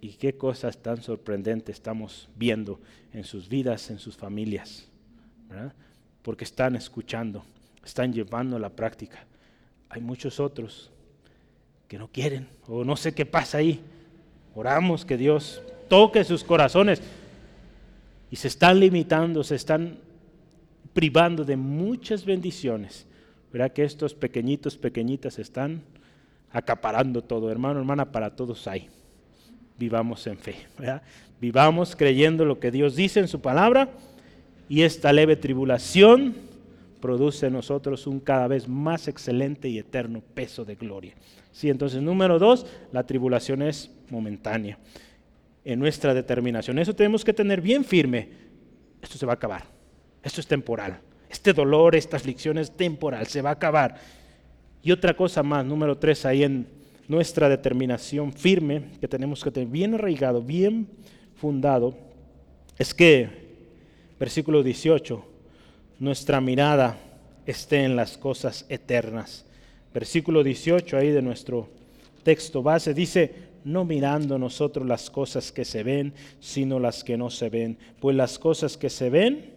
y 0.01 0.13
qué 0.13 0.37
cosas 0.37 0.77
tan 0.77 1.01
sorprendentes 1.01 1.75
estamos 1.75 2.29
viendo 2.35 2.79
en 3.11 3.23
sus 3.23 3.49
vidas, 3.49 3.89
en 3.89 3.99
sus 3.99 4.15
familias, 4.15 4.87
porque 6.21 6.43
están 6.43 6.75
escuchando, 6.75 7.43
están 7.83 8.13
llevando 8.13 8.57
la 8.59 8.69
práctica. 8.69 9.25
Hay 9.89 10.01
muchos 10.01 10.39
otros 10.39 10.91
que 11.87 11.97
no 11.97 12.07
quieren 12.07 12.47
o 12.67 12.83
no 12.83 12.95
sé 12.95 13.13
qué 13.13 13.25
pasa 13.25 13.59
ahí. 13.59 13.81
Oramos 14.55 15.03
que 15.03 15.17
Dios 15.17 15.61
toque 15.89 16.23
sus 16.23 16.43
corazones 16.43 17.01
y 18.31 18.37
se 18.37 18.47
están 18.47 18.79
limitando, 18.79 19.43
se 19.43 19.55
están 19.55 19.97
privando 20.93 21.43
de 21.43 21.57
muchas 21.57 22.25
bendiciones. 22.25 23.05
Verá 23.51 23.69
que 23.69 23.83
estos 23.83 24.13
pequeñitos, 24.13 24.77
pequeñitas 24.77 25.39
están 25.39 25.81
acaparando 26.51 27.21
todo. 27.21 27.51
Hermano, 27.51 27.79
hermana, 27.79 28.11
para 28.11 28.33
todos 28.35 28.65
hay. 28.67 28.89
Vivamos 29.77 30.25
en 30.25 30.37
fe. 30.37 30.55
Vivamos 31.41 31.95
creyendo 31.95 32.45
lo 32.45 32.59
que 32.59 32.71
Dios 32.71 32.95
dice 32.95 33.19
en 33.19 33.27
su 33.27 33.41
palabra 33.41 33.89
y 34.69 34.83
esta 34.83 35.11
leve 35.11 35.35
tribulación 35.35 36.33
produce 37.05 37.45
en 37.45 37.53
nosotros 37.53 38.07
un 38.07 38.19
cada 38.19 38.47
vez 38.47 38.67
más 38.67 39.07
excelente 39.07 39.69
y 39.69 39.77
eterno 39.77 40.23
peso 40.33 40.65
de 40.65 40.73
gloria. 40.73 41.13
Sí, 41.51 41.69
entonces, 41.69 42.01
número 42.01 42.39
dos, 42.39 42.65
la 42.91 43.05
tribulación 43.05 43.61
es 43.61 43.91
momentánea 44.09 44.79
en 45.63 45.77
nuestra 45.77 46.15
determinación. 46.15 46.79
Eso 46.79 46.95
tenemos 46.95 47.23
que 47.23 47.31
tener 47.31 47.61
bien 47.61 47.85
firme. 47.85 48.27
Esto 49.03 49.19
se 49.19 49.25
va 49.27 49.33
a 49.33 49.35
acabar. 49.35 49.65
Esto 50.23 50.41
es 50.41 50.47
temporal. 50.47 50.99
Este 51.29 51.53
dolor, 51.53 51.95
esta 51.95 52.17
aflicción 52.17 52.57
es 52.57 52.75
temporal, 52.75 53.27
se 53.27 53.43
va 53.43 53.51
a 53.51 53.53
acabar. 53.53 53.97
Y 54.81 54.91
otra 54.91 55.13
cosa 55.13 55.43
más, 55.43 55.63
número 55.63 55.99
tres, 55.99 56.25
ahí 56.25 56.41
en 56.43 56.65
nuestra 57.07 57.49
determinación 57.49 58.33
firme, 58.33 58.85
que 58.99 59.07
tenemos 59.07 59.43
que 59.43 59.51
tener 59.51 59.69
bien 59.69 59.93
arraigado, 59.93 60.41
bien 60.41 60.87
fundado, 61.35 61.95
es 62.79 62.95
que, 62.95 63.29
versículo 64.19 64.63
18, 64.63 65.34
nuestra 65.99 66.41
mirada 66.41 66.97
esté 67.45 67.83
en 67.83 67.95
las 67.95 68.17
cosas 68.17 68.65
eternas. 68.69 69.45
Versículo 69.93 70.43
18 70.43 70.97
ahí 70.97 71.09
de 71.09 71.21
nuestro 71.21 71.69
texto 72.23 72.61
base 72.63 72.93
dice, 72.93 73.33
no 73.63 73.85
mirando 73.85 74.37
nosotros 74.37 74.85
las 74.85 75.09
cosas 75.09 75.51
que 75.51 75.65
se 75.65 75.83
ven, 75.83 76.13
sino 76.39 76.79
las 76.79 77.03
que 77.03 77.17
no 77.17 77.29
se 77.29 77.49
ven. 77.49 77.77
Pues 77.99 78.15
las 78.15 78.37
cosas 78.37 78.77
que 78.77 78.89
se 78.89 79.09
ven 79.09 79.53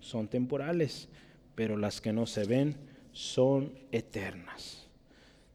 son 0.00 0.28
temporales, 0.28 1.08
pero 1.54 1.76
las 1.76 2.00
que 2.00 2.12
no 2.12 2.26
se 2.26 2.44
ven 2.44 2.76
son 3.12 3.72
eternas. 3.92 4.88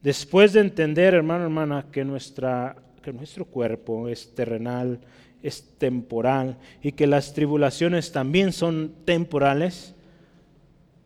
Después 0.01 0.53
de 0.53 0.61
entender, 0.61 1.13
hermano, 1.13 1.45
hermana, 1.45 1.88
que, 1.91 2.05
nuestra, 2.05 2.77
que 3.01 3.11
nuestro 3.11 3.45
cuerpo 3.45 4.07
es 4.07 4.33
terrenal, 4.35 4.99
es 5.43 5.77
temporal 5.77 6.57
y 6.81 6.93
que 6.93 7.07
las 7.07 7.33
tribulaciones 7.33 8.11
también 8.11 8.53
son 8.53 8.93
temporales, 9.05 9.95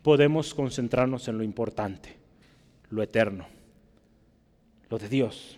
podemos 0.04 0.54
concentrarnos 0.54 1.28
en 1.28 1.38
lo 1.38 1.44
importante, 1.44 2.16
lo 2.90 3.04
eterno, 3.04 3.46
lo 4.90 4.98
de 4.98 5.10
Dios, 5.10 5.58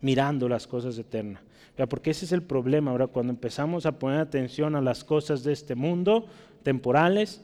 mirando 0.00 0.48
las 0.48 0.66
cosas 0.66 0.96
eternas. 0.98 1.42
Porque 1.88 2.10
ese 2.10 2.26
es 2.26 2.32
el 2.32 2.42
problema, 2.42 2.90
ahora 2.90 3.06
cuando 3.06 3.32
empezamos 3.32 3.86
a 3.86 3.98
poner 3.98 4.18
atención 4.20 4.76
a 4.76 4.82
las 4.82 5.02
cosas 5.02 5.42
de 5.44 5.52
este 5.52 5.74
mundo, 5.74 6.26
temporales, 6.62 7.42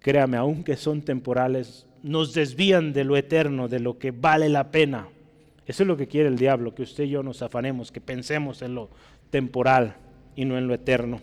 créame, 0.00 0.36
aunque 0.36 0.76
son 0.76 1.02
temporales, 1.02 1.86
nos 2.02 2.34
desvían 2.34 2.92
de 2.92 3.04
lo 3.04 3.16
eterno, 3.16 3.68
de 3.68 3.80
lo 3.80 3.98
que 3.98 4.10
vale 4.10 4.48
la 4.48 4.70
pena. 4.70 5.08
Eso 5.66 5.82
es 5.84 5.86
lo 5.86 5.96
que 5.96 6.06
quiere 6.06 6.28
el 6.28 6.36
diablo, 6.36 6.74
que 6.74 6.82
usted 6.82 7.04
y 7.04 7.10
yo 7.10 7.22
nos 7.22 7.42
afanemos, 7.42 7.92
que 7.92 8.00
pensemos 8.00 8.60
en 8.60 8.74
lo 8.74 8.90
temporal 9.30 9.96
y 10.36 10.44
no 10.44 10.58
en 10.58 10.66
lo 10.66 10.74
eterno. 10.74 11.20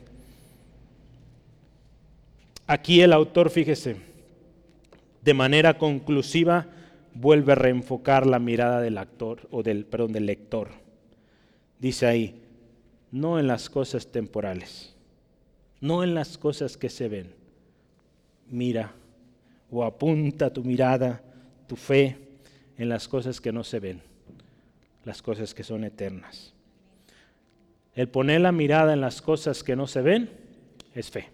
Aquí 2.65 3.01
el 3.01 3.13
autor, 3.13 3.49
fíjese, 3.49 3.97
de 5.21 5.33
manera 5.33 5.77
conclusiva 5.77 6.67
vuelve 7.13 7.53
a 7.53 7.55
reenfocar 7.55 8.25
la 8.25 8.39
mirada 8.39 8.81
del 8.81 8.97
actor 8.97 9.47
o 9.51 9.63
del 9.63 9.85
perdón 9.85 10.13
del 10.13 10.25
lector. 10.25 10.69
Dice 11.79 12.05
ahí, 12.05 12.41
no 13.11 13.39
en 13.39 13.47
las 13.47 13.69
cosas 13.69 14.11
temporales, 14.11 14.95
no 15.81 16.03
en 16.03 16.13
las 16.13 16.37
cosas 16.37 16.77
que 16.77 16.89
se 16.89 17.07
ven. 17.07 17.33
Mira 18.49 18.93
o 19.69 19.83
apunta 19.83 20.51
tu 20.51 20.63
mirada, 20.63 21.21
tu 21.67 21.75
fe 21.75 22.17
en 22.77 22.89
las 22.89 23.07
cosas 23.07 23.41
que 23.41 23.51
no 23.51 23.63
se 23.63 23.79
ven, 23.79 24.01
las 25.03 25.21
cosas 25.21 25.53
que 25.53 25.63
son 25.63 25.83
eternas. 25.83 26.53
El 27.95 28.07
poner 28.07 28.41
la 28.41 28.51
mirada 28.51 28.93
en 28.93 29.01
las 29.01 29.21
cosas 29.21 29.63
que 29.63 29.75
no 29.75 29.87
se 29.87 30.01
ven 30.01 30.29
es 30.93 31.09
fe. 31.09 31.29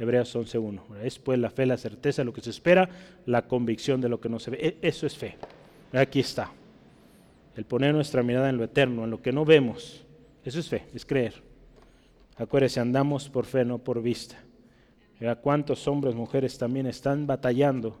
Hebreos 0.00 0.34
11.1. 0.34 0.96
Es 1.02 1.18
pues 1.18 1.38
la 1.38 1.50
fe, 1.50 1.66
la 1.66 1.76
certeza 1.76 2.22
de 2.22 2.24
lo 2.24 2.32
que 2.32 2.40
se 2.40 2.48
espera, 2.48 2.88
la 3.26 3.46
convicción 3.46 4.00
de 4.00 4.08
lo 4.08 4.18
que 4.18 4.30
no 4.30 4.38
se 4.38 4.50
ve. 4.50 4.58
E, 4.58 4.88
eso 4.88 5.06
es 5.06 5.14
fe. 5.14 5.36
Aquí 5.92 6.20
está. 6.20 6.50
El 7.54 7.66
poner 7.66 7.94
nuestra 7.94 8.22
mirada 8.22 8.48
en 8.48 8.56
lo 8.56 8.64
eterno, 8.64 9.04
en 9.04 9.10
lo 9.10 9.20
que 9.20 9.30
no 9.30 9.44
vemos. 9.44 10.02
Eso 10.42 10.58
es 10.58 10.70
fe, 10.70 10.86
es 10.94 11.04
creer. 11.04 11.34
Acuérdese, 12.38 12.80
andamos 12.80 13.28
por 13.28 13.44
fe, 13.44 13.62
no 13.66 13.76
por 13.76 14.00
vista. 14.00 14.36
Vea 15.20 15.36
cuántos 15.36 15.86
hombres, 15.86 16.14
mujeres 16.14 16.56
también 16.56 16.86
están 16.86 17.26
batallando 17.26 17.98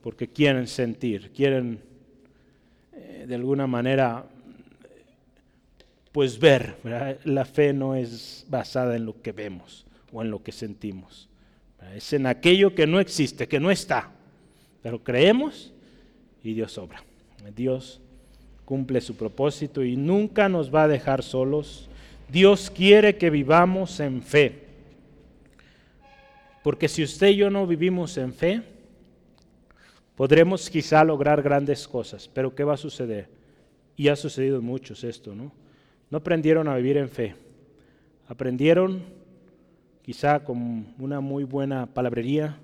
porque 0.00 0.28
quieren 0.28 0.68
sentir, 0.68 1.32
quieren 1.32 1.80
eh, 2.92 3.24
de 3.26 3.34
alguna 3.34 3.66
manera 3.66 4.26
pues 6.12 6.38
ver. 6.38 6.76
La 7.24 7.44
fe 7.44 7.72
no 7.72 7.96
es 7.96 8.46
basada 8.48 8.94
en 8.94 9.06
lo 9.06 9.20
que 9.20 9.32
vemos 9.32 9.86
o 10.12 10.22
en 10.22 10.30
lo 10.30 10.40
que 10.44 10.52
sentimos. 10.52 11.28
Es 11.94 12.12
en 12.12 12.26
aquello 12.26 12.74
que 12.74 12.86
no 12.86 13.00
existe, 13.00 13.48
que 13.48 13.60
no 13.60 13.70
está. 13.70 14.10
Pero 14.82 15.02
creemos 15.02 15.72
y 16.42 16.54
Dios 16.54 16.76
obra. 16.78 17.02
Dios 17.54 18.00
cumple 18.64 19.00
su 19.00 19.16
propósito 19.16 19.84
y 19.84 19.96
nunca 19.96 20.48
nos 20.48 20.74
va 20.74 20.84
a 20.84 20.88
dejar 20.88 21.22
solos. 21.22 21.88
Dios 22.28 22.70
quiere 22.70 23.16
que 23.16 23.30
vivamos 23.30 24.00
en 24.00 24.22
fe. 24.22 24.62
Porque 26.62 26.88
si 26.88 27.02
usted 27.02 27.28
y 27.28 27.36
yo 27.36 27.50
no 27.50 27.66
vivimos 27.66 28.16
en 28.16 28.32
fe, 28.32 28.62
podremos 30.16 30.70
quizá 30.70 31.04
lograr 31.04 31.42
grandes 31.42 31.88
cosas. 31.88 32.28
Pero 32.32 32.54
¿qué 32.54 32.64
va 32.64 32.74
a 32.74 32.78
suceder? 32.78 33.28
Y 33.96 34.08
ha 34.08 34.16
sucedido 34.16 34.62
muchos 34.62 35.04
esto, 35.04 35.34
¿no? 35.34 35.52
No 36.10 36.18
aprendieron 36.18 36.68
a 36.68 36.76
vivir 36.76 36.96
en 36.96 37.08
fe. 37.08 37.34
Aprendieron 38.28 39.02
quizá 40.02 40.44
con 40.44 40.94
una 40.98 41.20
muy 41.20 41.44
buena 41.44 41.86
palabrería, 41.86 42.58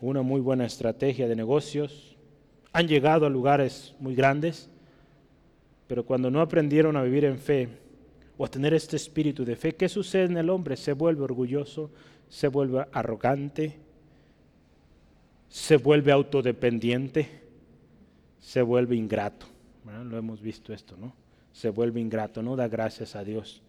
una 0.00 0.22
muy 0.22 0.40
buena 0.40 0.64
estrategia 0.64 1.28
de 1.28 1.36
negocios, 1.36 2.16
han 2.72 2.88
llegado 2.88 3.26
a 3.26 3.30
lugares 3.30 3.94
muy 4.00 4.14
grandes, 4.14 4.70
pero 5.86 6.04
cuando 6.04 6.30
no 6.30 6.40
aprendieron 6.40 6.96
a 6.96 7.02
vivir 7.02 7.24
en 7.24 7.38
fe 7.38 7.68
o 8.38 8.44
a 8.44 8.50
tener 8.50 8.72
este 8.72 8.96
espíritu 8.96 9.44
de 9.44 9.56
fe, 9.56 9.74
¿qué 9.74 9.88
sucede 9.88 10.24
en 10.24 10.36
el 10.36 10.48
hombre? 10.48 10.76
Se 10.76 10.92
vuelve 10.92 11.22
orgulloso, 11.22 11.90
se 12.28 12.48
vuelve 12.48 12.86
arrogante, 12.92 13.76
se 15.48 15.76
vuelve 15.76 16.12
autodependiente, 16.12 17.28
se 18.38 18.62
vuelve 18.62 18.96
ingrato. 18.96 19.46
Lo 20.04 20.16
hemos 20.16 20.40
visto 20.40 20.72
esto, 20.72 20.96
¿no? 20.96 21.12
Se 21.52 21.68
vuelve 21.70 22.00
ingrato, 22.00 22.42
no 22.42 22.54
da 22.54 22.68
gracias 22.68 23.16
a 23.16 23.24
Dios. 23.24 23.60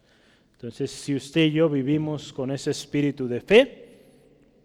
Entonces, 0.62 0.92
si 0.92 1.16
usted 1.16 1.46
y 1.46 1.50
yo 1.50 1.68
vivimos 1.68 2.32
con 2.32 2.52
ese 2.52 2.70
espíritu 2.70 3.26
de 3.26 3.40
fe, 3.40 3.88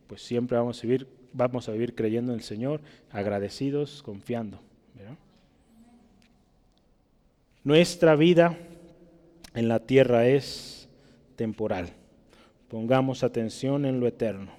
pues 0.06 0.22
siempre 0.22 0.56
vamos 0.56 0.78
a 0.78 0.82
vivir, 0.84 1.08
vamos 1.34 1.68
a 1.68 1.72
vivir 1.72 1.96
creyendo 1.96 2.34
en 2.34 2.38
el 2.38 2.44
Señor, 2.44 2.82
agradecidos, 3.10 4.04
confiando. 4.04 4.60
Nuestra 7.64 8.16
vida 8.16 8.56
en 9.56 9.68
la 9.68 9.80
tierra 9.80 10.28
es 10.28 10.88
temporal. 11.36 11.90
Pongamos 12.68 13.24
atención 13.24 13.84
en 13.84 14.00
lo 14.00 14.06
eterno. 14.06 14.52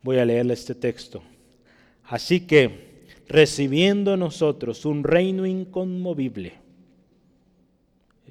Voy 0.00 0.16
a 0.16 0.24
leerle 0.24 0.54
este 0.54 0.74
texto. 0.74 1.22
Así 2.04 2.46
que, 2.46 3.04
recibiendo 3.28 4.16
nosotros 4.16 4.86
un 4.86 5.04
reino 5.04 5.44
inconmovible, 5.44 6.54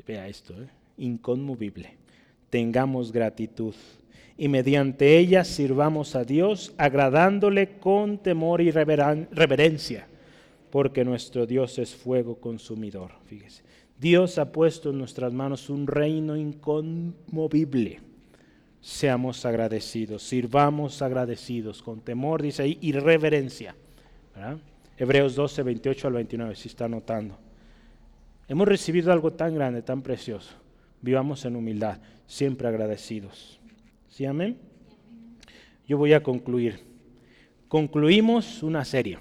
vea 0.07 0.27
esto, 0.27 0.59
¿eh? 0.59 0.74
Inconmovible, 0.97 1.97
tengamos 2.49 3.11
gratitud 3.11 3.75
y 4.37 4.47
mediante 4.47 5.17
ella 5.17 5.43
sirvamos 5.43 6.15
a 6.15 6.23
Dios 6.23 6.73
agradándole 6.77 7.77
con 7.79 8.17
temor 8.17 8.61
y 8.61 8.71
reverencia, 8.71 10.07
porque 10.71 11.05
nuestro 11.05 11.45
Dios 11.45 11.79
es 11.79 11.95
fuego 11.95 12.35
consumidor. 12.35 13.11
Fíjese, 13.25 13.63
Dios 13.99 14.37
ha 14.37 14.51
puesto 14.51 14.89
en 14.89 14.97
nuestras 14.97 15.31
manos 15.31 15.69
un 15.69 15.87
reino 15.87 16.35
inconmovible 16.35 18.01
seamos 18.85 19.47
agradecidos, 19.47 20.21
sirvamos 20.21 21.01
agradecidos, 21.01 21.81
con 21.81 22.01
temor, 22.01 22.43
dice 22.43 22.61
ahí, 22.61 22.77
y 22.81 22.91
reverencia. 22.91 23.75
Hebreos 24.95 25.33
12, 25.33 25.63
28 25.63 26.07
al 26.07 26.13
29, 26.13 26.55
si 26.55 26.67
está 26.67 26.85
anotando. 26.85 27.35
Hemos 28.47 28.67
recibido 28.67 29.11
algo 29.11 29.33
tan 29.33 29.55
grande, 29.55 29.81
tan 29.81 30.03
precioso. 30.03 30.53
Vivamos 31.05 31.45
en 31.45 31.55
humildad, 31.55 31.99
siempre 32.25 32.67
agradecidos. 32.67 33.59
¿Sí, 34.09 34.25
amén? 34.25 34.57
Yo 35.87 35.99
voy 35.99 36.13
a 36.13 36.23
concluir. 36.23 36.79
Concluimos 37.67 38.63
una 38.63 38.83
serie, 38.83 39.19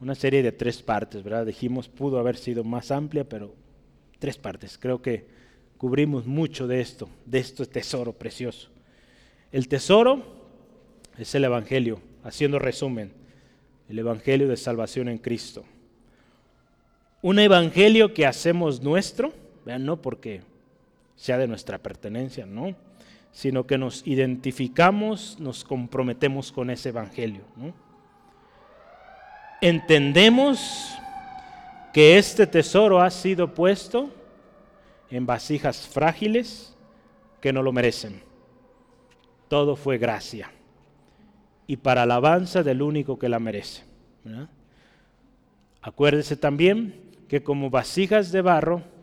una 0.00 0.16
serie 0.16 0.42
de 0.42 0.50
tres 0.50 0.82
partes, 0.82 1.22
¿verdad? 1.22 1.46
Dijimos, 1.46 1.88
pudo 1.88 2.18
haber 2.18 2.36
sido 2.36 2.64
más 2.64 2.90
amplia, 2.90 3.22
pero 3.22 3.54
tres 4.18 4.38
partes. 4.38 4.76
Creo 4.76 5.00
que 5.00 5.24
cubrimos 5.76 6.26
mucho 6.26 6.66
de 6.66 6.80
esto, 6.80 7.08
de 7.24 7.38
este 7.38 7.64
tesoro 7.66 8.12
precioso. 8.12 8.68
El 9.52 9.68
tesoro 9.68 10.24
es 11.16 11.32
el 11.32 11.44
Evangelio, 11.44 12.00
haciendo 12.24 12.58
resumen, 12.58 13.12
el 13.88 14.00
Evangelio 14.00 14.48
de 14.48 14.56
salvación 14.56 15.08
en 15.08 15.18
Cristo. 15.18 15.62
Un 17.22 17.38
Evangelio 17.38 18.12
que 18.12 18.26
hacemos 18.26 18.82
nuestro, 18.82 19.32
vean, 19.64 19.84
no 19.84 20.02
porque 20.02 20.40
sea 21.18 21.36
de 21.36 21.48
nuestra 21.48 21.78
pertenencia, 21.78 22.46
no, 22.46 22.76
sino 23.32 23.66
que 23.66 23.76
nos 23.76 24.06
identificamos, 24.06 25.38
nos 25.40 25.64
comprometemos 25.64 26.52
con 26.52 26.70
ese 26.70 26.90
Evangelio. 26.90 27.42
Entendemos 29.60 30.94
que 31.92 32.18
este 32.18 32.46
tesoro 32.46 33.00
ha 33.00 33.10
sido 33.10 33.52
puesto 33.52 34.10
en 35.10 35.26
vasijas 35.26 35.88
frágiles 35.88 36.76
que 37.40 37.52
no 37.52 37.64
lo 37.64 37.72
merecen. 37.72 38.22
Todo 39.48 39.74
fue 39.74 39.98
gracia 39.98 40.52
y 41.66 41.78
para 41.78 42.04
alabanza 42.04 42.62
del 42.62 42.80
único 42.80 43.18
que 43.18 43.28
la 43.28 43.40
merece. 43.40 43.82
Acuérdese 45.82 46.36
también 46.36 47.02
que 47.26 47.42
como 47.42 47.70
vasijas 47.70 48.30
de 48.30 48.40
barro 48.40 48.97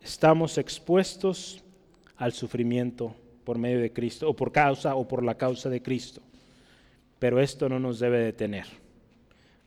estamos 0.00 0.58
expuestos 0.58 1.62
al 2.16 2.32
sufrimiento 2.32 3.14
por 3.44 3.58
medio 3.58 3.80
de 3.80 3.92
Cristo, 3.92 4.28
o 4.28 4.34
por 4.34 4.52
causa 4.52 4.94
o 4.94 5.06
por 5.08 5.24
la 5.24 5.36
causa 5.36 5.68
de 5.68 5.82
Cristo. 5.82 6.20
Pero 7.18 7.40
esto 7.40 7.68
no 7.68 7.78
nos 7.78 7.98
debe 7.98 8.18
detener. 8.18 8.66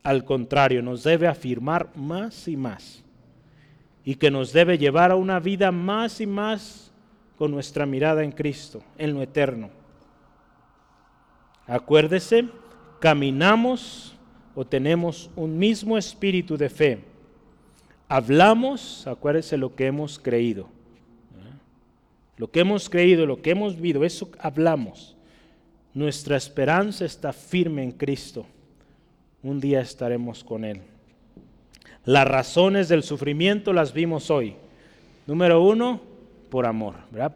Al 0.02 0.24
contrario, 0.24 0.82
nos 0.82 1.02
debe 1.02 1.26
afirmar 1.26 1.90
más 1.96 2.48
y 2.48 2.56
más 2.56 3.04
y 4.04 4.16
que 4.16 4.30
nos 4.30 4.52
debe 4.52 4.76
llevar 4.76 5.10
a 5.10 5.16
una 5.16 5.40
vida 5.40 5.72
más 5.72 6.20
y 6.20 6.26
más 6.26 6.92
con 7.38 7.50
nuestra 7.50 7.86
mirada 7.86 8.22
en 8.22 8.32
Cristo, 8.32 8.82
en 8.98 9.14
lo 9.14 9.22
eterno. 9.22 9.70
Acuérdese, 11.66 12.48
caminamos 13.00 14.14
o 14.54 14.66
tenemos 14.66 15.30
un 15.34 15.58
mismo 15.58 15.96
espíritu 15.96 16.56
de 16.56 16.68
fe. 16.68 17.04
Hablamos, 18.14 19.08
acuérdese 19.08 19.56
lo 19.56 19.74
que 19.74 19.86
hemos 19.86 20.20
creído. 20.20 20.68
Lo 22.36 22.48
que 22.48 22.60
hemos 22.60 22.88
creído, 22.88 23.26
lo 23.26 23.42
que 23.42 23.50
hemos 23.50 23.74
vivido, 23.74 24.04
eso 24.04 24.30
hablamos. 24.38 25.16
Nuestra 25.94 26.36
esperanza 26.36 27.04
está 27.04 27.32
firme 27.32 27.82
en 27.82 27.90
Cristo. 27.90 28.46
Un 29.42 29.58
día 29.58 29.80
estaremos 29.80 30.44
con 30.44 30.64
Él. 30.64 30.80
Las 32.04 32.28
razones 32.28 32.88
del 32.88 33.02
sufrimiento 33.02 33.72
las 33.72 33.92
vimos 33.92 34.30
hoy. 34.30 34.54
Número 35.26 35.60
uno, 35.60 36.00
por 36.50 36.66
amor. 36.66 36.94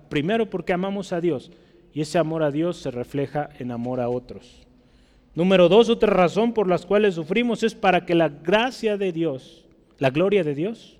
Primero 0.08 0.48
porque 0.48 0.74
amamos 0.74 1.12
a 1.12 1.20
Dios 1.20 1.50
y 1.92 2.02
ese 2.02 2.18
amor 2.18 2.44
a 2.44 2.52
Dios 2.52 2.76
se 2.76 2.92
refleja 2.92 3.50
en 3.58 3.72
amor 3.72 3.98
a 3.98 4.08
otros. 4.08 4.64
Número 5.34 5.68
dos, 5.68 5.88
otra 5.88 6.12
razón 6.12 6.52
por 6.52 6.68
las 6.68 6.86
cuales 6.86 7.16
sufrimos 7.16 7.64
es 7.64 7.74
para 7.74 8.06
que 8.06 8.14
la 8.14 8.28
gracia 8.28 8.96
de 8.96 9.10
Dios, 9.10 9.64
la 9.98 10.10
gloria 10.10 10.44
de 10.44 10.54
Dios, 10.54 10.98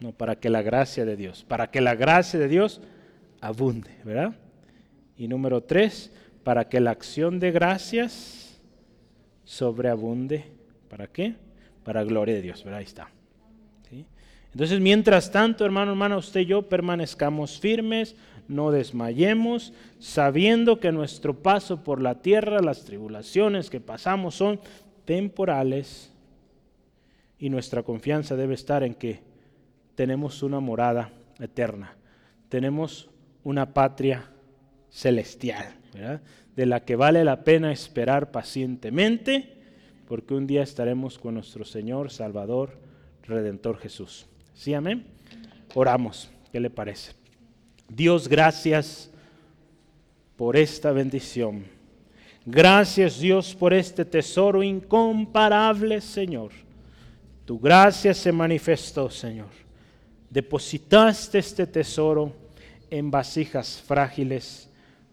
no, 0.00 0.12
para 0.12 0.36
que 0.36 0.50
la 0.50 0.62
gracia 0.62 1.04
de 1.04 1.16
Dios, 1.16 1.44
para 1.46 1.70
que 1.70 1.80
la 1.80 1.94
gracia 1.94 2.38
de 2.38 2.48
Dios 2.48 2.80
abunde, 3.40 3.90
¿verdad? 4.04 4.34
Y 5.16 5.28
número 5.28 5.62
tres, 5.62 6.12
para 6.42 6.68
que 6.68 6.80
la 6.80 6.90
acción 6.90 7.38
de 7.38 7.52
gracias 7.52 8.60
sobreabunde. 9.44 10.44
¿Para 10.88 11.06
qué? 11.06 11.36
para 11.84 12.04
gloria 12.04 12.34
de 12.34 12.42
Dios. 12.42 12.62
¿verdad? 12.64 12.78
Ahí 12.78 12.84
está. 12.84 13.08
Entonces, 14.52 14.80
mientras 14.80 15.32
tanto, 15.32 15.64
hermano, 15.64 15.92
hermana, 15.92 16.18
usted 16.18 16.40
y 16.40 16.46
yo 16.46 16.68
permanezcamos 16.68 17.58
firmes, 17.58 18.16
no 18.48 18.70
desmayemos, 18.70 19.72
sabiendo 19.98 20.78
que 20.78 20.92
nuestro 20.92 21.42
paso 21.42 21.82
por 21.82 22.02
la 22.02 22.20
tierra, 22.20 22.60
las 22.60 22.84
tribulaciones 22.84 23.70
que 23.70 23.80
pasamos 23.80 24.34
son 24.34 24.60
temporales 25.06 26.11
y 27.42 27.50
nuestra 27.50 27.82
confianza 27.82 28.36
debe 28.36 28.54
estar 28.54 28.84
en 28.84 28.94
que 28.94 29.18
tenemos 29.96 30.44
una 30.44 30.60
morada 30.60 31.10
eterna, 31.40 31.96
tenemos 32.48 33.10
una 33.42 33.74
patria 33.74 34.30
celestial, 34.90 35.74
de 36.54 36.66
la 36.66 36.84
que 36.84 36.94
vale 36.94 37.24
la 37.24 37.42
pena 37.42 37.72
esperar 37.72 38.30
pacientemente 38.30 39.56
porque 40.06 40.34
un 40.34 40.46
día 40.46 40.62
estaremos 40.62 41.18
con 41.18 41.34
nuestro 41.34 41.64
Señor, 41.64 42.12
Salvador, 42.12 42.78
Redentor 43.24 43.76
Jesús. 43.78 44.26
¿Sí, 44.54 44.72
amén? 44.72 45.04
Oramos. 45.74 46.30
¿Qué 46.52 46.60
le 46.60 46.70
parece? 46.70 47.12
Dios, 47.88 48.28
gracias 48.28 49.10
por 50.36 50.56
esta 50.56 50.92
bendición. 50.92 51.64
Gracias 52.46 53.18
Dios 53.18 53.52
por 53.52 53.74
este 53.74 54.04
tesoro 54.04 54.62
incomparable, 54.62 56.00
Señor. 56.00 56.52
Tu 57.44 57.58
gracia 57.58 58.14
se 58.14 58.30
manifestó, 58.30 59.10
Señor. 59.10 59.48
Depositaste 60.30 61.38
este 61.38 61.66
tesoro 61.66 62.32
en 62.90 63.10
vasijas 63.10 63.82
frágiles, 63.86 64.68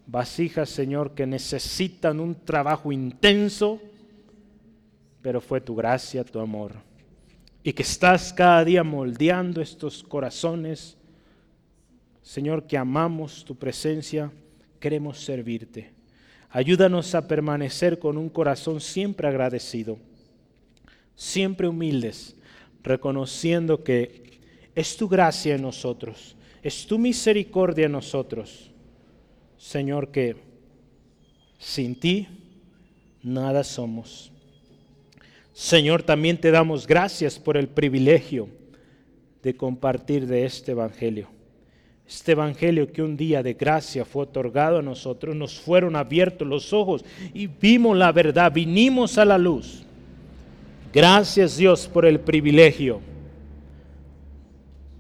vasijas, 0.06 0.70
Señor, 0.70 1.14
que 1.14 1.26
necesitan 1.26 2.20
un 2.20 2.36
trabajo 2.36 2.92
intenso, 2.92 3.82
pero 5.22 5.42
fue 5.42 5.60
tu 5.60 5.76
gracia, 5.76 6.24
tu 6.24 6.40
amor. 6.40 6.74
Y 7.64 7.74
que 7.74 7.84
estás 7.84 8.32
cada 8.32 8.64
día 8.64 8.84
moldeando 8.84 9.62
estos 9.62 10.04
corazones. 10.04 10.98
Señor, 12.22 12.66
que 12.68 12.78
amamos 12.78 13.44
tu 13.44 13.56
presencia, 13.56 14.32
queremos 14.80 15.20
servirte. 15.20 15.92
Ayúdanos 16.50 17.14
a 17.14 17.28
permanecer 17.28 18.00
con 18.00 18.18
un 18.18 18.30
corazón 18.30 18.82
siempre 18.82 19.28
agradecido, 19.28 19.98
siempre 21.20 21.68
humildes, 21.68 22.34
reconociendo 22.82 23.84
que 23.84 24.40
es 24.74 24.96
tu 24.96 25.10
gracia 25.10 25.56
en 25.56 25.62
nosotros, 25.62 26.38
es 26.64 26.88
tu 26.88 26.98
misericordia 26.98 27.88
en 27.88 27.92
nosotros. 27.92 28.72
Señor, 29.58 30.12
que 30.12 30.38
sin 31.58 32.00
ti 32.00 32.26
nada 33.22 33.66
somos. 33.66 34.32
Señor, 35.52 36.04
también 36.04 36.40
te 36.40 36.52
damos 36.52 36.88
gracias 36.88 37.38
por 37.38 37.58
el 37.58 37.68
privilegio 37.68 38.48
de 39.44 39.58
compartir 39.58 40.26
de 40.26 40.46
este 40.46 40.72
Evangelio. 40.72 41.28
Este 42.08 42.32
Evangelio 42.32 42.94
que 42.94 43.02
un 43.02 43.18
día 43.18 43.44
de 43.44 43.56
gracia 43.56 44.06
fue 44.06 44.24
otorgado 44.24 44.78
a 44.78 44.82
nosotros, 44.82 45.36
nos 45.36 45.60
fueron 45.60 45.98
abiertos 45.98 46.48
los 46.48 46.72
ojos 46.72 47.04
y 47.34 47.48
vimos 47.48 47.98
la 47.98 48.14
verdad, 48.14 48.54
vinimos 48.54 49.18
a 49.18 49.26
la 49.26 49.38
luz. 49.38 49.84
Gracias 50.94 51.58
Dios 51.58 51.88
por 51.88 52.06
el 52.06 52.20
privilegio 52.20 53.02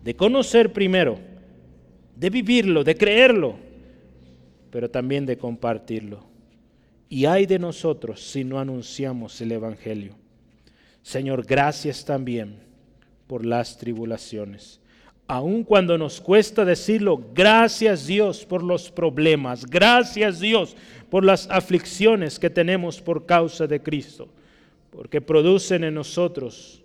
de 0.03 0.15
conocer 0.15 0.71
primero, 0.71 1.19
de 2.15 2.29
vivirlo, 2.29 2.83
de 2.83 2.95
creerlo, 2.95 3.55
pero 4.71 4.89
también 4.89 5.25
de 5.25 5.37
compartirlo. 5.37 6.23
Y 7.09 7.25
hay 7.25 7.45
de 7.45 7.57
nosotros 7.57 8.21
si 8.21 8.43
no 8.43 8.59
anunciamos 8.59 9.41
el 9.41 9.51
Evangelio. 9.51 10.15
Señor, 11.01 11.43
gracias 11.45 12.05
también 12.05 12.59
por 13.25 13.45
las 13.45 13.77
tribulaciones. 13.77 14.79
Aun 15.27 15.63
cuando 15.63 15.97
nos 15.97 16.19
cuesta 16.19 16.65
decirlo, 16.65 17.23
gracias 17.33 18.07
Dios 18.07 18.45
por 18.45 18.63
los 18.63 18.89
problemas, 18.89 19.65
gracias 19.65 20.39
Dios 20.39 20.75
por 21.09 21.23
las 21.23 21.47
aflicciones 21.51 22.39
que 22.39 22.49
tenemos 22.49 22.99
por 22.99 23.25
causa 23.27 23.67
de 23.67 23.81
Cristo, 23.81 24.27
porque 24.91 25.21
producen 25.21 25.83
en 25.83 25.93
nosotros 25.93 26.81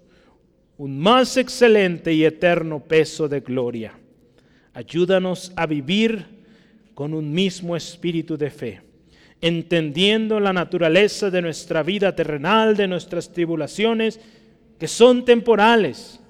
un 0.77 0.99
más 0.99 1.37
excelente 1.37 2.13
y 2.13 2.25
eterno 2.25 2.81
peso 2.81 3.29
de 3.29 3.41
gloria. 3.41 3.93
Ayúdanos 4.73 5.53
a 5.57 5.67
vivir 5.67 6.27
con 6.95 7.15
un 7.15 7.33
mismo 7.33 7.77
espíritu 7.77 8.37
de 8.37 8.51
fe, 8.51 8.81
entendiendo 9.41 10.41
la 10.41 10.53
naturaleza 10.53 11.31
de 11.31 11.43
nuestra 11.43 11.83
vida 11.83 12.15
terrenal, 12.15 12.77
de 12.77 12.89
nuestras 12.89 13.33
tribulaciones, 13.33 14.21
que 14.79 14.89
son 14.89 15.25
temporales, 15.25 16.21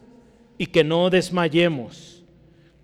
y 0.59 0.67
que 0.67 0.85
no 0.85 1.11
desmayemos, 1.11 2.23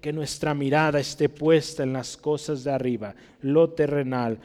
que 0.01 0.13
nuestra 0.13 0.55
mirada 0.55 0.99
esté 0.99 1.29
puesta 1.29 1.83
en 1.83 1.93
las 1.93 2.17
cosas 2.17 2.65
de 2.65 2.73
arriba, 2.73 3.15
lo 3.43 3.71
terrenal. 3.71 4.39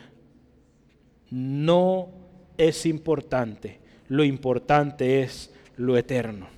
No 1.32 2.10
es 2.58 2.86
importante, 2.86 3.80
lo 4.08 4.24
importante 4.24 5.22
es 5.22 5.52
lo 5.78 5.98
eterno 5.98 6.56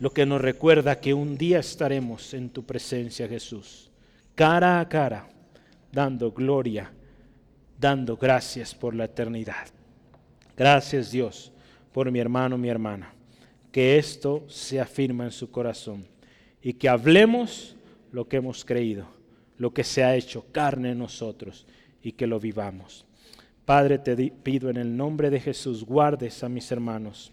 lo 0.00 0.10
que 0.12 0.24
nos 0.24 0.40
recuerda 0.40 0.98
que 0.98 1.12
un 1.12 1.36
día 1.36 1.58
estaremos 1.58 2.32
en 2.32 2.48
tu 2.48 2.64
presencia, 2.64 3.28
Jesús, 3.28 3.90
cara 4.34 4.80
a 4.80 4.88
cara, 4.88 5.28
dando 5.92 6.32
gloria, 6.32 6.90
dando 7.78 8.16
gracias 8.16 8.74
por 8.74 8.94
la 8.94 9.04
eternidad. 9.04 9.68
Gracias 10.56 11.10
Dios 11.10 11.52
por 11.92 12.10
mi 12.10 12.18
hermano, 12.18 12.56
mi 12.56 12.70
hermana. 12.70 13.12
Que 13.70 13.98
esto 13.98 14.44
se 14.48 14.80
afirma 14.80 15.24
en 15.24 15.30
su 15.30 15.50
corazón 15.50 16.06
y 16.62 16.72
que 16.72 16.88
hablemos 16.88 17.76
lo 18.10 18.26
que 18.26 18.38
hemos 18.38 18.64
creído, 18.64 19.06
lo 19.58 19.72
que 19.74 19.84
se 19.84 20.02
ha 20.02 20.16
hecho 20.16 20.46
carne 20.50 20.92
en 20.92 20.98
nosotros 20.98 21.66
y 22.02 22.12
que 22.12 22.26
lo 22.26 22.40
vivamos. 22.40 23.04
Padre, 23.70 23.98
te 23.98 24.16
pido 24.16 24.68
en 24.68 24.78
el 24.78 24.96
nombre 24.96 25.30
de 25.30 25.38
Jesús, 25.38 25.84
guardes 25.84 26.42
a 26.42 26.48
mis 26.48 26.72
hermanos, 26.72 27.30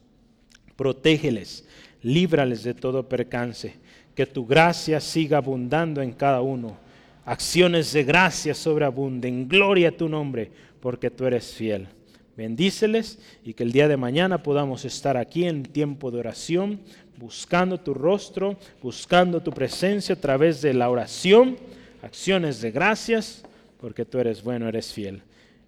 protégeles 0.75 1.67
líbrales 2.03 2.61
de 2.61 2.75
todo 2.75 3.09
percance, 3.09 3.73
que 4.13 4.27
tu 4.27 4.45
gracia 4.45 4.99
siga 4.99 5.39
abundando 5.39 5.99
en 5.99 6.11
cada 6.11 6.41
uno. 6.41 6.77
Acciones 7.25 7.91
de 7.91 8.03
gracia 8.03 8.53
sobreabunden, 8.53 9.49
gloria 9.49 9.89
a 9.89 9.97
tu 9.97 10.07
nombre, 10.07 10.51
porque 10.79 11.09
tú 11.09 11.25
eres 11.25 11.55
fiel. 11.55 11.87
Bendíceles 12.35 13.17
y 13.43 13.55
que 13.55 13.63
el 13.63 13.71
día 13.71 13.87
de 13.87 13.97
mañana 13.97 14.43
podamos 14.43 14.85
estar 14.85 15.17
aquí 15.17 15.45
en 15.45 15.63
tiempo 15.63 16.11
de 16.11 16.19
oración, 16.19 16.81
buscando 17.17 17.79
tu 17.79 17.95
rostro, 17.95 18.57
buscando 18.83 19.41
tu 19.41 19.49
presencia 19.49 20.13
a 20.13 20.21
través 20.21 20.61
de 20.61 20.75
la 20.75 20.91
oración, 20.91 21.57
acciones 22.03 22.61
de 22.61 22.69
gracias, 22.69 23.43
porque 23.81 24.05
tú 24.05 24.19
eres 24.19 24.43
bueno, 24.43 24.69
eres 24.69 24.93
fiel. 24.93 25.23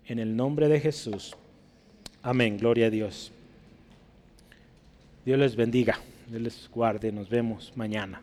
En 0.10 0.18
el 0.18 0.36
nombre 0.36 0.68
de 0.68 0.80
Jesús. 0.80 1.36
Amén, 2.24 2.58
gloria 2.58 2.88
a 2.88 2.90
Dios. 2.90 3.32
Dios 5.24 5.38
les 5.38 5.56
bendiga. 5.56 6.00
Dios 6.28 6.42
les 6.42 6.70
guarde. 6.74 7.12
Nos 7.12 7.30
vemos 7.30 7.72
mañana. 7.76 8.20